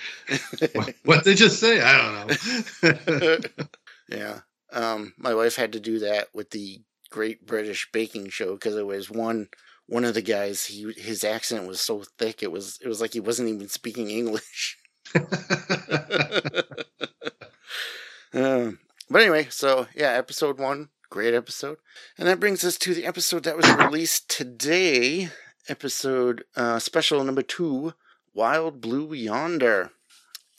what 0.73 0.95
what 1.05 1.25
they 1.25 1.35
just 1.35 1.61
say? 1.61 1.81
I 1.81 2.27
don't 2.27 2.83
know. 2.83 3.39
yeah. 4.09 4.41
Um, 4.73 5.15
my 5.17 5.33
wife 5.35 5.55
had 5.55 5.73
to 5.75 5.81
do 5.81 6.01
that 6.01 6.29
with 6.35 6.51
the 6.51 6.81
Great 7.11 7.47
British 7.47 7.89
Baking 7.93 8.31
Show 8.31 8.55
because 8.55 8.75
it 8.75 8.87
was 8.87 9.11
one 9.11 9.49
one 9.87 10.05
of 10.05 10.15
the 10.15 10.23
guys. 10.23 10.65
He 10.65 10.93
his 10.97 11.23
accent 11.23 11.69
was 11.69 11.81
so 11.81 12.03
thick 12.19 12.43
it 12.43 12.51
was 12.51 12.81
it 12.83 12.89
was 12.89 13.01
like 13.01 13.13
he 13.13 13.21
wasn't 13.21 13.51
even 13.51 13.69
speaking 13.69 14.11
English. 14.11 14.77
um, 18.35 18.81
but 19.09 19.23
anyway, 19.23 19.47
so 19.51 19.87
yeah, 19.95 20.11
episode 20.11 20.59
one, 20.59 20.89
great 21.11 21.35
episode, 21.35 21.79
and 22.19 22.27
that 22.27 22.41
brings 22.41 22.65
us 22.65 22.77
to 22.79 22.93
the 22.93 23.07
episode 23.07 23.45
that 23.45 23.57
was 23.57 23.73
released 23.73 24.29
today. 24.29 25.31
Episode 25.69 26.45
uh, 26.57 26.79
special 26.79 27.25
number 27.25 27.43
two, 27.43 27.95
Wild 28.35 28.81
Blue 28.81 29.15
Yonder. 29.15 29.91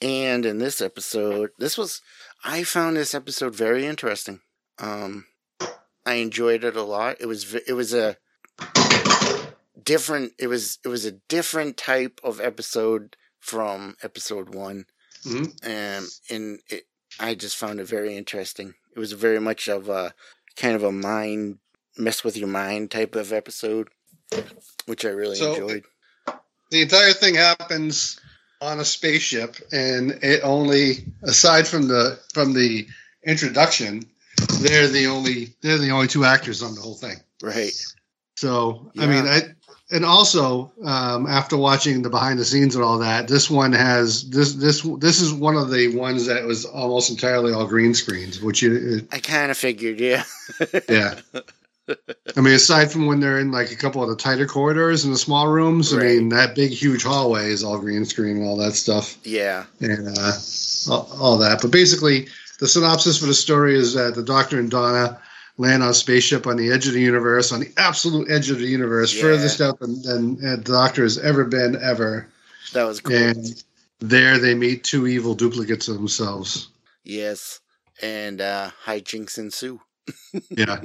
And 0.01 0.45
in 0.45 0.57
this 0.57 0.81
episode, 0.81 1.51
this 1.59 1.77
was 1.77 2.01
I 2.43 2.63
found 2.63 2.97
this 2.97 3.13
episode 3.13 3.55
very 3.55 3.85
interesting. 3.85 4.41
Um, 4.79 5.25
I 6.05 6.15
enjoyed 6.15 6.63
it 6.63 6.75
a 6.75 6.81
lot. 6.83 7.17
It 7.19 7.27
was 7.27 7.53
it 7.53 7.73
was 7.73 7.93
a 7.93 8.17
different. 9.81 10.33
It 10.39 10.47
was 10.47 10.79
it 10.83 10.87
was 10.89 11.05
a 11.05 11.11
different 11.11 11.77
type 11.77 12.19
of 12.23 12.41
episode 12.41 13.15
from 13.39 13.95
episode 14.01 14.53
one, 14.55 14.87
Mhm. 15.23 15.53
um, 16.01 16.07
and 16.29 16.59
it 16.69 16.87
I 17.19 17.35
just 17.35 17.55
found 17.55 17.79
it 17.79 17.85
very 17.87 18.17
interesting. 18.17 18.73
It 18.95 18.99
was 18.99 19.11
very 19.13 19.39
much 19.39 19.67
of 19.67 19.87
a 19.87 20.13
kind 20.55 20.75
of 20.75 20.83
a 20.83 20.91
mind 20.91 21.59
mess 21.97 22.23
with 22.23 22.35
your 22.35 22.49
mind 22.49 22.91
type 22.91 23.15
of 23.15 23.31
episode, 23.31 23.87
which 24.85 25.05
I 25.05 25.09
really 25.09 25.35
So- 25.35 25.53
enjoyed. 25.53 25.83
the 26.71 26.81
entire 26.81 27.13
thing 27.13 27.35
happens 27.35 28.19
on 28.61 28.79
a 28.79 28.85
spaceship 28.85 29.57
and 29.71 30.11
it 30.23 30.41
only 30.43 31.05
aside 31.23 31.67
from 31.67 31.87
the 31.87 32.17
from 32.33 32.53
the 32.53 32.87
introduction 33.25 34.03
they're 34.61 34.87
the 34.87 35.07
only 35.07 35.53
they're 35.61 35.77
the 35.77 35.91
only 35.91 36.07
two 36.07 36.23
actors 36.25 36.63
on 36.63 36.73
the 36.73 36.81
whole 36.81 36.95
thing 36.95 37.17
Right. 37.43 37.73
so 38.37 38.91
i 38.97 39.05
mean 39.05 39.25
i 39.27 39.41
and 39.91 40.03
also 40.05 40.71
um, 40.83 41.27
after 41.27 41.57
watching 41.57 42.01
the 42.01 42.09
behind 42.09 42.39
the 42.39 42.45
scenes 42.45 42.75
and 42.75 42.83
all 42.83 42.97
that 42.99 43.27
this 43.27 43.49
one 43.49 43.71
has 43.73 44.27
this 44.29 44.53
this 44.53 44.81
this 44.99 45.21
is 45.21 45.31
one 45.33 45.55
of 45.57 45.69
the 45.69 45.95
ones 45.95 46.25
that 46.25 46.43
was 46.45 46.65
almost 46.65 47.09
entirely 47.11 47.51
all 47.53 47.67
green 47.67 47.93
screens 47.93 48.41
which 48.41 48.61
you 48.61 49.05
I 49.11 49.19
kind 49.19 49.51
of 49.51 49.57
figured, 49.57 49.99
yeah. 49.99 50.23
yeah 50.89 51.19
i 52.35 52.41
mean 52.41 52.53
aside 52.53 52.91
from 52.91 53.05
when 53.05 53.19
they're 53.19 53.39
in 53.39 53.51
like 53.51 53.71
a 53.71 53.75
couple 53.75 54.01
of 54.01 54.09
the 54.09 54.15
tighter 54.15 54.45
corridors 54.47 55.05
and 55.05 55.13
the 55.13 55.17
small 55.17 55.47
rooms 55.47 55.93
i 55.93 55.97
mean 55.97 56.29
that 56.29 56.55
big 56.55 56.71
huge 56.71 57.03
hallway 57.03 57.45
is 57.49 57.63
all 57.63 57.77
green 57.77 58.05
screen 58.05 58.37
and 58.37 58.45
all 58.45 58.57
that 58.57 58.73
stuff 58.73 59.17
yeah. 59.23 59.65
and 59.81 60.17
uh, 60.17 60.31
all, 60.89 61.09
all 61.19 61.37
that. 61.37 61.61
But 61.61 61.71
basically, 61.71 62.27
the 62.59 62.67
synopsis 62.67 63.17
for 63.19 63.25
the 63.25 63.33
story 63.33 63.75
is 63.75 63.93
that 63.93 64.15
the 64.15 64.23
Doctor 64.23 64.59
and 64.59 64.69
Donna 64.69 65.19
land 65.57 65.83
on 65.83 65.89
a 65.89 65.93
spaceship 65.93 66.47
on 66.47 66.57
the 66.57 66.71
edge 66.71 66.87
of 66.87 66.93
the 66.93 67.01
universe, 67.01 67.51
on 67.51 67.61
the 67.61 67.71
absolute 67.77 68.29
edge 68.29 68.49
of 68.49 68.59
the 68.59 68.67
universe, 68.67 69.13
Yeah. 69.13 69.21
furthest 69.21 69.61
out 69.61 69.79
than, 69.79 70.01
than 70.01 70.35
the 70.37 70.57
Doctor 70.57 71.03
has 71.03 71.17
ever 71.17 71.45
been, 71.45 71.77
ever. 71.81 72.27
That 72.73 72.83
was 72.83 72.99
cool. 72.99 73.15
And 73.15 73.63
there 73.99 74.37
they 74.37 74.53
meet 74.53 74.83
two 74.83 75.07
evil 75.07 75.33
duplicates 75.33 75.87
of 75.87 75.95
themselves. 75.95 76.67
Yes. 77.03 77.61
And 78.01 78.41
uh 78.41 78.71
hijinks 78.85 79.37
ensue. 79.37 79.79
Yeah, 80.49 80.81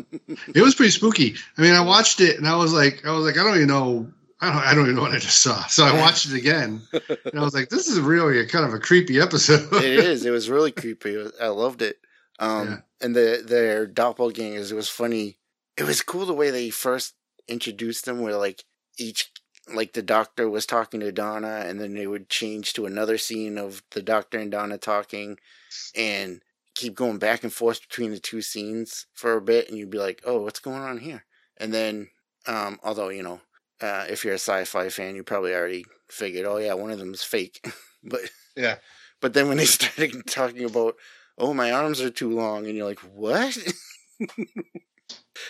it 0.55 0.62
was 0.62 0.75
pretty 0.75 0.91
spooky. 0.93 1.35
I 1.59 1.62
mean, 1.62 1.75
I 1.75 1.81
watched 1.81 2.21
it 2.21 2.39
and 2.39 2.47
I 2.49 2.57
was 2.57 2.73
like, 2.73 3.05
I 3.05 3.12
was 3.12 3.25
like, 3.25 3.37
I 3.37 3.43
don't 3.45 3.57
even 3.57 3.68
know. 3.68 4.11
I 4.41 4.47
don't, 4.51 4.62
I 4.62 4.75
don't 4.75 4.85
even 4.85 4.95
know 4.97 5.03
what 5.03 5.12
I 5.12 5.18
just 5.18 5.43
saw. 5.43 5.66
So 5.66 5.85
I 5.85 5.93
watched 6.01 6.27
it 6.27 6.35
again, 6.35 6.81
and 7.09 7.39
I 7.39 7.43
was 7.43 7.53
like, 7.53 7.68
"This 7.68 7.89
is 7.89 8.01
really 8.01 8.41
a 8.41 8.47
kind 8.47 8.64
of 8.64 8.73
a 8.73 8.79
creepy 8.79 9.21
episode." 9.21 9.68
it 9.75 9.85
is. 9.85 10.25
It 10.25 10.31
was 10.31 10.49
really 10.49 10.73
creepy. 10.73 11.27
I 11.41 11.49
loved 11.49 11.83
it. 11.83 11.99
Um 12.39 12.68
Yeah. 12.68 12.77
and 13.03 13.14
the 13.14 13.45
their 13.47 13.87
doppelgangers, 13.87 14.71
it 14.73 14.77
was 14.77 14.89
funny. 14.89 15.39
It 15.77 15.83
was 15.85 16.01
cool 16.01 16.25
the 16.25 16.33
way 16.33 16.51
they 16.51 16.71
first 16.71 17.14
introduced 17.49 18.07
them 18.07 18.23
where 18.23 18.37
like 18.37 18.64
each 18.97 19.31
like 19.75 19.93
the 19.93 20.03
doctor 20.03 20.49
was 20.49 20.64
talking 20.64 21.01
to 21.01 21.12
Donna, 21.12 21.64
and 21.66 21.79
then 21.79 21.93
they 21.95 22.07
would 22.07 22.31
change 22.31 22.73
to 22.73 22.87
another 22.87 23.18
scene 23.18 23.59
of 23.59 23.83
the 23.91 24.01
doctor 24.03 24.39
and 24.39 24.51
Donna 24.51 24.79
talking, 24.79 25.39
and 25.95 26.41
keep 26.75 26.95
going 26.95 27.18
back 27.18 27.43
and 27.45 27.53
forth 27.53 27.83
between 27.83 28.11
the 28.11 28.18
two 28.21 28.43
scenes 28.43 29.07
for 29.14 29.35
a 29.37 29.43
bit, 29.43 29.68
and 29.68 29.79
you'd 29.79 29.91
be 29.91 29.99
like, 29.99 30.23
"Oh, 30.25 30.43
what's 30.43 30.61
going 30.61 30.81
on 30.83 30.99
here?" 30.99 31.25
And 31.59 31.73
then, 31.75 32.11
um, 32.47 32.79
although 32.83 33.09
you 33.11 33.23
know, 33.23 33.41
uh, 33.81 34.07
if 34.09 34.25
you're 34.25 34.35
a 34.35 34.39
sci-fi 34.39 34.89
fan, 34.89 35.16
you 35.16 35.25
probably 35.25 35.55
already 35.55 35.85
figured, 36.11 36.47
"Oh 36.47 36.59
yeah, 36.59 36.75
one 36.75 36.91
of 36.91 36.99
them 36.99 37.14
is 37.14 37.23
fake," 37.23 37.64
but 38.05 38.21
Yeah. 38.57 38.79
but 39.21 39.35
then 39.35 39.49
when 39.49 39.57
they 39.59 39.64
started 39.66 40.27
talking 40.27 40.64
about, 40.64 40.97
"Oh, 41.39 41.55
my 41.55 41.73
arms 41.73 42.01
are 42.01 42.11
too 42.11 42.31
long," 42.31 42.66
and 42.66 42.77
you're 42.77 42.87
like, 42.89 43.01
"What?" 43.01 43.57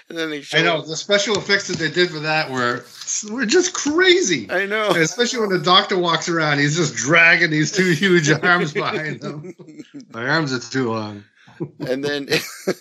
and 0.08 0.16
then 0.18 0.30
they 0.30 0.40
show 0.42 0.58
I 0.58 0.62
know 0.62 0.82
the 0.82 0.96
special 0.96 1.36
effects 1.38 1.68
that 1.68 1.78
they 1.78 1.90
did 1.90 2.10
for 2.10 2.20
that 2.20 2.50
were 2.50 2.84
were 3.30 3.46
just 3.46 3.72
crazy. 3.74 4.50
I 4.50 4.66
know. 4.66 4.90
Especially 4.96 5.40
when 5.40 5.50
the 5.50 5.58
doctor 5.58 5.98
walks 5.98 6.28
around, 6.28 6.58
he's 6.58 6.76
just 6.76 6.94
dragging 6.94 7.50
these 7.50 7.72
two 7.72 7.92
huge 7.92 8.30
arms 8.42 8.72
behind 8.72 9.22
him. 9.22 9.54
My 10.10 10.28
arms 10.28 10.52
are 10.52 10.60
too 10.60 10.92
long. 10.92 11.24
and 11.80 12.02
then 12.04 12.28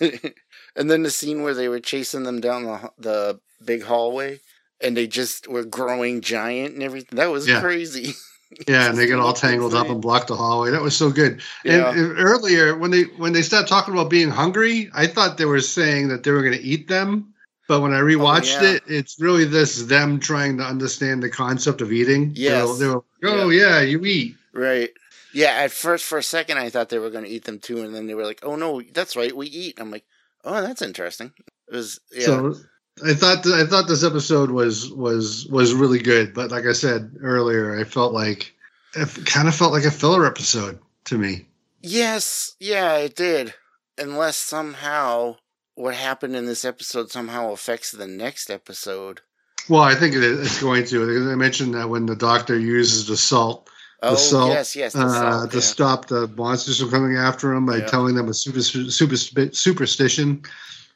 and 0.76 0.90
then 0.90 1.02
the 1.02 1.10
scene 1.10 1.42
where 1.42 1.54
they 1.54 1.68
were 1.68 1.80
chasing 1.80 2.22
them 2.22 2.40
down 2.40 2.64
the 2.64 2.90
the 2.98 3.40
big 3.64 3.82
hallway 3.82 4.40
and 4.80 4.96
they 4.96 5.06
just 5.06 5.46
were 5.48 5.64
growing 5.64 6.20
giant 6.22 6.74
and 6.74 6.82
everything 6.82 7.16
that 7.18 7.30
was 7.30 7.46
Yeah. 7.46 7.60
crazy 7.60 8.14
Yeah, 8.66 8.88
and 8.88 8.98
they 8.98 9.06
get 9.06 9.18
all 9.20 9.32
tangled 9.32 9.74
up 9.74 9.88
and 9.88 10.02
block 10.02 10.26
the 10.26 10.34
hallway. 10.36 10.70
That 10.70 10.82
was 10.82 10.96
so 10.96 11.10
good. 11.10 11.40
Yeah. 11.64 11.90
And, 11.90 12.18
earlier, 12.18 12.76
when 12.76 12.90
they 12.90 13.02
when 13.16 13.32
they 13.32 13.42
started 13.42 13.68
talking 13.68 13.94
about 13.94 14.10
being 14.10 14.28
hungry, 14.28 14.90
I 14.92 15.06
thought 15.06 15.38
they 15.38 15.44
were 15.44 15.60
saying 15.60 16.08
that 16.08 16.24
they 16.24 16.32
were 16.32 16.42
going 16.42 16.58
to 16.58 16.62
eat 16.62 16.88
them. 16.88 17.32
But 17.68 17.80
when 17.82 17.92
I 17.92 18.00
oh, 18.00 18.04
rewatched 18.04 18.58
Oh, 18.58 18.62
yeah. 18.62 18.70
it, 18.74 18.82
it's 18.88 19.20
really 19.20 19.44
this 19.44 19.84
them 19.84 20.18
trying 20.18 20.58
to 20.58 20.64
understand 20.64 21.22
the 21.22 21.30
concept 21.30 21.80
of 21.80 21.92
eating. 21.92 22.34
They 22.34 22.40
Yes. 22.42 22.78
they 22.78 22.88
were, 22.88 23.04
oh 23.22 23.50
yeah, 23.50 23.80
you 23.80 24.04
eat. 24.04 24.34
right 24.52 24.90
yeah 25.32 25.50
at 25.62 25.70
first 25.70 26.04
for 26.04 26.18
a 26.18 26.22
second 26.22 26.58
i 26.58 26.68
thought 26.68 26.88
they 26.88 26.98
were 26.98 27.10
going 27.10 27.24
to 27.24 27.30
eat 27.30 27.44
them 27.44 27.60
too 27.60 27.82
and 27.84 27.94
then 27.94 28.08
they 28.08 28.14
were 28.14 28.24
like 28.24 28.40
oh 28.42 28.56
no 28.56 28.82
that's 28.92 29.14
right 29.16 29.36
we 29.36 29.46
eat 29.46 29.78
i'm 29.80 29.90
like 29.90 30.04
oh 30.44 30.60
that's 30.60 30.82
interesting 30.82 31.32
it 31.68 31.74
was 31.74 32.00
yeah 32.12 32.24
So 32.26 32.54
I 33.06 33.14
thought 33.14 33.46
I 33.46 33.64
thought 33.66 33.88
this 33.88 34.04
episode 34.04 34.50
was 34.50 34.90
was 34.90 35.46
was 35.46 35.72
really 35.74 35.98
good, 36.00 36.34
but 36.34 36.50
like 36.50 36.66
I 36.66 36.72
said 36.72 37.16
earlier, 37.22 37.78
I 37.78 37.84
felt 37.84 38.12
like 38.12 38.52
it 38.94 39.08
kind 39.26 39.48
of 39.48 39.54
felt 39.54 39.72
like 39.72 39.84
a 39.84 39.90
filler 39.90 40.26
episode 40.26 40.78
to 41.04 41.16
me. 41.18 41.46
yes 41.82 42.56
yeah 42.60 42.96
it 42.96 43.14
did 43.16 43.54
unless 43.96 44.36
somehow 44.36 45.36
what 45.76 45.94
happened 45.94 46.36
in 46.36 46.44
this 46.46 46.64
episode 46.64 47.10
somehow 47.10 47.52
affects 47.52 47.90
the 47.92 48.06
next 48.06 48.50
episode 48.50 49.20
Well, 49.68 49.80
I 49.82 49.94
think 49.94 50.14
it, 50.14 50.22
it's 50.22 50.60
going 50.60 50.84
to. 50.86 51.30
I 51.32 51.36
mentioned 51.36 51.74
that 51.74 51.88
when 51.88 52.06
the 52.06 52.16
doctor 52.16 52.58
uses 52.58 53.06
the 53.06 53.16
salt 53.16 53.68
oh 54.02 54.14
salt, 54.16 54.50
yes 54.50 54.74
yes 54.76 54.92
the 54.92 55.00
uh, 55.02 55.08
salt, 55.40 55.50
to 55.52 55.62
stop 55.62 56.06
the 56.08 56.26
monsters 56.28 56.80
from 56.80 56.90
coming 56.90 57.16
after 57.16 57.52
him 57.52 57.64
by 57.66 57.78
Yeah. 57.78 57.86
telling 57.86 58.14
them 58.14 58.28
a 58.28 58.34
super, 58.34 58.60
super, 58.62 59.16
superstition. 59.54 60.42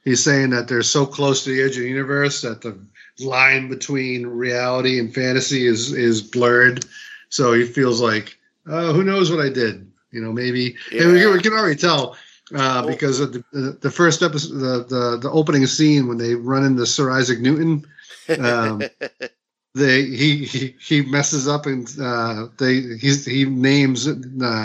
He's 0.05 0.23
saying 0.23 0.51
that 0.51 0.69
they're 0.69 0.83
so 0.83 1.07
close 1.07 1.45
to 1.45 1.51
the 1.51 1.63
edge 1.63 1.77
of 1.77 1.83
the 1.83 1.89
universe 1.89 2.43
that 2.43 2.61
the 2.61 2.79
line 3.25 3.69
between 3.69 4.27
reality 4.27 4.99
and 4.99 5.13
fantasy 5.15 5.67
is 5.67 5.93
is 5.93 6.21
blurred. 6.23 6.85
So 7.31 7.53
he 7.53 7.65
feels 7.65 8.01
like, 8.01 8.37
oh, 8.67 8.93
who 8.93 9.03
knows 9.03 9.31
what 9.31 9.41
I 9.45 9.49
did? 9.49 9.91
You 10.13 10.21
know, 10.21 10.33
maybe. 10.33 10.77
And 10.93 11.13
we, 11.13 11.19
Yeah. 11.19 11.25
can- 11.25 11.33
we 11.33 11.41
can 11.43 11.53
already 11.55 11.77
tell 11.77 12.17
uh, 12.55 12.83
Oh. 12.85 12.89
because 12.89 13.19
of 13.21 13.33
the, 13.33 13.45
the 13.53 13.79
the 13.81 13.91
first 13.91 14.23
episode, 14.23 14.59
the, 14.59 14.85
the 14.89 15.17
the 15.23 15.31
opening 15.31 15.67
scene 15.67 16.07
when 16.07 16.19
they 16.19 16.35
run 16.35 16.65
into 16.65 16.85
Sir 16.87 17.11
Isaac 17.11 17.41
Newton 17.41 17.87
um, 18.39 18.83
they 19.75 20.03
he 20.05 20.45
he, 20.45 20.75
he 20.81 21.03
messes 21.03 21.49
up 21.49 21.67
and 21.67 21.91
uh, 22.01 22.47
they 22.59 22.81
he's, 22.99 23.25
he 23.25 23.45
names 23.47 24.07
uh, 24.07 24.15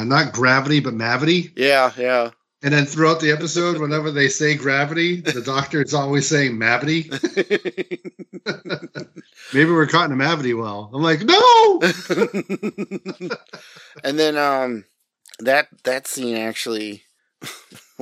not 0.03 0.33
gravity 0.33 0.79
but 0.81 0.93
mavity 0.93 1.51
yeah 1.55 1.91
yeah 1.97 2.29
and 2.61 2.73
then 2.73 2.85
throughout 2.85 3.19
the 3.19 3.31
episode 3.31 3.79
whenever 3.79 4.11
they 4.11 4.27
say 4.27 4.55
gravity 4.55 5.21
the 5.21 5.41
doctor 5.41 5.81
is 5.81 5.93
always 5.93 6.27
saying 6.27 6.57
mavity. 6.57 7.09
Maybe 9.53 9.71
we're 9.71 9.87
caught 9.87 10.11
in 10.11 10.19
a 10.19 10.23
mavity 10.23 10.57
well. 10.57 10.91
I'm 10.93 11.01
like 11.01 11.21
no! 11.23 13.29
And 14.03 14.19
then 14.19 14.37
um 14.37 14.85
that 15.39 15.67
that 15.83 16.07
scene 16.07 16.35
actually 16.35 17.03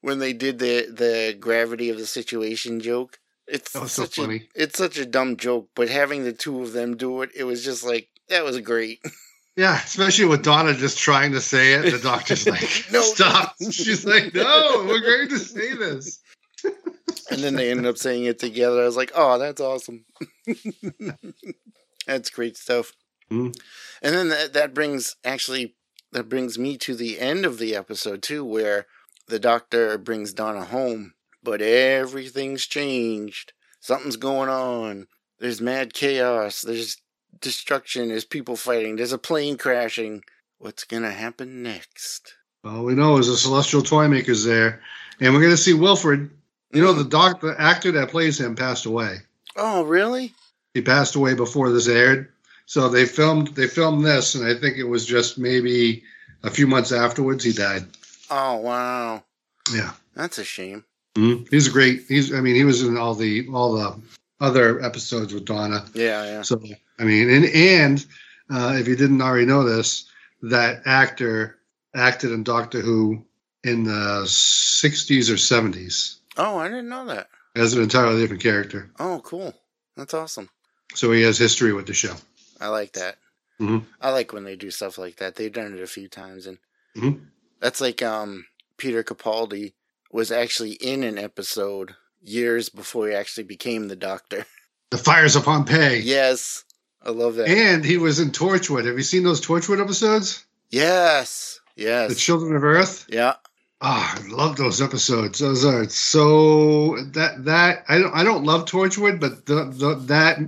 when 0.00 0.18
they 0.18 0.32
did 0.32 0.58
the 0.58 0.86
the 0.90 1.36
gravity 1.38 1.90
of 1.90 1.98
the 1.98 2.06
situation 2.06 2.80
joke 2.80 3.18
it's 3.46 3.74
was 3.74 3.92
so 3.92 4.04
such 4.04 4.18
a 4.18 4.40
it's 4.54 4.78
such 4.78 4.98
a 4.98 5.06
dumb 5.06 5.36
joke 5.36 5.68
but 5.74 5.88
having 5.88 6.24
the 6.24 6.32
two 6.32 6.62
of 6.62 6.72
them 6.72 6.96
do 6.96 7.22
it 7.22 7.30
it 7.34 7.44
was 7.44 7.64
just 7.64 7.84
like 7.84 8.08
that 8.28 8.44
was 8.44 8.58
great 8.60 9.00
yeah 9.60 9.78
especially 9.84 10.24
with 10.24 10.42
donna 10.42 10.72
just 10.74 10.98
trying 10.98 11.32
to 11.32 11.40
say 11.40 11.74
it 11.74 11.90
the 11.90 11.98
doctor's 12.12 12.46
like 12.46 12.84
No. 12.92 13.00
stop. 13.02 13.54
She's 13.70 14.04
like 14.06 14.34
no 14.34 14.84
we're 14.88 15.00
going 15.00 15.28
to 15.28 15.38
say 15.38 15.74
this. 15.74 16.20
And 17.30 17.40
then 17.42 17.54
they 17.54 17.70
ended 17.70 17.86
up 17.86 17.96
saying 17.98 18.24
it 18.24 18.38
together. 18.38 18.82
I 18.82 18.86
was 18.86 18.96
like 18.96 19.12
oh 19.14 19.38
that's 19.38 19.60
awesome. 19.60 20.04
That's 22.06 22.30
great 22.30 22.56
stuff. 22.56 22.92
Mhm. 23.30 23.54
and 24.02 24.14
then 24.14 24.28
that, 24.30 24.52
that 24.54 24.74
brings 24.74 25.14
actually 25.24 25.76
that 26.12 26.28
brings 26.28 26.58
me 26.58 26.76
to 26.78 26.96
the 26.96 27.20
end 27.20 27.44
of 27.46 27.58
the 27.58 27.76
episode 27.76 28.22
too 28.22 28.44
where 28.44 28.86
the 29.28 29.38
doctor 29.38 29.96
brings 29.98 30.32
donna 30.32 30.64
home 30.64 31.14
but 31.42 31.62
everything's 31.62 32.66
changed. 32.66 33.52
Something's 33.80 34.16
going 34.16 34.48
on. 34.48 35.06
There's 35.38 35.60
mad 35.60 35.94
chaos. 35.94 36.60
There's 36.62 36.96
destruction 37.40 38.08
there's 38.08 38.24
people 38.24 38.56
fighting 38.56 38.96
there's 38.96 39.12
a 39.12 39.18
plane 39.18 39.56
crashing. 39.56 40.22
What's 40.58 40.84
gonna 40.84 41.10
happen 41.10 41.62
next? 41.62 42.34
All 42.64 42.84
we 42.84 42.94
know 42.94 43.16
is 43.16 43.28
the 43.28 43.36
celestial 43.36 43.82
toy 43.82 44.08
maker's 44.08 44.44
there 44.44 44.80
and 45.20 45.34
we're 45.34 45.40
going 45.40 45.52
to 45.52 45.56
see 45.56 45.74
wilfred. 45.74 46.30
You 46.72 46.82
know 46.82 46.92
the 46.92 47.04
doc 47.04 47.40
the 47.40 47.60
actor 47.60 47.92
that 47.92 48.10
plays 48.10 48.40
him 48.40 48.54
passed 48.54 48.86
away. 48.86 49.18
Oh 49.56 49.82
really? 49.82 50.32
He 50.74 50.82
passed 50.82 51.16
away 51.16 51.34
before 51.34 51.70
this 51.70 51.88
aired. 51.88 52.32
So 52.66 52.88
they 52.88 53.06
filmed 53.06 53.48
they 53.48 53.66
filmed 53.66 54.04
this, 54.04 54.36
and 54.36 54.46
I 54.46 54.58
think 54.58 54.76
it 54.76 54.84
was 54.84 55.04
just 55.04 55.36
maybe 55.36 56.04
a 56.44 56.50
few 56.50 56.68
months 56.68 56.92
afterwards 56.92 57.42
he 57.42 57.52
died. 57.52 57.86
oh 58.30 58.56
wow. 58.56 59.24
Yeah, 59.74 59.92
that's 60.14 60.38
a 60.38 60.44
shame. 60.44 60.84
Mm 61.16 61.48
he's 61.50 61.66
a 61.66 61.70
great. 61.72 62.04
He's 62.08 62.32
I 62.32 62.40
mean 62.40 62.54
he 62.54 62.64
was 62.64 62.82
in 62.82 62.96
all 62.96 63.14
the 63.14 63.48
all 63.48 63.72
the 63.72 64.00
other 64.40 64.80
episodes 64.82 65.34
with 65.34 65.44
Donna. 65.44 65.84
yeah 65.94 66.24
yeah. 66.24 66.42
So 66.42 66.62
I 67.00 67.04
mean, 67.04 67.30
and 67.30 67.44
and 67.46 68.06
uh, 68.50 68.76
if 68.78 68.86
you 68.86 68.94
didn't 68.96 69.22
already 69.22 69.46
know 69.46 69.64
this, 69.64 70.04
that 70.42 70.82
actor 70.84 71.58
acted 71.94 72.30
in 72.32 72.44
Doctor 72.44 72.80
Who 72.80 73.24
in 73.64 73.84
the 73.84 74.22
'60s 74.26 75.30
or 75.30 75.34
'70s 75.36 76.16
oh 76.36 76.56
i 76.58 76.68
didn't 76.68 76.88
know 76.88 77.04
that 77.06 77.28
as 77.56 77.74
an 77.74 77.82
entirely 77.82 78.20
different 78.20 78.42
character. 78.42 78.90
Oh, 79.00 79.20
cool. 79.24 79.52
That's 79.96 80.14
awesome. 80.14 80.48
So 80.94 81.10
he 81.12 81.22
has 81.22 81.36
history 81.36 81.72
with 81.72 81.86
the 81.86 81.92
show. 81.92 82.14
I 82.60 82.68
like 82.68 82.92
that. 82.92 83.16
Mhm. 83.60 83.84
I 84.00 84.10
like 84.10 84.32
when 84.32 84.44
they 84.44 84.54
do 84.56 84.70
stuff 84.70 84.96
like 84.96 85.16
that. 85.16 85.34
They've 85.34 85.52
done 85.52 85.74
it 85.76 85.82
a 85.82 85.86
few 85.88 86.08
times, 86.08 86.46
and 86.46 86.58
Mhm. 86.96 87.26
that's 87.60 87.80
like 87.80 88.02
um 88.02 88.46
Peter 88.76 89.02
Capaldi 89.02 89.74
was 90.12 90.30
actually 90.32 90.72
in 90.74 91.02
an 91.04 91.18
episode 91.18 91.94
years 92.22 92.68
before 92.68 93.08
he 93.08 93.14
actually 93.14 93.44
became 93.44 93.88
the 93.88 93.96
Doctor. 93.96 94.46
The 94.90 94.98
fires 94.98 95.36
of 95.36 95.44
Pompeii. 95.44 96.00
yes, 96.00 96.64
I 97.02 97.10
love 97.10 97.36
that. 97.36 97.48
And 97.48 97.84
he 97.84 97.96
was 97.96 98.20
in 98.20 98.30
Torchwood. 98.30 98.84
Have 98.86 98.96
you 98.96 99.02
seen 99.02 99.22
those 99.24 99.40
Torchwood 99.40 99.80
episodes? 99.80 100.44
yes, 100.70 101.60
Yes. 101.76 102.10
The 102.10 102.14
Children 102.16 102.56
of 102.56 102.64
Earth. 102.64 103.06
yeah. 103.08 103.34
Ah, 103.82 104.14
I 104.22 104.28
love 104.28 104.58
those 104.58 104.82
episodes. 104.82 105.38
Those 105.38 105.64
are 105.64 105.88
so 105.88 106.96
that 107.12 107.46
that 107.46 107.84
I 107.88 107.96
don't 107.98 108.14
I 108.14 108.22
don't 108.24 108.44
love 108.44 108.66
Torchwood, 108.66 109.18
but 109.20 109.46
the, 109.46 109.64
the 109.64 109.94
that 110.08 110.38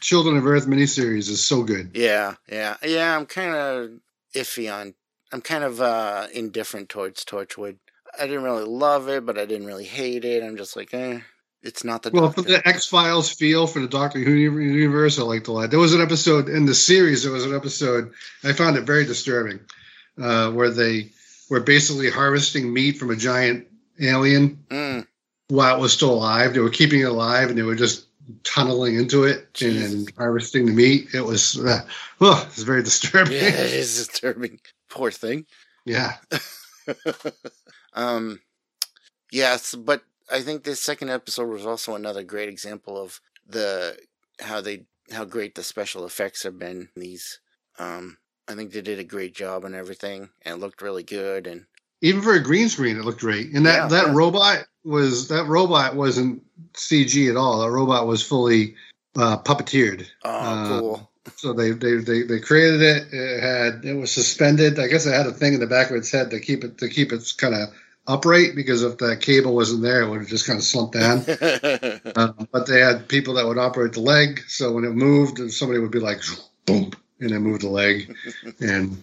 Children 0.00 0.38
of 0.38 0.46
Earth 0.46 0.66
miniseries 0.66 1.28
is 1.28 1.44
so 1.44 1.62
good. 1.62 1.90
Yeah, 1.92 2.36
yeah, 2.50 2.76
yeah. 2.82 3.14
I'm 3.14 3.26
kind 3.26 3.54
of 3.54 3.90
iffy 4.34 4.72
on. 4.72 4.94
I'm 5.32 5.42
kind 5.42 5.64
of 5.64 5.82
uh 5.82 6.28
indifferent 6.32 6.88
towards 6.88 7.26
Torchwood. 7.26 7.76
I 8.18 8.26
didn't 8.26 8.44
really 8.44 8.64
love 8.64 9.08
it, 9.10 9.26
but 9.26 9.36
I 9.36 9.44
didn't 9.44 9.66
really 9.66 9.84
hate 9.84 10.24
it. 10.24 10.42
I'm 10.42 10.56
just 10.56 10.74
like, 10.74 10.94
eh, 10.94 11.20
it's 11.62 11.84
not 11.84 12.02
the 12.02 12.10
Well, 12.10 12.28
the 12.30 12.62
X 12.64 12.86
Files 12.86 13.30
feel 13.30 13.66
for 13.66 13.80
the 13.80 13.88
Doctor 13.88 14.18
Who 14.20 14.32
universe, 14.32 15.18
I 15.18 15.22
liked 15.22 15.48
a 15.48 15.52
lot. 15.52 15.70
There 15.70 15.78
was 15.78 15.94
an 15.94 16.00
episode 16.00 16.48
in 16.48 16.66
the 16.66 16.74
series. 16.74 17.24
There 17.24 17.32
was 17.32 17.44
an 17.44 17.54
episode 17.54 18.12
I 18.44 18.52
found 18.52 18.76
it 18.76 18.82
very 18.82 19.04
disturbing, 19.04 19.60
uh, 20.20 20.50
where 20.52 20.70
they 20.70 21.10
were 21.50 21.60
basically 21.60 22.10
harvesting 22.10 22.72
meat 22.72 22.98
from 22.98 23.10
a 23.10 23.16
giant 23.16 23.66
alien 24.00 24.64
Mm, 24.68 25.06
while 25.48 25.76
it 25.76 25.80
was 25.80 25.92
still 25.92 26.12
alive. 26.12 26.54
They 26.54 26.60
were 26.60 26.70
keeping 26.70 27.00
it 27.00 27.04
alive, 27.04 27.48
and 27.48 27.58
they 27.58 27.62
were 27.62 27.74
just 27.74 28.06
tunneling 28.44 28.96
into 28.96 29.24
it 29.24 29.60
and, 29.62 30.10
harvesting 30.16 30.66
the 30.66 30.72
meat. 30.72 31.08
It 31.14 31.22
was, 31.22 31.58
uh, 31.58 31.80
oh, 32.20 32.46
it 32.48 32.56
was 32.56 32.64
very 32.64 32.82
disturbing. 32.82 33.34
yeah, 33.34 33.48
it 33.48 33.72
is 33.72 34.06
disturbing. 34.06 34.60
Poor 34.88 35.10
thing. 35.10 35.46
yeah. 35.84 36.16
um, 37.94 38.40
yes, 39.32 39.74
but 39.74 40.02
I 40.30 40.40
think 40.40 40.64
this 40.64 40.80
second 40.80 41.10
episode 41.10 41.48
was 41.48 41.66
also 41.66 41.94
another 41.94 42.22
great 42.22 42.48
example 42.48 43.00
of 43.00 43.20
the 43.46 43.96
how 44.40 44.60
they 44.60 44.84
how 45.10 45.24
great 45.24 45.54
the 45.54 45.62
special 45.62 46.04
effects 46.04 46.42
have 46.42 46.58
been. 46.58 46.88
These, 46.96 47.40
um, 47.78 48.18
I 48.46 48.54
think 48.54 48.72
they 48.72 48.82
did 48.82 48.98
a 48.98 49.04
great 49.04 49.34
job 49.34 49.64
and 49.64 49.74
everything, 49.74 50.28
and 50.42 50.56
it 50.56 50.60
looked 50.60 50.82
really 50.82 51.02
good. 51.02 51.46
And 51.46 51.66
Even 52.02 52.22
for 52.22 52.34
a 52.34 52.42
green 52.42 52.68
screen, 52.68 52.98
it 52.98 53.04
looked 53.04 53.20
great. 53.20 53.52
And 53.54 53.64
that 53.66 53.76
Yeah, 53.76 53.88
that 53.88 54.06
yeah. 54.08 54.14
robot 54.14 54.66
was 54.84 55.28
that 55.28 55.46
robot 55.46 55.94
wasn't 55.96 56.42
CG 56.74 57.30
at 57.30 57.36
all. 57.36 57.60
That 57.60 57.70
robot 57.70 58.06
was 58.06 58.22
fully 58.22 58.74
uh, 59.16 59.38
puppeteered. 59.38 60.06
oh, 60.24 60.30
Uh, 60.30 60.80
cool. 60.80 61.10
So 61.36 61.52
they, 61.52 61.72
they 61.72 61.96
they 61.96 62.22
they 62.22 62.40
created 62.40 62.80
it. 62.80 63.12
It 63.12 63.40
had 63.40 63.84
it 63.84 63.94
was 63.94 64.10
suspended. 64.10 64.78
I 64.78 64.86
guess 64.88 65.04
it 65.06 65.12
had 65.12 65.26
a 65.26 65.32
thing 65.32 65.54
in 65.54 65.60
the 65.60 65.66
back 65.66 65.90
of 65.90 65.96
its 65.96 66.10
head 66.10 66.30
to 66.30 66.40
keep 66.40 66.64
it 66.64 66.78
to 66.78 66.88
keep 66.88 67.12
it 67.12 67.22
kind 67.36 67.54
of 67.54 67.68
upright 68.08 68.56
because 68.56 68.82
if 68.82 68.98
that 68.98 69.20
cable 69.20 69.54
wasn't 69.54 69.82
there, 69.82 70.02
it 70.02 70.08
would 70.10 70.20
have 70.20 70.28
just 70.28 70.46
kind 70.46 70.58
of 70.58 70.64
slumped 70.64 70.94
down. 70.94 71.24
Um, 72.16 72.48
but 72.50 72.66
they 72.66 72.80
had 72.80 73.06
people 73.08 73.34
that 73.34 73.46
would 73.46 73.58
operate 73.58 73.92
the 73.92 74.00
leg. 74.00 74.40
So 74.48 74.72
when 74.72 74.84
it 74.84 74.90
moved, 74.92 75.38
somebody 75.52 75.78
would 75.78 75.90
be 75.92 76.00
like, 76.00 76.20
boom, 76.64 76.90
and 77.20 77.30
then 77.30 77.42
move 77.42 77.60
the 77.60 77.68
leg. 77.68 78.12
And, 78.60 79.02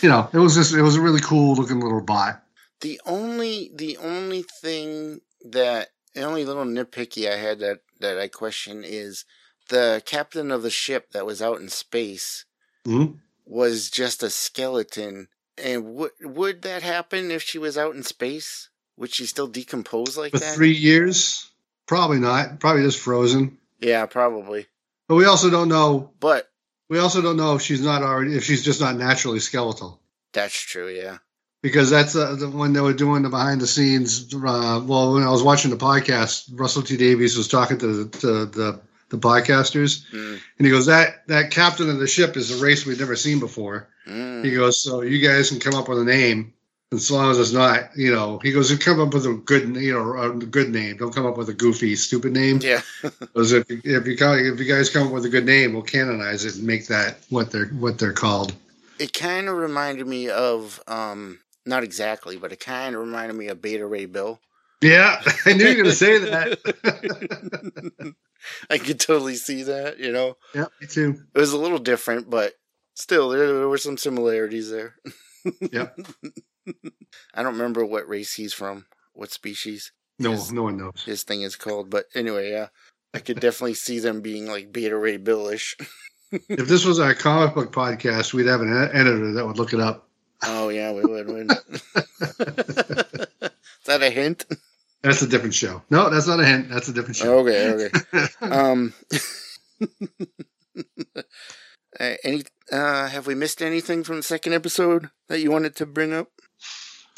you 0.00 0.08
know, 0.08 0.28
it 0.32 0.38
was 0.38 0.54
just, 0.56 0.74
it 0.74 0.82
was 0.82 0.96
a 0.96 1.00
really 1.00 1.20
cool 1.20 1.54
looking 1.54 1.78
little 1.80 2.00
bot. 2.00 2.42
the 2.80 3.00
only 3.06 3.70
the 3.74 3.96
only 3.98 4.42
thing 4.62 5.20
that 5.44 5.90
the 6.14 6.22
only 6.22 6.44
little 6.44 6.64
nitpicky 6.64 7.30
I 7.30 7.36
had 7.36 7.58
that 7.60 7.80
that 8.00 8.18
I 8.18 8.28
question 8.28 8.82
is 8.84 9.24
the 9.68 10.02
captain 10.04 10.50
of 10.50 10.62
the 10.62 10.70
ship 10.70 11.10
that 11.12 11.26
was 11.26 11.40
out 11.42 11.60
in 11.60 11.68
space 11.68 12.44
Mhm. 12.86 13.18
was 13.46 13.90
just 13.90 14.22
a 14.22 14.30
skeleton. 14.30 15.28
And 15.62 15.94
would 15.94 16.10
would 16.20 16.62
that 16.62 16.82
happen 16.82 17.30
if 17.30 17.42
she 17.42 17.58
was 17.58 17.78
out 17.78 17.94
in 17.94 18.02
space? 18.02 18.68
Would 18.96 19.14
she 19.14 19.26
still 19.26 19.46
decompose 19.46 20.16
like 20.16 20.32
For 20.32 20.38
that? 20.38 20.54
three 20.54 20.72
years, 20.72 21.50
probably 21.86 22.18
not. 22.18 22.60
Probably 22.60 22.82
just 22.82 22.98
frozen. 23.00 23.58
Yeah, 23.80 24.06
probably. 24.06 24.66
But 25.08 25.16
we 25.16 25.26
also 25.26 25.50
don't 25.50 25.68
know. 25.68 26.10
But 26.20 26.48
We 26.88 26.98
also 26.98 27.20
don't 27.22 27.36
know 27.36 27.54
if 27.54 27.62
she's 27.62 27.82
not 27.82 28.02
already, 28.02 28.36
if 28.36 28.44
she's 28.44 28.64
just 28.64 28.80
not 28.80 28.96
naturally 28.96 29.40
skeletal. 29.40 30.00
that's 30.32 30.54
true. 30.58 30.88
Yeah. 30.88 31.18
Because 31.62 31.88
that's 31.88 32.14
uh, 32.14 32.34
the, 32.34 32.48
when 32.50 32.72
they 32.74 32.80
were 32.80 32.92
doing 32.92 33.22
the 33.22 33.30
behind 33.30 33.60
the 33.60 33.66
scenes. 33.66 34.32
Uh, 34.34 34.82
well, 34.84 35.14
when 35.14 35.22
I 35.22 35.30
was 35.30 35.42
watching 35.42 35.70
the 35.70 35.76
podcast, 35.78 36.50
Russell 36.52 36.82
T 36.82 36.96
Davies 36.96 37.36
was 37.38 37.48
talking 37.48 37.78
to 37.78 38.04
the, 38.04 38.18
to 38.18 38.46
the 38.46 38.80
the 39.10 39.18
podcasters, 39.18 40.04
Mm, 40.12 40.40
and 40.58 40.66
he 40.66 40.70
goes, 40.70 40.86
"That 40.86 41.26
that 41.28 41.50
captain 41.50 41.88
of 41.88 41.98
the 41.98 42.06
ship 42.06 42.36
is 42.36 42.50
a 42.50 42.62
race 42.62 42.84
we've 42.84 42.98
never 43.00 43.16
seen 43.16 43.38
before." 43.40 43.88
Mm. 44.06 44.44
He 44.44 44.52
goes, 44.52 44.82
"So 44.82 45.02
you 45.02 45.26
guys 45.26 45.50
can 45.50 45.60
come 45.60 45.74
up 45.74 45.88
with 45.88 45.98
a 45.98 46.04
name, 46.04 46.52
and 46.90 47.00
so 47.00 47.14
long 47.14 47.30
as 47.30 47.38
it's 47.38 47.52
not, 47.52 47.96
you 47.96 48.14
know," 48.14 48.38
he 48.42 48.52
goes, 48.52 48.70
you 48.70 48.78
"Come 48.78 49.00
up 49.00 49.14
with 49.14 49.26
a 49.26 49.34
good, 49.34 49.76
you 49.76 49.92
know, 49.92 50.16
a 50.20 50.32
good 50.32 50.70
name. 50.70 50.96
Don't 50.96 51.14
come 51.14 51.26
up 51.26 51.36
with 51.36 51.48
a 51.48 51.54
goofy, 51.54 51.96
stupid 51.96 52.32
name." 52.32 52.60
Yeah. 52.62 52.82
Because 53.20 53.52
if 53.52 53.64
if 53.68 53.84
you 53.84 54.16
if 54.16 54.60
you 54.60 54.64
guys 54.64 54.90
come 54.90 55.08
up 55.08 55.12
with 55.12 55.24
a 55.24 55.30
good 55.30 55.46
name, 55.46 55.72
we'll 55.72 55.82
canonize 55.82 56.44
it 56.44 56.56
and 56.56 56.64
make 56.64 56.86
that 56.88 57.18
what 57.30 57.50
they're 57.50 57.68
what 57.68 57.98
they're 57.98 58.12
called. 58.12 58.54
It 58.98 59.12
kind 59.12 59.48
of 59.48 59.56
reminded 59.56 60.06
me 60.06 60.30
of 60.30 60.80
um 60.86 61.40
not 61.66 61.82
exactly, 61.82 62.36
but 62.36 62.52
it 62.52 62.60
kind 62.60 62.94
of 62.94 63.00
reminded 63.00 63.34
me 63.34 63.48
of 63.48 63.60
Beta 63.62 63.86
Ray 63.86 64.06
Bill. 64.06 64.40
Yeah, 64.80 65.22
I 65.46 65.54
knew 65.54 65.64
you 65.64 65.70
were 65.70 65.82
going 65.82 65.84
to 65.86 65.92
say 65.92 66.18
that. 66.18 68.14
I 68.70 68.76
could 68.78 69.00
totally 69.00 69.36
see 69.36 69.62
that, 69.62 69.98
you 69.98 70.12
know. 70.12 70.36
yeah, 70.54 70.66
me 70.80 70.86
too. 70.86 71.22
It 71.34 71.38
was 71.38 71.52
a 71.52 71.58
little 71.58 71.78
different, 71.78 72.28
but 72.28 72.52
still, 72.94 73.28
there, 73.30 73.46
there 73.46 73.68
were 73.68 73.78
some 73.78 73.96
similarities 73.96 74.70
there. 74.70 74.94
yeah. 75.72 75.88
I 77.34 77.42
don't 77.42 77.52
remember 77.52 77.84
what 77.84 78.08
race 78.08 78.34
he's 78.34 78.54
from, 78.54 78.86
what 79.12 79.30
species 79.30 79.92
No, 80.18 80.30
Yes. 80.32 80.50
no 80.50 80.62
one 80.64 80.76
knows. 80.78 81.02
his 81.04 81.22
thing 81.22 81.42
is 81.42 81.56
called, 81.56 81.90
but 81.90 82.06
anyway, 82.14 82.50
yeah, 82.50 82.68
I 83.12 83.18
could 83.18 83.40
definitely 83.46 83.74
see 83.74 83.98
them 83.98 84.20
being 84.22 84.46
like 84.46 84.72
Beta 84.72 84.96
Ray 84.96 85.16
Billish. 85.18 85.76
If 86.48 86.66
this 86.66 86.84
was 86.84 86.98
our 86.98 87.14
comic 87.14 87.54
book 87.54 87.70
podcast, 87.72 88.32
we'd 88.32 88.46
have 88.46 88.60
an 88.60 88.72
editor 88.92 89.32
that 89.34 89.46
would 89.46 89.56
look 89.56 89.72
it 89.72 89.78
up. 89.78 90.08
oh 90.42 90.68
yeah, 90.68 90.90
we 90.92 91.02
would. 91.04 91.28
wouldn't 91.28 91.52
that 93.86 94.02
a 94.02 94.10
hint? 94.10 94.44
That's 95.02 95.22
a 95.22 95.28
different 95.28 95.54
show. 95.54 95.82
No, 95.90 96.10
that's 96.10 96.26
not 96.26 96.40
a 96.40 96.44
hint. 96.44 96.70
That's 96.70 96.88
a 96.88 96.92
different 96.92 97.14
show. 97.16 97.38
Okay, 97.46 97.88
okay. 98.12 98.28
um, 98.40 98.92
any? 102.00 102.42
Uh, 102.72 103.08
have 103.08 103.26
we 103.26 103.34
missed 103.34 103.60
anything 103.62 104.04
from 104.04 104.16
the 104.16 104.22
second 104.22 104.52
episode 104.54 105.10
that 105.28 105.40
you 105.40 105.50
wanted 105.50 105.76
to 105.76 105.86
bring 105.86 106.12
up? 106.12 106.28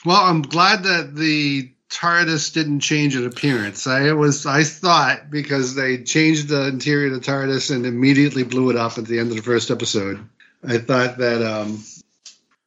Well, 0.05 0.21
I'm 0.21 0.43
glad 0.43 0.83
that 0.85 1.15
the 1.15 1.73
TARDIS 1.91 2.53
didn't 2.53 2.81
change 2.81 3.15
in 3.17 3.25
appearance. 3.25 3.87
I 3.87 4.13
was 4.13 4.45
I 4.45 4.65
thought 4.65 5.31
because 5.31 5.75
they 5.75 6.03
changed 6.03 6.49
the 6.49 6.67
interior 6.67 7.13
of 7.13 7.15
the 7.15 7.27
TARDIS 7.27 7.75
and 7.75 7.87
immediately 7.87 8.43
blew 8.43 8.71
it 8.71 8.77
up 8.77 8.99
at 8.99 9.07
the 9.07 9.19
end 9.21 9.31
of 9.31 9.37
the 9.37 9.43
first 9.43 9.71
episode. 9.71 10.29
I 10.67 10.79
thought 10.79 11.19
that 11.19 11.43
um, 11.43 11.83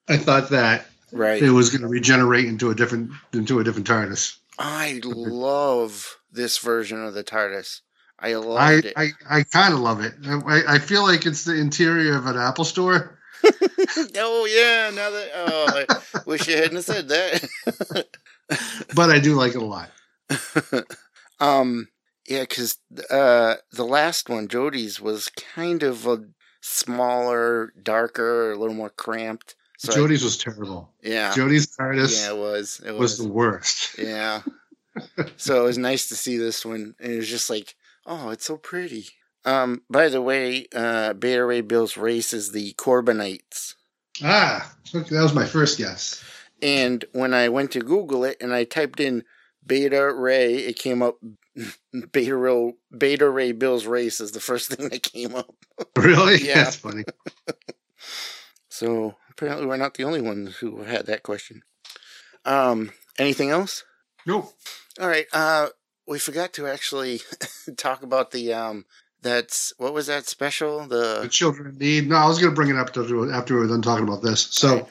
I 0.08 0.18
thought 0.18 0.50
that 0.50 0.86
Right. 1.12 1.42
it 1.42 1.50
was 1.50 1.72
going 1.72 1.82
to 1.82 1.88
regenerate 1.88 2.46
into 2.46 2.70
a 2.70 2.76
different 2.76 3.12
into 3.34 3.60
a 3.60 3.64
different 3.64 3.88
TARDIS. 3.88 4.38
I 4.58 5.02
love 5.04 6.20
this 6.32 6.58
version 6.60 7.04
of 7.04 7.14
the 7.14 7.24
TARDIS. 7.24 7.82
I 8.22 8.34
I 8.34 8.74
it. 8.74 8.94
I, 8.96 9.12
I 9.30 9.44
kind 9.44 9.74
of 9.74 9.80
love 9.80 10.02
it. 10.02 10.14
I, 10.26 10.76
I 10.76 10.80
feel 10.80 11.04
like 11.04 11.26
it's 11.26 11.44
the 11.46 11.56
interior 11.56 12.18
of 12.18 12.26
an 12.26 12.38
Apple 12.38 12.66
store. 12.66 13.20
oh 14.18 14.46
yeah, 14.46 14.92
now 14.94 15.10
that 15.10 15.30
oh, 15.36 15.86
I 16.16 16.22
wish 16.26 16.48
you 16.48 16.58
hadn't 16.58 16.82
said 16.82 17.08
that. 17.08 18.08
but 18.96 19.10
I 19.10 19.20
do 19.20 19.36
like 19.36 19.56
it 19.56 19.62
a 19.62 19.66
lot. 19.66 19.90
um, 21.40 21.88
yeah, 22.28 22.42
because 22.42 22.78
uh, 23.10 23.56
the 23.72 23.86
last 23.86 24.30
one, 24.30 24.48
Jodie's, 24.48 25.00
was 25.00 25.30
kind 25.30 25.84
of 25.84 26.06
a 26.06 26.26
smaller, 26.62 27.74
darker, 27.82 28.52
a 28.52 28.58
little 28.58 28.76
more 28.76 28.90
cramped. 28.90 29.56
So 29.78 29.94
I- 29.94 29.96
Jodie's 29.96 30.24
was 30.24 30.38
terrible. 30.38 30.92
yeah, 31.02 31.34
Jodie's 31.34 31.76
TARDIS 31.76 32.22
yeah, 32.22 32.34
it 32.34 32.38
was. 32.38 32.82
It 32.86 32.92
was 32.92 33.00
was. 33.00 33.18
the 33.20 33.30
worst. 33.30 33.98
yeah. 33.98 34.42
so 35.38 35.62
it 35.62 35.66
was 35.66 35.78
nice 35.78 36.10
to 36.10 36.16
see 36.16 36.38
this 36.38 36.66
one, 36.66 36.96
and 37.00 37.14
it 37.14 37.18
was 37.18 37.30
just 37.30 37.50
like, 37.50 37.76
oh, 38.10 38.32
it's 38.32 38.46
so 38.46 38.58
pretty. 38.58 39.06
Um, 39.46 39.84
by 39.90 40.10
the 40.10 40.22
way, 40.22 40.68
uh, 40.76 41.14
Beta 41.14 41.46
Ray 41.46 41.62
Bill's 41.62 41.96
race 41.96 42.34
is 42.34 42.52
the 42.52 42.74
Korbinites. 42.74 43.76
Ah, 44.22 44.76
that 44.92 45.10
was 45.12 45.34
my 45.34 45.46
first 45.46 45.78
guess. 45.78 46.22
And 46.62 47.06
when 47.14 47.34
I 47.34 47.48
went 47.48 47.72
to 47.72 47.80
Google 47.80 48.26
it 48.26 48.36
and 48.42 48.54
I 48.54 48.66
typed 48.66 49.00
in 49.00 49.24
Beta 49.66 50.14
Ray, 50.14 50.56
it 50.56 50.78
came 50.78 51.02
up 51.02 51.20
Beta 52.12 52.36
Ray, 52.36 52.74
Beta 52.96 53.30
Ray 53.30 53.54
Bill's 53.54 53.86
race 53.86 54.20
is 54.20 54.34
the 54.34 54.42
first 54.42 54.70
thing 54.74 54.90
that 54.90 55.04
came 55.04 55.36
up. 55.36 55.56
Really? 55.96 56.38
Yeah. 56.42 56.64
That's 56.64 56.76
funny. 56.76 57.06
So 58.68 59.16
apparently 59.30 59.68
we're 59.68 59.78
not 59.78 59.94
the 59.94 60.04
only 60.04 60.22
ones 60.22 60.58
who 60.58 60.84
had 60.84 61.06
that 61.06 61.24
question. 61.24 61.64
Um, 62.44 62.92
anything 63.18 63.50
else? 63.50 63.84
Nope. 64.26 64.54
All 65.00 65.08
right. 65.08 65.28
Uh, 65.32 65.68
we 66.10 66.20
forgot 66.20 66.54
to 66.54 66.68
actually 66.68 67.22
talk 67.78 68.04
about 68.04 68.32
the 68.32 68.54
um. 68.54 68.86
That's 69.22 69.74
what 69.78 69.94
was 69.94 70.08
that 70.08 70.28
special? 70.28 70.88
The 70.88 71.20
The 71.24 71.28
children 71.30 71.78
need. 71.78 72.08
No, 72.08 72.16
I 72.16 72.28
was 72.28 72.40
going 72.40 72.52
to 72.52 72.56
bring 72.56 72.70
it 72.70 72.78
up 72.78 72.88
after, 72.88 73.32
after 73.34 73.54
we 73.56 73.60
were 73.62 73.68
done 73.68 73.82
talking 73.82 74.08
about 74.08 74.22
this. 74.24 74.48
So 74.52 74.88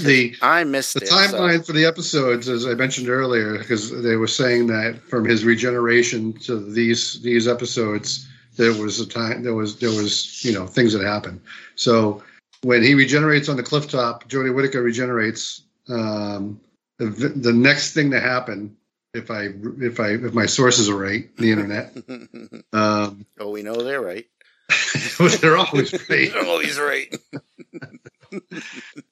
Okay. 0.00 0.30
the 0.32 0.36
I 0.42 0.64
missed 0.64 0.94
the 0.94 1.00
it. 1.02 1.08
so- 1.08 1.14
timeline 1.16 1.64
for 1.64 1.72
the 1.72 1.84
episodes, 1.86 2.48
as 2.48 2.66
I 2.66 2.74
mentioned 2.74 3.08
earlier, 3.08 3.56
because 3.58 3.90
they 4.02 4.16
were 4.16 4.26
saying 4.26 4.66
that 4.66 5.00
from 5.08 5.24
his 5.24 5.44
regeneration 5.44 6.32
to 6.40 6.58
these 6.58 7.20
these 7.22 7.46
episodes, 7.48 8.26
there 8.56 8.72
was 8.74 9.00
a 9.00 9.06
time 9.06 9.44
there 9.44 9.54
was 9.54 9.78
there 9.78 9.90
was 9.90 10.44
you 10.44 10.52
know 10.52 10.66
things 10.66 10.92
that 10.92 11.04
happened. 11.04 11.40
So 11.76 12.22
when 12.62 12.82
he 12.82 12.94
regenerates 12.94 13.48
on 13.48 13.56
the 13.56 13.62
cliff 13.62 13.88
top, 13.88 14.28
Jodie 14.28 14.54
Whittaker 14.54 14.82
regenerates. 14.82 15.62
Um, 15.88 16.60
the, 16.98 17.06
the 17.06 17.52
next 17.52 17.92
thing 17.94 18.10
to 18.10 18.18
happen, 18.20 18.76
if 19.14 19.30
I 19.30 19.48
if 19.80 20.00
I 20.00 20.10
if 20.10 20.34
my 20.34 20.46
sources 20.46 20.88
are 20.88 20.96
right, 20.96 21.34
the 21.36 21.52
internet, 21.52 21.96
um, 22.72 23.26
oh, 23.38 23.50
we 23.50 23.62
know 23.62 23.76
they're 23.76 24.00
right. 24.00 24.26
they're 25.40 25.56
always 25.56 25.92
right. 26.08 26.32
They're 26.32 26.46
always 26.46 26.78
right. 26.78 27.14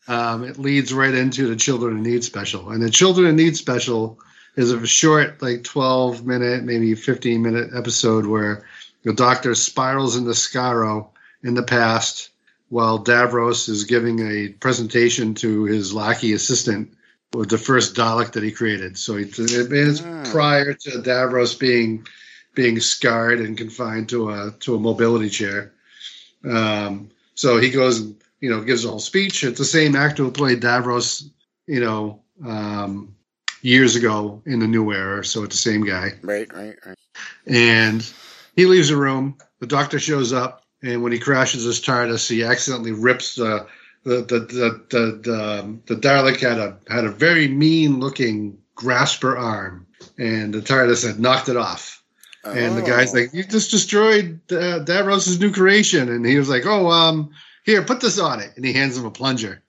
um, 0.09 0.45
it 0.45 0.59
leads 0.59 0.93
right 0.93 1.15
into 1.15 1.49
the 1.49 1.57
Children 1.57 1.99
in 1.99 2.03
Need 2.03 2.25
special. 2.25 2.71
And 2.71 2.83
the 2.83 2.91
Children 2.91 3.29
in 3.29 3.37
Need 3.37 3.57
special 3.57 4.19
is 4.57 4.71
a 4.71 4.87
short, 4.87 5.41
like 5.43 5.65
12 5.65 6.27
minute, 6.27 6.65
maybe 6.65 6.95
15 6.95 7.43
minute 7.43 7.71
episode 7.75 8.27
where 8.27 8.65
the 9.03 9.13
doctor 9.13 9.55
spirals 9.55 10.17
into 10.17 10.31
Skaro 10.31 11.09
in 11.43 11.55
the 11.55 11.63
past 11.63 12.31
while 12.69 13.03
Davros 13.03 13.69
is 13.69 13.85
giving 13.85 14.19
a 14.21 14.49
presentation 14.49 15.35
to 15.35 15.65
his 15.65 15.95
lackey 15.95 16.33
assistant 16.33 16.93
with 17.35 17.51
the 17.51 17.59
first 17.59 17.95
Dalek 17.95 18.33
that 18.33 18.43
he 18.43 18.53
created. 18.53 18.99
So 18.99 19.17
it, 19.17 19.39
it 19.39 19.73
is 19.73 20.03
Ah. 20.05 20.25
prior 20.31 20.73
to 20.75 20.91
Davros 21.03 21.59
being 21.59 22.07
being 22.55 22.81
scarred 22.81 23.41
and 23.41 23.57
confined 23.59 24.09
to 24.11 24.31
a 24.31 24.55
to 24.61 24.75
a 24.75 24.79
mobility 24.79 25.29
chair. 25.29 25.73
Um, 26.45 27.11
so 27.35 27.59
he 27.59 27.71
goes 27.71 28.01
and 28.01 28.17
you 28.41 28.51
know 28.51 28.63
gives 28.63 28.85
a 28.85 28.89
whole 28.89 28.99
speech. 28.99 29.45
It's 29.45 29.59
the 29.59 29.65
same 29.65 29.97
actor 29.97 30.23
who 30.23 30.31
played 30.31 30.61
Davros, 30.63 31.29
you 31.67 31.81
know, 31.81 32.23
um, 32.45 33.15
years 33.63 33.97
ago 33.97 34.43
in 34.47 34.61
the 34.61 34.67
New 34.67 34.93
Era. 34.93 35.25
So 35.25 35.43
it's 35.45 35.57
the 35.63 35.71
same 35.71 35.85
guy. 35.85 36.13
Right, 36.23 36.53
right, 36.55 36.77
right. 36.87 36.97
And 37.47 38.09
he 38.55 38.67
leaves 38.67 38.89
the 38.89 38.97
room. 38.97 39.37
The 39.61 39.67
doctor 39.67 39.99
shows 39.99 40.33
up 40.33 40.65
and 40.83 41.03
when 41.03 41.13
he 41.13 41.19
crashes 41.19 41.65
his 41.65 41.81
TARDIS, 41.81 42.29
he 42.29 42.45
accidentally 42.45 42.93
rips 42.93 43.35
the 43.35 43.67
the 44.07 44.23
the 44.23 44.39
the 44.39 44.85
the, 44.89 45.21
the, 45.23 45.59
um, 45.61 45.83
the 45.87 45.97
Dalek 45.97 46.39
had 46.41 46.59
a 46.59 46.79
had 46.89 47.05
a 47.05 47.11
very 47.11 47.49
mean 47.49 47.99
looking 47.99 48.59
grasper 48.77 49.37
arm, 49.37 49.87
and 50.17 50.55
the 50.55 50.61
TARDIS 50.61 51.05
had 51.07 51.19
knocked 51.19 51.49
it 51.49 51.57
off. 51.57 52.03
And 52.45 52.79
the 52.79 52.83
guy's 52.83 53.13
Oh. 53.13 53.19
like, 53.19 53.35
"You 53.35 53.43
just 53.43 53.73
destroyed 53.73 54.41
uh, 54.53 54.79
Davros's 54.85 55.41
new 55.41 55.51
creation," 55.53 56.09
and 56.09 56.25
he 56.25 56.39
was 56.39 56.49
like, 56.49 56.65
"Oh, 56.65 56.89
um, 56.89 57.31
here, 57.65 57.83
put 57.83 58.01
this 58.01 58.21
on 58.21 58.39
it," 58.41 58.53
and 58.55 58.65
he 58.65 58.73
hands 58.73 58.97
him 58.97 59.07
a 59.07 59.11
plunger. 59.11 59.61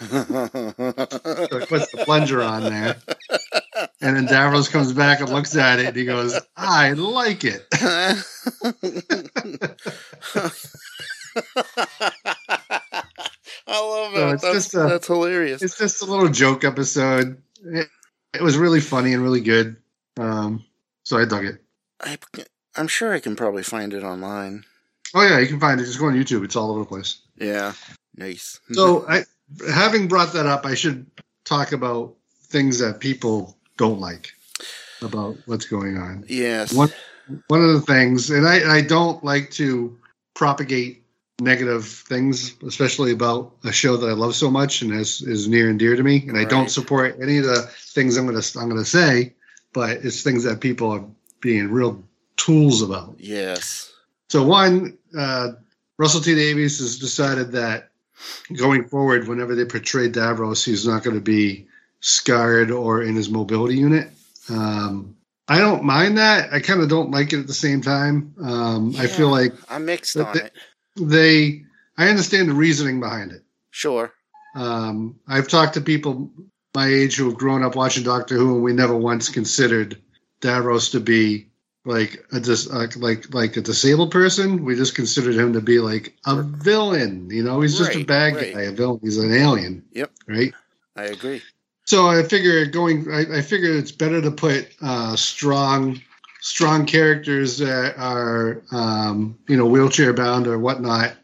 So 0.00 0.06
he 0.18 1.66
puts 1.66 1.92
the 1.92 2.02
plunger 2.04 2.42
on 2.42 2.64
there, 2.64 2.96
and 4.00 4.16
then 4.16 4.26
Davros 4.26 4.68
comes 4.68 4.92
back 4.92 5.20
and 5.20 5.30
looks 5.30 5.54
at 5.54 5.78
it, 5.78 5.86
and 5.86 5.96
he 5.96 6.04
goes, 6.04 6.36
"I 6.56 6.94
like 6.94 7.44
it." 7.44 7.64
I 13.72 13.80
love 13.80 14.14
So 14.14 14.28
it. 14.28 14.32
it's 14.34 14.42
that's, 14.42 14.54
just 14.54 14.74
a- 14.74 14.88
that's 14.88 15.06
hilarious. 15.06 15.62
It's 15.62 15.78
just 15.78 16.02
a 16.02 16.04
little 16.04 16.28
joke 16.28 16.64
episode. 16.64 17.40
It, 17.64 17.88
it 18.34 18.42
was 18.42 18.56
really 18.56 18.80
funny 18.80 19.12
and 19.14 19.22
really 19.22 19.40
good. 19.40 19.76
Um, 20.18 20.64
so 21.04 21.18
I 21.18 21.24
dug 21.24 21.44
it. 21.46 21.62
I, 22.00 22.18
I'm 22.76 22.88
sure 22.88 23.12
I 23.12 23.20
can 23.20 23.36
probably 23.36 23.62
find 23.62 23.92
it 23.94 24.02
online. 24.02 24.64
Oh 25.14 25.22
yeah, 25.22 25.38
you 25.38 25.46
can 25.46 25.60
find 25.60 25.80
it. 25.80 25.84
Just 25.84 25.98
go 25.98 26.06
on 26.06 26.14
YouTube. 26.14 26.44
It's 26.44 26.56
all 26.56 26.70
over 26.70 26.80
the 26.80 26.86
place. 26.86 27.18
Yeah. 27.36 27.72
Nice. 28.16 28.60
So 28.72 29.06
I, 29.08 29.24
having 29.70 30.08
brought 30.08 30.32
that 30.34 30.46
up, 30.46 30.64
I 30.66 30.74
should 30.74 31.06
talk 31.44 31.72
about 31.72 32.14
things 32.46 32.78
that 32.78 33.00
people 33.00 33.56
don't 33.78 34.00
like 34.00 34.32
about 35.02 35.36
what's 35.46 35.64
going 35.66 35.96
on. 35.98 36.24
yes. 36.28 36.72
One 36.72 36.90
one 37.48 37.62
of 37.62 37.72
the 37.72 37.80
things, 37.82 38.30
and 38.30 38.46
I, 38.46 38.76
I 38.78 38.80
don't 38.82 39.22
like 39.24 39.50
to 39.52 39.96
propagate 40.34 41.01
negative 41.42 41.86
things, 41.86 42.54
especially 42.62 43.12
about 43.12 43.52
a 43.64 43.72
show 43.72 43.96
that 43.96 44.08
I 44.08 44.12
love 44.12 44.34
so 44.34 44.50
much 44.50 44.82
and 44.82 44.92
is 44.92 45.22
is 45.22 45.48
near 45.48 45.68
and 45.68 45.78
dear 45.78 45.96
to 45.96 46.02
me. 46.02 46.24
And 46.28 46.38
I 46.38 46.44
don't 46.44 46.70
support 46.70 47.18
any 47.20 47.38
of 47.38 47.44
the 47.44 47.62
things 47.62 48.16
I'm 48.16 48.26
gonna 48.26 48.42
I'm 48.58 48.68
gonna 48.68 48.84
say, 48.84 49.34
but 49.72 49.98
it's 50.04 50.22
things 50.22 50.44
that 50.44 50.60
people 50.60 50.90
are 50.90 51.04
being 51.40 51.70
real 51.70 52.02
tools 52.36 52.82
about. 52.82 53.16
Yes. 53.18 53.92
So 54.28 54.42
one, 54.42 54.96
uh, 55.16 55.52
Russell 55.98 56.20
T 56.20 56.34
Davies 56.34 56.78
has 56.78 56.98
decided 56.98 57.52
that 57.52 57.90
going 58.56 58.84
forward, 58.84 59.28
whenever 59.28 59.54
they 59.54 59.64
portray 59.64 60.08
Davros, 60.08 60.64
he's 60.64 60.86
not 60.86 61.02
going 61.02 61.16
to 61.16 61.22
be 61.22 61.66
scarred 62.00 62.70
or 62.70 63.02
in 63.02 63.14
his 63.14 63.28
mobility 63.28 63.76
unit. 63.76 64.08
Um, 64.48 65.16
I 65.48 65.58
don't 65.58 65.84
mind 65.84 66.18
that. 66.18 66.52
I 66.52 66.60
kind 66.60 66.80
of 66.80 66.88
don't 66.88 67.10
like 67.10 67.32
it 67.32 67.40
at 67.40 67.46
the 67.46 67.54
same 67.54 67.82
time. 67.82 68.34
Um, 68.40 68.94
I 68.96 69.06
feel 69.06 69.28
like 69.28 69.52
I'm 69.68 69.84
mixed 69.84 70.16
on 70.16 70.36
it. 70.36 70.52
They. 70.96 71.64
I 71.98 72.08
understand 72.08 72.48
the 72.48 72.54
reasoning 72.54 73.00
behind 73.00 73.32
it. 73.32 73.42
Sure. 73.70 74.12
Um, 74.54 75.18
I've 75.28 75.48
talked 75.48 75.74
to 75.74 75.80
people 75.80 76.30
my 76.74 76.86
age 76.86 77.16
who 77.16 77.26
have 77.26 77.38
grown 77.38 77.62
up 77.62 77.76
watching 77.76 78.04
Doctor 78.04 78.36
Who, 78.36 78.54
and 78.54 78.62
we 78.62 78.72
never 78.72 78.96
once 78.96 79.28
considered 79.28 80.00
Davros 80.40 80.90
to 80.92 81.00
be 81.00 81.48
like 81.84 82.24
a 82.32 82.40
dis- 82.40 82.70
like 82.70 82.96
like 82.96 83.34
like 83.34 83.56
a 83.56 83.60
disabled 83.60 84.10
person. 84.10 84.64
We 84.64 84.76
just 84.76 84.94
considered 84.94 85.34
him 85.34 85.52
to 85.52 85.60
be 85.60 85.78
like 85.78 86.16
a 86.26 86.42
villain. 86.42 87.28
You 87.30 87.42
know, 87.42 87.60
he's 87.60 87.78
just 87.78 87.94
a 87.94 88.04
bad 88.04 88.36
right. 88.36 88.54
guy, 88.54 88.62
a 88.62 88.72
villain. 88.72 89.00
He's 89.02 89.18
an 89.18 89.32
alien. 89.32 89.84
Yep. 89.92 90.10
Right. 90.26 90.52
I 90.96 91.04
agree. 91.04 91.42
So 91.84 92.06
I 92.06 92.22
figure 92.22 92.64
going. 92.66 93.10
I, 93.10 93.38
I 93.38 93.42
figure 93.42 93.76
it's 93.76 93.92
better 93.92 94.22
to 94.22 94.30
put 94.30 94.68
uh, 94.80 95.16
strong, 95.16 96.00
strong 96.42 96.84
characters 96.84 97.56
that 97.58 97.94
are, 97.96 98.62
um, 98.72 99.38
you 99.48 99.56
know, 99.56 99.64
wheelchair 99.66 100.12
bound 100.12 100.46
or 100.46 100.58
whatnot 100.58 101.14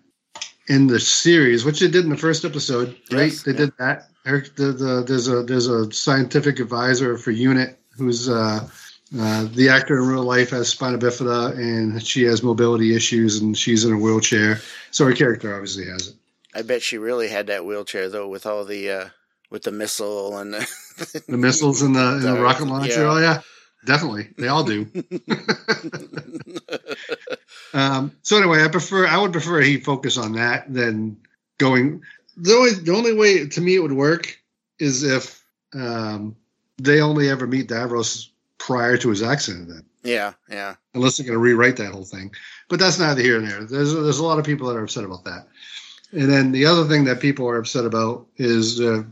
in 0.69 0.87
the 0.87 1.01
series, 1.01 1.65
which 1.65 1.81
they 1.81 1.89
did 1.89 2.05
in 2.05 2.11
the 2.11 2.17
first 2.17 2.45
episode. 2.45 2.97
Right? 3.11 3.25
Yes, 3.33 3.43
they 3.43 3.53
yeah. 3.53 3.59
did 3.59 3.73
that. 3.79 4.09
Her- 4.25 4.47
The, 4.57 4.73
the, 4.73 5.05
there's 5.07 5.29
a 5.29 5.43
there's 5.43 5.67
a 5.69 5.91
scientific 5.93 6.61
advisor 6.61 7.19
for 7.19 7.33
UNIT 7.33 7.77
who's 7.97 8.29
uh, 8.29 8.69
uh, 9.19 9.49
the 9.55 9.69
actor 9.71 9.99
in 9.99 10.07
real 10.09 10.23
life 10.23 10.51
has 10.51 10.69
spina 10.69 10.99
bifida 10.99 11.53
and 11.57 12.03
she 12.07 12.23
has 12.25 12.43
mobility 12.43 12.95
issues 12.95 13.41
and 13.41 13.57
she's 13.57 13.85
in 13.85 13.93
a 13.95 13.99
wheelchair. 13.99 14.61
So 14.91 15.07
her 15.07 15.13
character 15.15 15.53
obviously 15.55 15.87
has 15.87 16.09
it. 16.09 16.15
I 16.55 16.63
bet 16.63 16.83
she 16.83 16.99
really 16.99 17.29
had 17.29 17.47
that 17.49 17.65
wheelchair 17.65 18.09
though, 18.09 18.29
with 18.29 18.45
all 18.47 18.65
the 18.65 18.91
uh, 18.91 19.09
with 19.51 19.63
the 19.63 19.73
missile 19.73 20.37
and 20.39 20.53
the, 20.55 21.23
The 21.27 21.37
missiles 21.39 21.81
in 21.83 21.93
the, 21.95 22.19
the 22.23 22.35
The- 22.35 22.41
rocket 22.41 22.67
launcher. 22.67 23.01
yeah. 23.01 23.11
Oh 23.11 23.19
yeah, 23.19 23.41
definitely. 23.85 24.29
They 24.37 24.49
all 24.49 24.65
do. 24.65 24.87
um, 27.75 28.13
so 28.23 28.39
anyway, 28.39 28.63
I 28.63 28.69
prefer. 28.69 29.07
I 29.07 29.19
would 29.19 29.33
prefer 29.33 29.61
he 29.61 29.79
focus 29.79 30.17
on 30.17 30.33
that 30.33 30.73
than 30.73 31.19
going. 31.59 32.03
The 32.37 32.53
only 32.55 32.75
the 32.75 32.95
only 32.95 33.15
way 33.15 33.47
to 33.49 33.61
me 33.61 33.77
it 33.77 33.81
would 33.81 33.93
work 33.93 34.41
is 34.79 35.03
if 35.03 35.43
um, 35.75 36.37
they 36.79 37.01
only 37.01 37.29
ever 37.29 37.47
meet 37.47 37.69
Davros 37.69 38.29
prior 38.59 38.97
to 38.97 39.11
his 39.11 39.23
accident. 39.23 39.69
Then, 39.69 39.85
yeah, 40.03 40.33
yeah. 40.49 40.77
unless 40.95 41.17
they're 41.17 41.27
going 41.27 41.35
to 41.35 41.41
rewrite 41.41 41.77
that 41.77 41.93
whole 41.93 42.05
thing. 42.05 42.33
But 42.69 42.79
that's 42.79 42.99
neither 42.99 43.23
here 43.23 43.41
nor 43.41 43.51
there. 43.51 43.65
There's 43.65 43.93
there's 43.95 44.19
a 44.19 44.25
lot 44.25 44.39
of 44.39 44.45
people 44.45 44.69
that 44.69 44.77
are 44.77 44.85
upset 44.85 45.05
about 45.05 45.25
that. 45.25 45.49
And 46.13 46.31
then 46.31 46.53
the 46.53 46.65
other 46.65 46.85
thing 46.85 47.05
that 47.05 47.21
people 47.21 47.47
are 47.49 47.59
upset 47.59 47.85
about 47.85 48.27
is 48.39 48.81
uh, 48.81 49.03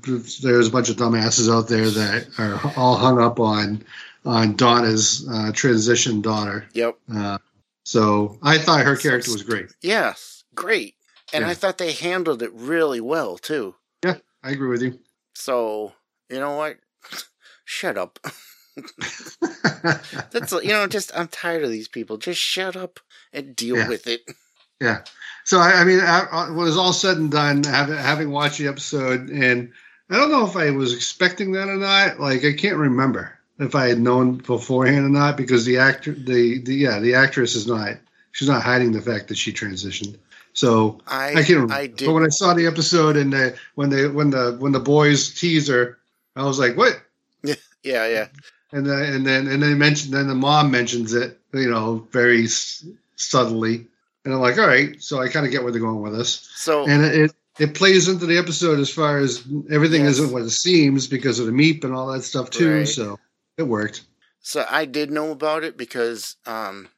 there's 0.42 0.68
a 0.68 0.70
bunch 0.70 0.88
of 0.88 0.96
dumbasses 0.96 1.52
out 1.52 1.68
there 1.68 1.90
that 1.90 2.26
are 2.38 2.72
all 2.76 2.96
hung 2.96 3.20
up 3.20 3.38
on 3.38 3.84
on 4.26 4.56
Donna's 4.56 5.26
uh, 5.30 5.52
transition 5.52 6.20
daughter. 6.20 6.66
Yep. 6.74 6.98
Uh, 7.14 7.38
so 7.84 8.38
I 8.42 8.58
thought 8.58 8.84
her 8.84 8.96
character 8.96 9.32
was 9.32 9.42
great. 9.42 9.66
Yes. 9.80 10.44
Great. 10.54 10.94
And 11.32 11.42
Yeah. 11.44 11.50
I 11.50 11.54
thought 11.54 11.78
they 11.78 11.92
handled 11.92 12.42
it 12.42 12.52
really 12.52 13.00
well 13.00 13.38
too. 13.38 13.74
Yeah, 14.04 14.16
I 14.42 14.50
agree 14.50 14.68
with 14.68 14.82
you. 14.82 14.98
So 15.34 15.92
you 16.28 16.38
know 16.40 16.56
what? 16.56 16.76
Shut 17.64 17.96
up. 17.96 18.18
That's 20.32 20.52
you 20.52 20.68
know 20.68 20.86
just 20.86 21.16
I'm 21.16 21.28
tired 21.28 21.62
of 21.64 21.70
these 21.70 21.88
people. 21.88 22.16
Just 22.18 22.40
shut 22.40 22.76
up 22.76 23.00
and 23.32 23.54
deal 23.56 23.76
Yeah. 23.76 23.88
with 23.88 24.06
it. 24.06 24.22
Yeah. 24.78 25.04
So 25.44 25.58
I, 25.58 25.80
I 25.80 25.84
mean, 25.84 26.00
I, 26.00 26.26
I, 26.30 26.50
when 26.50 26.68
it's 26.68 26.76
all 26.76 26.92
said 26.92 27.16
and 27.16 27.30
done, 27.32 27.64
having 27.64 27.96
having 27.96 28.30
watched 28.30 28.58
the 28.58 28.68
episode, 28.68 29.30
and 29.30 29.72
I 30.10 30.16
don't 30.16 30.30
know 30.30 30.46
if 30.46 30.54
I 30.54 30.70
was 30.72 30.92
expecting 30.92 31.52
that 31.52 31.68
or 31.70 31.76
not. 31.76 32.20
Like 32.20 32.44
I 32.44 32.52
can't 32.52 32.76
remember 32.76 33.35
if 33.58 33.74
I 33.74 33.86
had 33.88 33.98
known 34.00 34.36
beforehand 34.36 35.06
or 35.06 35.08
not 35.08 35.36
because 35.36 35.64
the 35.64 35.78
actor, 35.78 36.12
the, 36.12 36.58
the 36.58 36.74
yeah, 36.74 36.98
the 36.98 37.14
actress 37.14 37.54
is 37.54 37.66
not. 37.66 37.94
She's 38.32 38.48
not 38.48 38.62
hiding 38.62 38.92
the 38.92 39.00
fact 39.00 39.28
that 39.28 39.38
she 39.38 39.52
transitioned. 39.52 40.18
So 40.52 41.00
I 41.06 41.30
I 41.30 41.34
can't 41.36 41.48
remember. 41.50 41.74
I 41.74 41.86
did 41.86 42.06
But 42.06 42.12
when 42.12 42.24
I 42.24 42.28
saw 42.28 42.54
the 42.54 42.66
episode 42.66 43.16
and 43.16 43.32
the, 43.32 43.56
when 43.76 43.90
they 43.90 44.08
when 44.08 44.30
the 44.30 44.56
when 44.58 44.72
the 44.72 44.80
boys 44.80 45.32
tease 45.34 45.68
her, 45.68 45.98
I 46.34 46.44
was 46.44 46.58
like, 46.58 46.76
what? 46.76 47.00
yeah, 47.42 47.56
yeah. 47.82 48.28
And 48.72 48.84
then 48.86 49.14
and 49.14 49.26
then 49.26 49.46
and 49.46 49.62
then 49.62 49.78
mentioned 49.78 50.12
then 50.12 50.28
the 50.28 50.34
mom 50.34 50.70
mentions 50.70 51.14
it, 51.14 51.38
you 51.54 51.70
know, 51.70 52.06
very 52.10 52.44
s- 52.44 52.84
subtly. 53.16 53.86
And 54.24 54.34
I'm 54.34 54.40
like, 54.40 54.58
all 54.58 54.66
right, 54.66 55.00
so 55.00 55.20
I 55.20 55.28
kind 55.28 55.46
of 55.46 55.52
get 55.52 55.62
where 55.62 55.70
they're 55.72 55.80
going 55.80 56.02
with 56.02 56.16
this 56.16 56.50
So 56.56 56.86
and 56.86 57.04
it, 57.04 57.14
it 57.14 57.32
it 57.58 57.74
plays 57.74 58.08
into 58.08 58.26
the 58.26 58.36
episode 58.36 58.78
as 58.80 58.90
far 58.90 59.18
as 59.18 59.42
everything 59.70 60.02
Yes. 60.02 60.18
isn't 60.18 60.32
what 60.32 60.42
it 60.42 60.50
seems 60.50 61.06
because 61.06 61.38
of 61.38 61.46
the 61.46 61.52
meep 61.52 61.84
and 61.84 61.94
all 61.94 62.08
that 62.12 62.22
stuff 62.22 62.50
too. 62.50 62.78
Right. 62.78 62.88
So 62.88 63.18
it 63.58 63.64
worked. 63.64 64.06
So 64.40 64.66
I 64.68 64.84
did 64.84 65.10
know 65.10 65.30
about 65.30 65.64
it 65.64 65.76
because 65.76 66.36
um, 66.46 66.90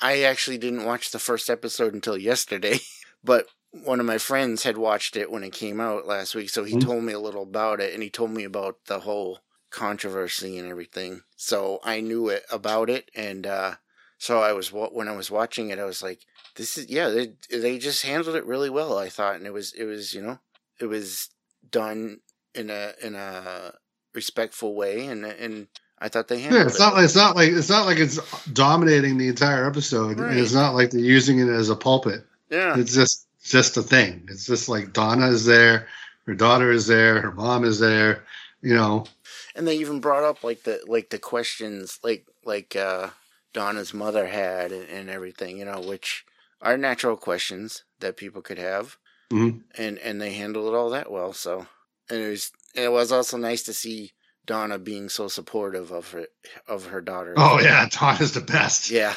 I 0.00 0.22
actually 0.22 0.58
didn't 0.58 0.84
watch 0.84 1.10
the 1.10 1.18
first 1.18 1.50
episode 1.50 1.94
until 1.94 2.18
yesterday, 2.18 2.80
but 3.24 3.48
one 3.72 4.00
of 4.00 4.06
my 4.06 4.18
friends 4.18 4.64
had 4.64 4.78
watched 4.78 5.16
it 5.16 5.30
when 5.30 5.44
it 5.44 5.52
came 5.52 5.80
out 5.80 6.06
last 6.06 6.34
week, 6.34 6.50
so 6.50 6.64
he 6.64 6.76
Mhm. 6.76 6.80
told 6.80 7.04
me 7.04 7.12
a 7.12 7.20
little 7.20 7.42
about 7.44 7.80
it, 7.80 7.94
and 7.94 8.02
he 8.02 8.10
told 8.10 8.30
me 8.32 8.44
about 8.44 8.84
the 8.86 9.00
whole 9.00 9.40
controversy 9.70 10.58
and 10.58 10.68
everything. 10.68 11.22
So 11.36 11.80
I 11.84 12.00
knew 12.00 12.28
it 12.28 12.44
about 12.50 12.90
it, 12.90 13.10
and 13.14 13.46
uh, 13.46 13.76
so 14.18 14.40
I 14.42 14.52
was 14.52 14.72
when 14.72 15.08
I 15.08 15.16
was 15.16 15.30
watching 15.30 15.70
it, 15.70 15.78
I 15.78 15.84
was 15.84 16.02
like, 16.02 16.24
"This 16.56 16.78
is 16.78 16.88
yeah." 16.90 17.10
They 17.10 17.34
they 17.50 17.78
just 17.78 18.02
handled 18.04 18.36
it 18.36 18.46
really 18.46 18.70
well, 18.70 18.98
I 18.98 19.08
thought, 19.10 19.36
and 19.36 19.46
it 19.46 19.52
was 19.52 19.72
it 19.74 19.84
was 19.84 20.14
you 20.14 20.22
know 20.22 20.40
it 20.80 20.86
was 20.86 21.30
done 21.68 22.20
in 22.54 22.70
a 22.70 22.94
in 23.02 23.14
a 23.14 23.74
respectful 24.14 24.74
way, 24.74 25.06
and 25.06 25.24
and 25.24 25.68
I 26.00 26.08
thought 26.08 26.28
they 26.28 26.40
handled 26.40 26.60
Yeah, 26.60 26.66
it's 26.66 26.76
it. 26.76 26.82
not 26.82 26.94
like 26.94 27.04
it's 27.04 27.16
not 27.16 27.36
like 27.36 27.50
it's 27.50 27.68
not 27.68 27.86
like 27.86 27.98
it's 27.98 28.46
dominating 28.52 29.18
the 29.18 29.28
entire 29.28 29.66
episode. 29.66 30.18
Right. 30.18 30.36
It's 30.36 30.54
not 30.54 30.74
like 30.74 30.90
they're 30.90 31.00
using 31.00 31.38
it 31.38 31.48
as 31.48 31.68
a 31.68 31.76
pulpit. 31.76 32.24
yeah. 32.48 32.78
It's 32.78 32.94
just 32.94 33.26
just 33.42 33.76
a 33.76 33.82
thing. 33.82 34.26
It's 34.30 34.46
just 34.46 34.68
like 34.68 34.92
Donna 34.92 35.28
is 35.28 35.44
there, 35.44 35.88
her 36.26 36.34
daughter 36.34 36.70
is 36.70 36.86
there, 36.86 37.20
her 37.20 37.32
mom 37.32 37.64
is 37.64 37.78
there. 37.78 38.24
You 38.62 38.74
know, 38.74 39.06
and 39.54 39.66
they 39.66 39.76
even 39.76 40.00
brought 40.00 40.24
up 40.24 40.42
like 40.44 40.62
the 40.64 40.80
like 40.86 41.10
the 41.10 41.18
questions 41.18 41.98
like 42.02 42.26
like 42.44 42.76
uh 42.76 43.10
donna's 43.52 43.92
mother 43.92 44.28
had 44.28 44.72
and, 44.72 44.88
and 44.88 45.10
everything 45.10 45.58
you 45.58 45.64
know 45.64 45.80
which 45.80 46.24
are 46.62 46.76
natural 46.76 47.16
questions 47.16 47.84
that 48.00 48.16
people 48.16 48.42
could 48.42 48.58
have 48.58 48.96
mm-hmm. 49.30 49.58
and 49.76 49.98
and 49.98 50.20
they 50.20 50.32
handled 50.32 50.72
it 50.72 50.76
all 50.76 50.90
that 50.90 51.10
well 51.10 51.32
so 51.32 51.66
and 52.08 52.20
it 52.20 52.28
was 52.28 52.52
it 52.74 52.92
was 52.92 53.10
also 53.10 53.36
nice 53.36 53.62
to 53.62 53.72
see 53.72 54.12
Donna 54.50 54.80
being 54.80 55.08
so 55.08 55.28
supportive 55.28 55.92
of 55.92 56.10
her 56.10 56.26
of 56.66 56.86
her 56.86 57.00
daughter. 57.00 57.34
Oh 57.36 57.60
yeah, 57.60 57.88
Dawn 57.88 58.20
is 58.20 58.32
the 58.32 58.40
best. 58.40 58.90
yeah. 58.90 59.14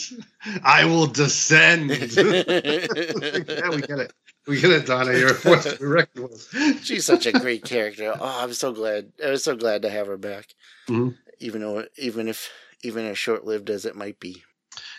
I 0.64 0.86
will 0.86 1.06
descend. 1.06 1.90
yeah, 1.90 3.68
we 3.68 3.82
get 3.82 3.98
it. 3.98 4.14
We 4.46 4.58
get 4.62 4.70
it, 4.70 4.86
Donna. 4.86 5.12
You're 5.12 5.34
what 5.34 5.76
we 5.78 5.86
reckon 5.86 6.22
was. 6.22 6.48
She's 6.82 7.04
such 7.04 7.26
a 7.26 7.32
great 7.32 7.64
character. 7.64 8.14
Oh, 8.18 8.38
I'm 8.42 8.54
so 8.54 8.72
glad. 8.72 9.12
I 9.22 9.28
was 9.28 9.44
so 9.44 9.56
glad 9.56 9.82
to 9.82 9.90
have 9.90 10.06
her 10.06 10.16
back. 10.16 10.46
Mhm. 10.88 11.18
Even 11.38 11.60
though, 11.60 11.84
even 11.98 12.26
if, 12.26 12.50
even 12.82 13.04
as 13.04 13.18
short 13.18 13.44
lived 13.44 13.68
as 13.68 13.84
it 13.84 13.94
might 13.94 14.18
be. 14.20 14.42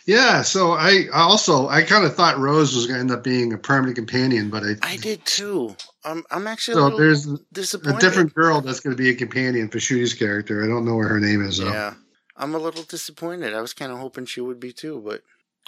Yeah, 0.05 0.41
so 0.41 0.71
I 0.73 1.07
also 1.13 1.67
I 1.67 1.83
kind 1.83 2.05
of 2.05 2.15
thought 2.15 2.37
Rose 2.37 2.75
was 2.75 2.87
going 2.87 2.95
to 2.95 3.01
end 3.01 3.11
up 3.11 3.23
being 3.23 3.53
a 3.53 3.57
permanent 3.57 3.95
companion, 3.95 4.49
but 4.49 4.63
I, 4.63 4.75
I 4.81 4.97
did 4.97 5.25
too. 5.25 5.75
I'm, 6.03 6.23
I'm 6.29 6.47
actually 6.47 6.75
so 6.75 6.97
there's 6.97 7.73
a 7.73 7.99
different 7.99 8.33
girl 8.33 8.59
that's 8.59 8.81
going 8.81 8.95
to 8.95 9.01
be 9.01 9.09
a 9.09 9.15
companion 9.15 9.69
for 9.69 9.77
Ncuti's 9.77 10.13
character. 10.13 10.63
I 10.63 10.67
don't 10.67 10.85
know 10.85 10.95
where 10.95 11.07
her 11.07 11.19
name 11.19 11.41
is 11.41 11.57
though. 11.57 11.71
Yeah, 11.71 11.93
I'm 12.35 12.53
a 12.53 12.59
little 12.59 12.83
disappointed. 12.83 13.53
I 13.53 13.61
was 13.61 13.73
kind 13.73 13.91
of 13.91 13.99
hoping 13.99 14.25
she 14.25 14.41
would 14.41 14.59
be 14.59 14.73
too, 14.73 15.01
but 15.05 15.21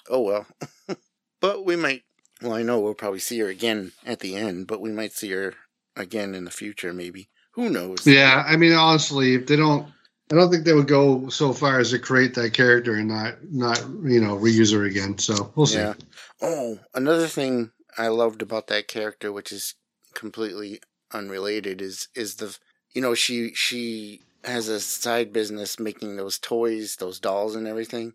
oh 0.09 0.21
well. 0.21 0.45
but 1.41 1.65
we 1.65 1.77
might. 1.77 2.03
Well, 2.41 2.53
I 2.53 2.63
know 2.63 2.81
we'll 2.81 2.93
probably 2.93 3.19
see 3.19 3.39
her 3.39 3.47
again 3.47 3.93
at 4.05 4.19
the 4.19 4.35
end, 4.35 4.67
but 4.67 4.81
we 4.81 4.91
might 4.91 5.13
see 5.13 5.31
her 5.31 5.53
again 5.95 6.35
in 6.35 6.43
the 6.43 6.51
future, 6.51 6.93
maybe. 6.93 7.29
Who 7.53 7.69
knows? 7.69 8.05
Yeah, 8.05 8.43
I 8.45 8.57
mean 8.57 8.73
honestly, 8.73 9.35
if 9.35 9.47
they 9.47 9.55
don't, 9.55 9.87
I 10.31 10.35
don't 10.35 10.49
think 10.51 10.65
they 10.65 10.73
would 10.73 10.87
go 10.87 11.29
so 11.29 11.53
far 11.53 11.79
as 11.79 11.91
to 11.91 11.99
create 11.99 12.33
that 12.35 12.53
character 12.53 12.95
and 12.95 13.07
not 13.09 13.35
not 13.51 13.79
you 14.03 14.19
know 14.19 14.37
reuse 14.37 14.73
her 14.73 14.83
again. 14.85 15.17
So 15.17 15.51
we'll 15.55 15.67
see. 15.67 15.77
Yeah. 15.77 15.93
Oh, 16.41 16.79
another 16.93 17.27
thing 17.27 17.71
I 17.97 18.07
loved 18.07 18.41
about 18.41 18.67
that 18.67 18.87
character, 18.87 19.31
which 19.31 19.51
is 19.51 19.75
completely 20.13 20.81
unrelated, 21.13 21.81
is 21.81 22.07
is 22.15 22.35
the 22.35 22.57
you 22.93 23.01
know 23.01 23.13
she 23.13 23.53
she 23.53 24.21
has 24.43 24.67
a 24.67 24.79
side 24.79 25.31
business 25.33 25.79
making 25.79 26.17
those 26.17 26.39
toys, 26.39 26.95
those 26.97 27.19
dolls, 27.19 27.55
and 27.55 27.67
everything. 27.67 28.13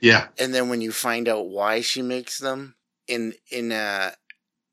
Yeah, 0.00 0.28
And 0.36 0.52
then 0.52 0.68
when 0.68 0.80
you 0.80 0.90
find 0.90 1.28
out 1.28 1.46
why 1.46 1.80
she 1.80 2.02
makes 2.02 2.38
them, 2.38 2.74
in 3.06 3.34
in 3.50 3.70
uh, 3.70 4.12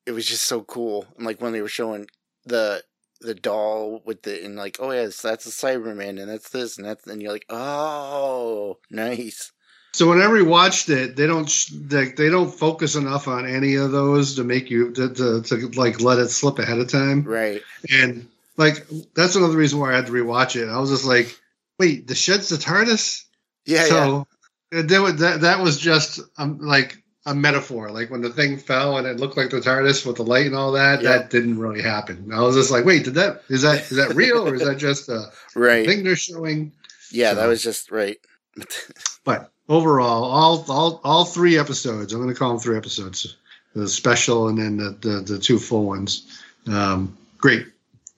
it 0.07 0.11
was 0.11 0.25
just 0.25 0.45
so 0.45 0.61
cool. 0.61 1.05
And 1.17 1.25
like 1.25 1.39
when 1.39 1.53
they 1.53 1.61
were 1.61 1.67
showing 1.67 2.07
the 2.45 2.83
the 3.21 3.35
doll 3.35 4.01
with 4.05 4.21
the 4.23 4.43
and 4.45 4.55
like 4.55 4.77
oh 4.79 4.91
yes 4.91 5.21
that's 5.21 5.45
a 5.45 5.49
Cyberman 5.49 6.19
and 6.21 6.29
that's 6.29 6.49
this 6.49 6.77
and 6.77 6.85
that's 6.87 7.05
and 7.07 7.21
you're 7.21 7.31
like 7.33 7.45
oh 7.49 8.77
nice 8.89 9.51
So 9.91 10.07
whenever 10.09 10.35
we 10.35 10.43
watched 10.43 10.89
it, 10.89 11.15
they 11.15 11.25
don't 11.27 11.49
sh- 11.49 11.71
they, 11.73 12.09
they 12.11 12.29
don't 12.29 12.51
focus 12.53 12.95
enough 12.95 13.27
on 13.27 13.45
any 13.47 13.75
of 13.75 13.91
those 13.91 14.35
to 14.35 14.43
make 14.43 14.69
you 14.69 14.91
to, 14.93 15.09
to, 15.13 15.41
to 15.41 15.55
like 15.75 15.99
let 15.99 16.19
it 16.19 16.29
slip 16.29 16.59
ahead 16.59 16.77
of 16.79 16.87
time. 16.89 17.23
right 17.23 17.61
And 17.91 18.27
like 18.55 18.85
that's 19.15 19.35
another 19.35 19.57
reason 19.57 19.79
why 19.79 19.91
I 19.91 19.95
had 19.95 20.05
to 20.05 20.11
rewatch 20.11 20.55
it. 20.55 20.69
I 20.69 20.77
was 20.79 20.91
just 20.91 21.05
like, 21.05 21.37
wait, 21.79 22.07
the 22.07 22.15
shed's 22.15 22.49
the 22.49 22.57
TARDIS. 22.57 23.23
yeah 23.65 23.81
yeah 23.81 23.85
so 23.89 24.27
uh, 24.75 24.81
that, 24.83 25.01
was- 25.01 25.15
that 25.19 25.41
that 25.41 25.59
was 25.59 25.77
just 25.77 26.19
um, 26.37 26.59
like 26.59 27.01
a 27.29 27.35
metaphor. 27.35 27.91
Like 27.91 28.09
when 28.09 28.21
the 28.21 28.29
thing 28.29 28.57
fell 28.57 28.97
and 28.97 29.05
it 29.07 29.19
looked 29.19 29.37
like 29.37 29.49
the 29.49 29.59
TARDIS 29.59 30.05
with 30.05 30.15
the 30.17 30.23
light 30.23 30.45
and 30.47 30.55
all 30.55 30.71
that, 30.73 31.01
Yeah. 31.01 31.17
that 31.17 31.29
didn't 31.29 31.59
really 31.59 31.81
happen. 31.81 32.31
I 32.33 32.41
was 32.41 32.55
just 32.55 32.71
like, 32.71 32.85
wait, 32.85 33.03
did 33.05 33.13
that 33.15 33.43
is 33.49 33.61
that 33.63 33.89
is 33.91 33.97
that 33.97 34.15
real 34.15 34.47
or 34.47 34.55
is 34.55 34.63
that 34.65 34.77
just 34.77 35.09
a 35.09 35.31
right 35.55 35.85
thing 35.85 36.03
they're 36.03 36.15
showing? 36.15 36.71
yeah 37.11 37.33
that 37.33 37.47
was 37.47 37.63
just 37.63 37.89
right 37.91 38.17
But 39.23 39.51
overall, 39.67 40.23
all 40.23 40.65
all 40.69 41.01
all 41.03 41.25
three 41.25 41.57
episodes. 41.57 42.13
I'm 42.13 42.21
going 42.21 42.33
to 42.33 42.37
call 42.39 42.49
them 42.49 42.59
three 42.59 42.77
episodes: 42.77 43.35
the 43.75 43.87
special 43.87 44.47
and 44.47 44.57
then 44.57 44.77
the 44.77 44.97
the, 45.01 45.21
the 45.21 45.39
two 45.39 45.59
full 45.59 45.85
ones. 45.85 46.41
Um, 46.67 47.17
great, 47.37 47.65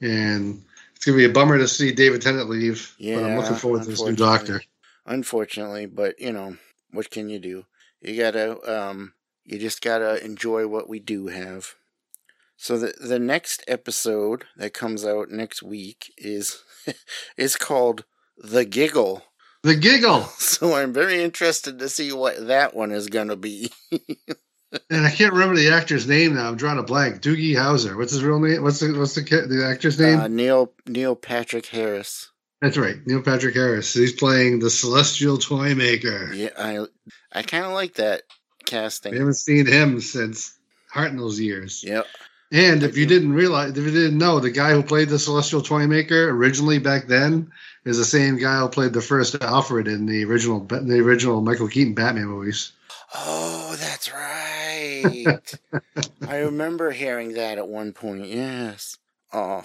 and 0.02 0.62
it's 0.96 1.06
going 1.06 1.18
to 1.18 1.26
be 1.26 1.30
a 1.30 1.34
bummer 1.34 1.58
to 1.58 1.68
see 1.68 1.92
David 1.92 2.22
Tennant 2.22 2.50
leave. 2.50 2.96
but 3.00 3.24
I'm 3.24 3.38
looking 3.38 3.56
forward 3.56 3.84
to 3.84 3.90
this 3.90 4.02
new. 4.02 4.16
Doctor. 4.16 4.62
unfortunately 5.06 5.86
but 5.88 6.20
you 6.20 6.32
know 6.32 6.56
what 6.92 7.10
can 7.10 7.28
you 7.30 7.40
do 7.40 7.66
you 8.02 8.18
gotta 8.20 8.90
um 8.90 9.14
you 9.44 9.60
just 9.60 9.82
gotta 9.82 10.24
enjoy 10.24 10.68
what 10.68 10.90
we 10.90 11.00
do 11.00 11.28
have 11.28 11.76
so 12.58 12.78
the 12.78 12.94
the 13.00 13.20
next 13.20 13.64
episode 13.68 14.46
that 14.58 14.74
comes 14.74 15.06
out 15.06 15.30
next 15.30 15.64
week 15.64 16.14
is 16.18 16.62
is 17.38 17.56
called 17.56 18.06
the 18.38 18.66
giggle 18.66 19.24
The 19.64 19.76
giggle, 19.76 20.24
so 20.38 20.76
i'm 20.76 20.94
very 20.94 21.24
interested 21.24 21.80
to 21.80 21.90
see 21.90 22.12
what 22.12 22.48
that 22.48 22.76
one 22.76 22.92
is 22.92 23.08
gonna 23.08 23.36
be 23.36 23.72
and 24.90 25.06
I 25.06 25.12
can't 25.12 25.34
remember 25.34 25.56
the 25.56 25.72
actor's 25.72 26.08
name 26.08 26.36
now. 26.36 26.48
I'm 26.48 26.56
drawing 26.56 26.80
a 26.80 26.84
blank. 26.84 27.22
Doogie 27.22 27.56
Howser. 27.56 27.98
What's 27.98 28.14
his 28.14 28.24
real 28.24 28.40
name? 28.40 28.64
What's 28.64 28.80
the 28.80 28.98
what's 28.98 29.16
the 29.16 29.22
the 29.22 29.68
actor's 29.70 30.00
name? 30.00 30.20
uh, 30.20 30.28
neil 30.28 30.72
neil 30.88 31.16
patrick 31.16 31.66
harris 31.66 32.31
That's 32.62 32.78
right, 32.78 32.98
Neil 33.08 33.22
Patrick 33.22 33.56
Harris. 33.56 33.94
He's 33.94 34.14
playing 34.14 34.60
the 34.60 34.70
Celestial 34.70 35.38
Toy 35.38 35.74
Maker. 35.76 36.32
yeah 36.34 36.50
i 36.58 36.86
i 37.34 37.42
kind 37.42 37.66
of 37.66 37.72
like 37.72 37.96
that 37.96 38.22
casting. 38.66 39.14
We 39.14 39.18
haven't 39.20 39.34
seen 39.34 39.66
him 39.66 40.00
since 40.00 40.58
Hartnell's 40.94 41.40
years. 41.40 41.84
yep 41.84 42.06
And 42.52 42.84
I 42.84 42.86
if 42.86 42.98
you 42.98 43.06
didn't 43.06 43.34
realize, 43.34 43.72
if 43.72 43.78
you 43.84 43.92
didn't 43.92 44.18
know, 44.18 44.40
the 44.40 44.52
guy 44.52 44.74
who 44.74 44.84
played 44.84 45.10
the 45.10 45.18
Celestial 45.20 45.62
Toy 45.62 45.88
Maker 45.88 46.30
originally 46.30 46.78
back 46.80 47.08
then 47.08 47.52
is 47.86 47.98
the 47.98 48.06
same 48.06 48.38
guy 48.38 48.60
who 48.60 48.70
played 48.70 48.94
the 48.94 49.02
first 49.02 49.36
Alfred 49.42 49.88
in 49.88 50.06
the 50.06 50.24
original, 50.26 50.60
the 50.60 51.00
original 51.00 51.42
Michael 51.42 51.68
Keaton 51.68 51.96
Batman 51.96 52.26
movies. 52.26 52.74
Oh, 53.16 53.76
that's 53.80 54.12
right. 54.14 55.58
I 56.28 56.38
remember 56.38 56.92
hearing 56.92 57.34
that 57.34 57.58
at 57.58 57.68
one 57.68 57.92
point. 57.94 58.26
Yes. 58.28 58.98
Oh, 59.34 59.64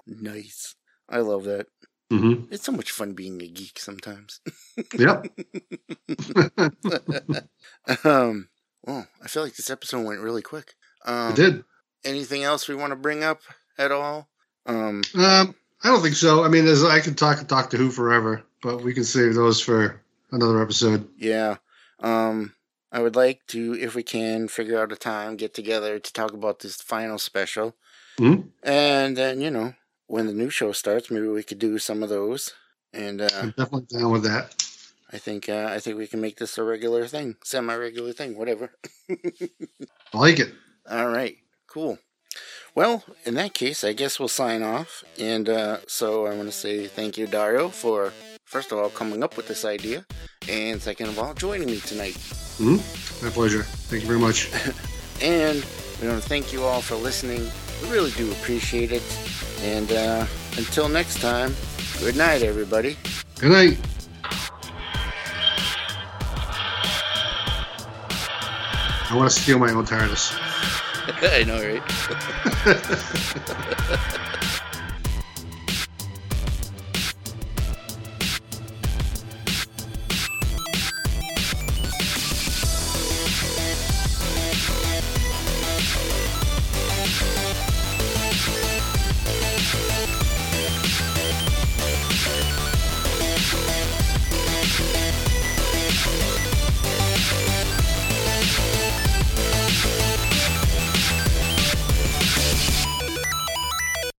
nice. 0.06 0.74
I 1.08 1.18
love 1.18 1.44
that. 1.44 1.66
Mm-hmm. 2.10 2.52
It's 2.52 2.64
so 2.64 2.72
much 2.72 2.90
fun 2.90 3.12
being 3.12 3.40
a 3.42 3.46
geek 3.48 3.78
sometimes. 3.78 4.40
Yep. 4.98 5.26
um, 8.04 8.48
well, 8.84 9.06
I 9.22 9.28
feel 9.28 9.42
like 9.42 9.56
this 9.56 9.70
episode 9.70 10.06
went 10.06 10.20
really 10.20 10.42
quick. 10.42 10.74
Um, 11.04 11.32
it 11.32 11.36
did. 11.36 11.64
Anything 12.04 12.44
else 12.44 12.68
we 12.68 12.74
want 12.74 12.92
to 12.92 12.96
bring 12.96 13.24
up 13.24 13.40
at 13.76 13.92
all? 13.92 14.28
Um, 14.66 15.02
Um, 15.14 15.54
I 15.82 15.88
don't 15.88 16.02
think 16.02 16.14
so. 16.16 16.44
I 16.44 16.48
mean, 16.48 16.64
there's, 16.64 16.82
I 16.84 17.00
could 17.00 17.18
talk 17.18 17.46
talk 17.46 17.70
to 17.70 17.76
Who 17.76 17.90
forever, 17.90 18.42
but 18.62 18.82
we 18.82 18.94
can 18.94 19.04
save 19.04 19.34
those 19.34 19.60
for 19.60 20.00
another 20.32 20.62
episode. 20.62 21.08
yeah. 21.16 21.56
Um, 22.00 22.54
I 22.92 23.00
would 23.02 23.16
like 23.16 23.44
to, 23.48 23.74
if 23.74 23.94
we 23.96 24.02
can, 24.02 24.48
figure 24.48 24.80
out 24.80 24.92
a 24.92 24.96
time, 24.96 25.36
get 25.36 25.52
together 25.52 25.98
to 25.98 26.12
talk 26.12 26.32
about 26.32 26.60
this 26.60 26.76
final 26.80 27.18
special. 27.18 27.74
Mhm. 28.18 28.48
And 28.62 29.16
then, 29.16 29.40
you 29.40 29.50
know, 29.50 29.74
when 30.08 30.26
the 30.26 30.32
new 30.32 30.50
show 30.50 30.72
starts, 30.72 31.10
maybe 31.10 31.28
we 31.28 31.42
could 31.44 31.58
do 31.60 31.78
some 31.78 32.02
of 32.02 32.08
those. 32.08 32.52
And 32.92 33.20
uh, 33.20 33.28
I'm 33.40 33.54
definitely 33.56 33.86
down 33.96 34.10
with 34.10 34.24
that. 34.24 34.54
I 35.12 35.18
think 35.18 35.48
uh, 35.48 35.68
I 35.70 35.78
think 35.78 35.96
we 35.96 36.06
can 36.06 36.20
make 36.20 36.36
this 36.38 36.58
a 36.58 36.62
regular 36.62 37.06
thing, 37.06 37.36
semi-regular 37.44 38.12
thing, 38.12 38.36
whatever. 38.36 38.72
I 39.10 40.18
like 40.18 40.38
it. 40.40 40.52
All 40.90 41.08
right, 41.08 41.36
cool. 41.66 41.98
Well, 42.74 43.04
in 43.24 43.34
that 43.34 43.54
case, 43.54 43.84
I 43.84 43.92
guess 43.92 44.18
we'll 44.18 44.28
sign 44.28 44.62
off. 44.62 45.04
And 45.18 45.48
uh, 45.48 45.78
so 45.86 46.26
I 46.26 46.34
want 46.34 46.48
to 46.48 46.52
say 46.52 46.86
thank 46.86 47.16
you, 47.16 47.26
Dario, 47.26 47.68
for 47.68 48.12
first 48.44 48.72
of 48.72 48.78
all 48.78 48.90
coming 48.90 49.22
up 49.22 49.36
with 49.36 49.48
this 49.48 49.64
idea, 49.64 50.04
and 50.48 50.80
second 50.80 51.08
of 51.08 51.18
all 51.18 51.34
joining 51.34 51.68
me 51.68 51.80
tonight. 51.80 52.16
hmm 52.58 52.76
My 53.22 53.30
pleasure. 53.30 53.62
Thank 53.62 54.02
you 54.02 54.08
very 54.08 54.20
much. 54.20 54.50
And 55.20 55.66
we 56.00 56.06
want 56.06 56.22
to 56.22 56.28
thank 56.28 56.52
you 56.52 56.62
all 56.62 56.80
for 56.80 56.94
listening. 56.94 57.50
We 57.82 57.90
really 57.90 58.12
do 58.12 58.30
appreciate 58.30 58.92
it. 58.92 59.02
And 59.62 59.90
uh, 59.92 60.26
until 60.56 60.88
next 60.88 61.20
time, 61.20 61.54
good 61.98 62.16
night, 62.16 62.42
everybody. 62.42 62.96
Good 63.40 63.50
night. 63.50 63.78
I 69.10 69.16
want 69.16 69.30
to 69.30 69.40
steal 69.40 69.58
my 69.58 69.72
own 69.72 69.86
TARDIS. 69.86 70.38
I 71.22 71.44
know, 71.44 71.56
right? 71.56 71.82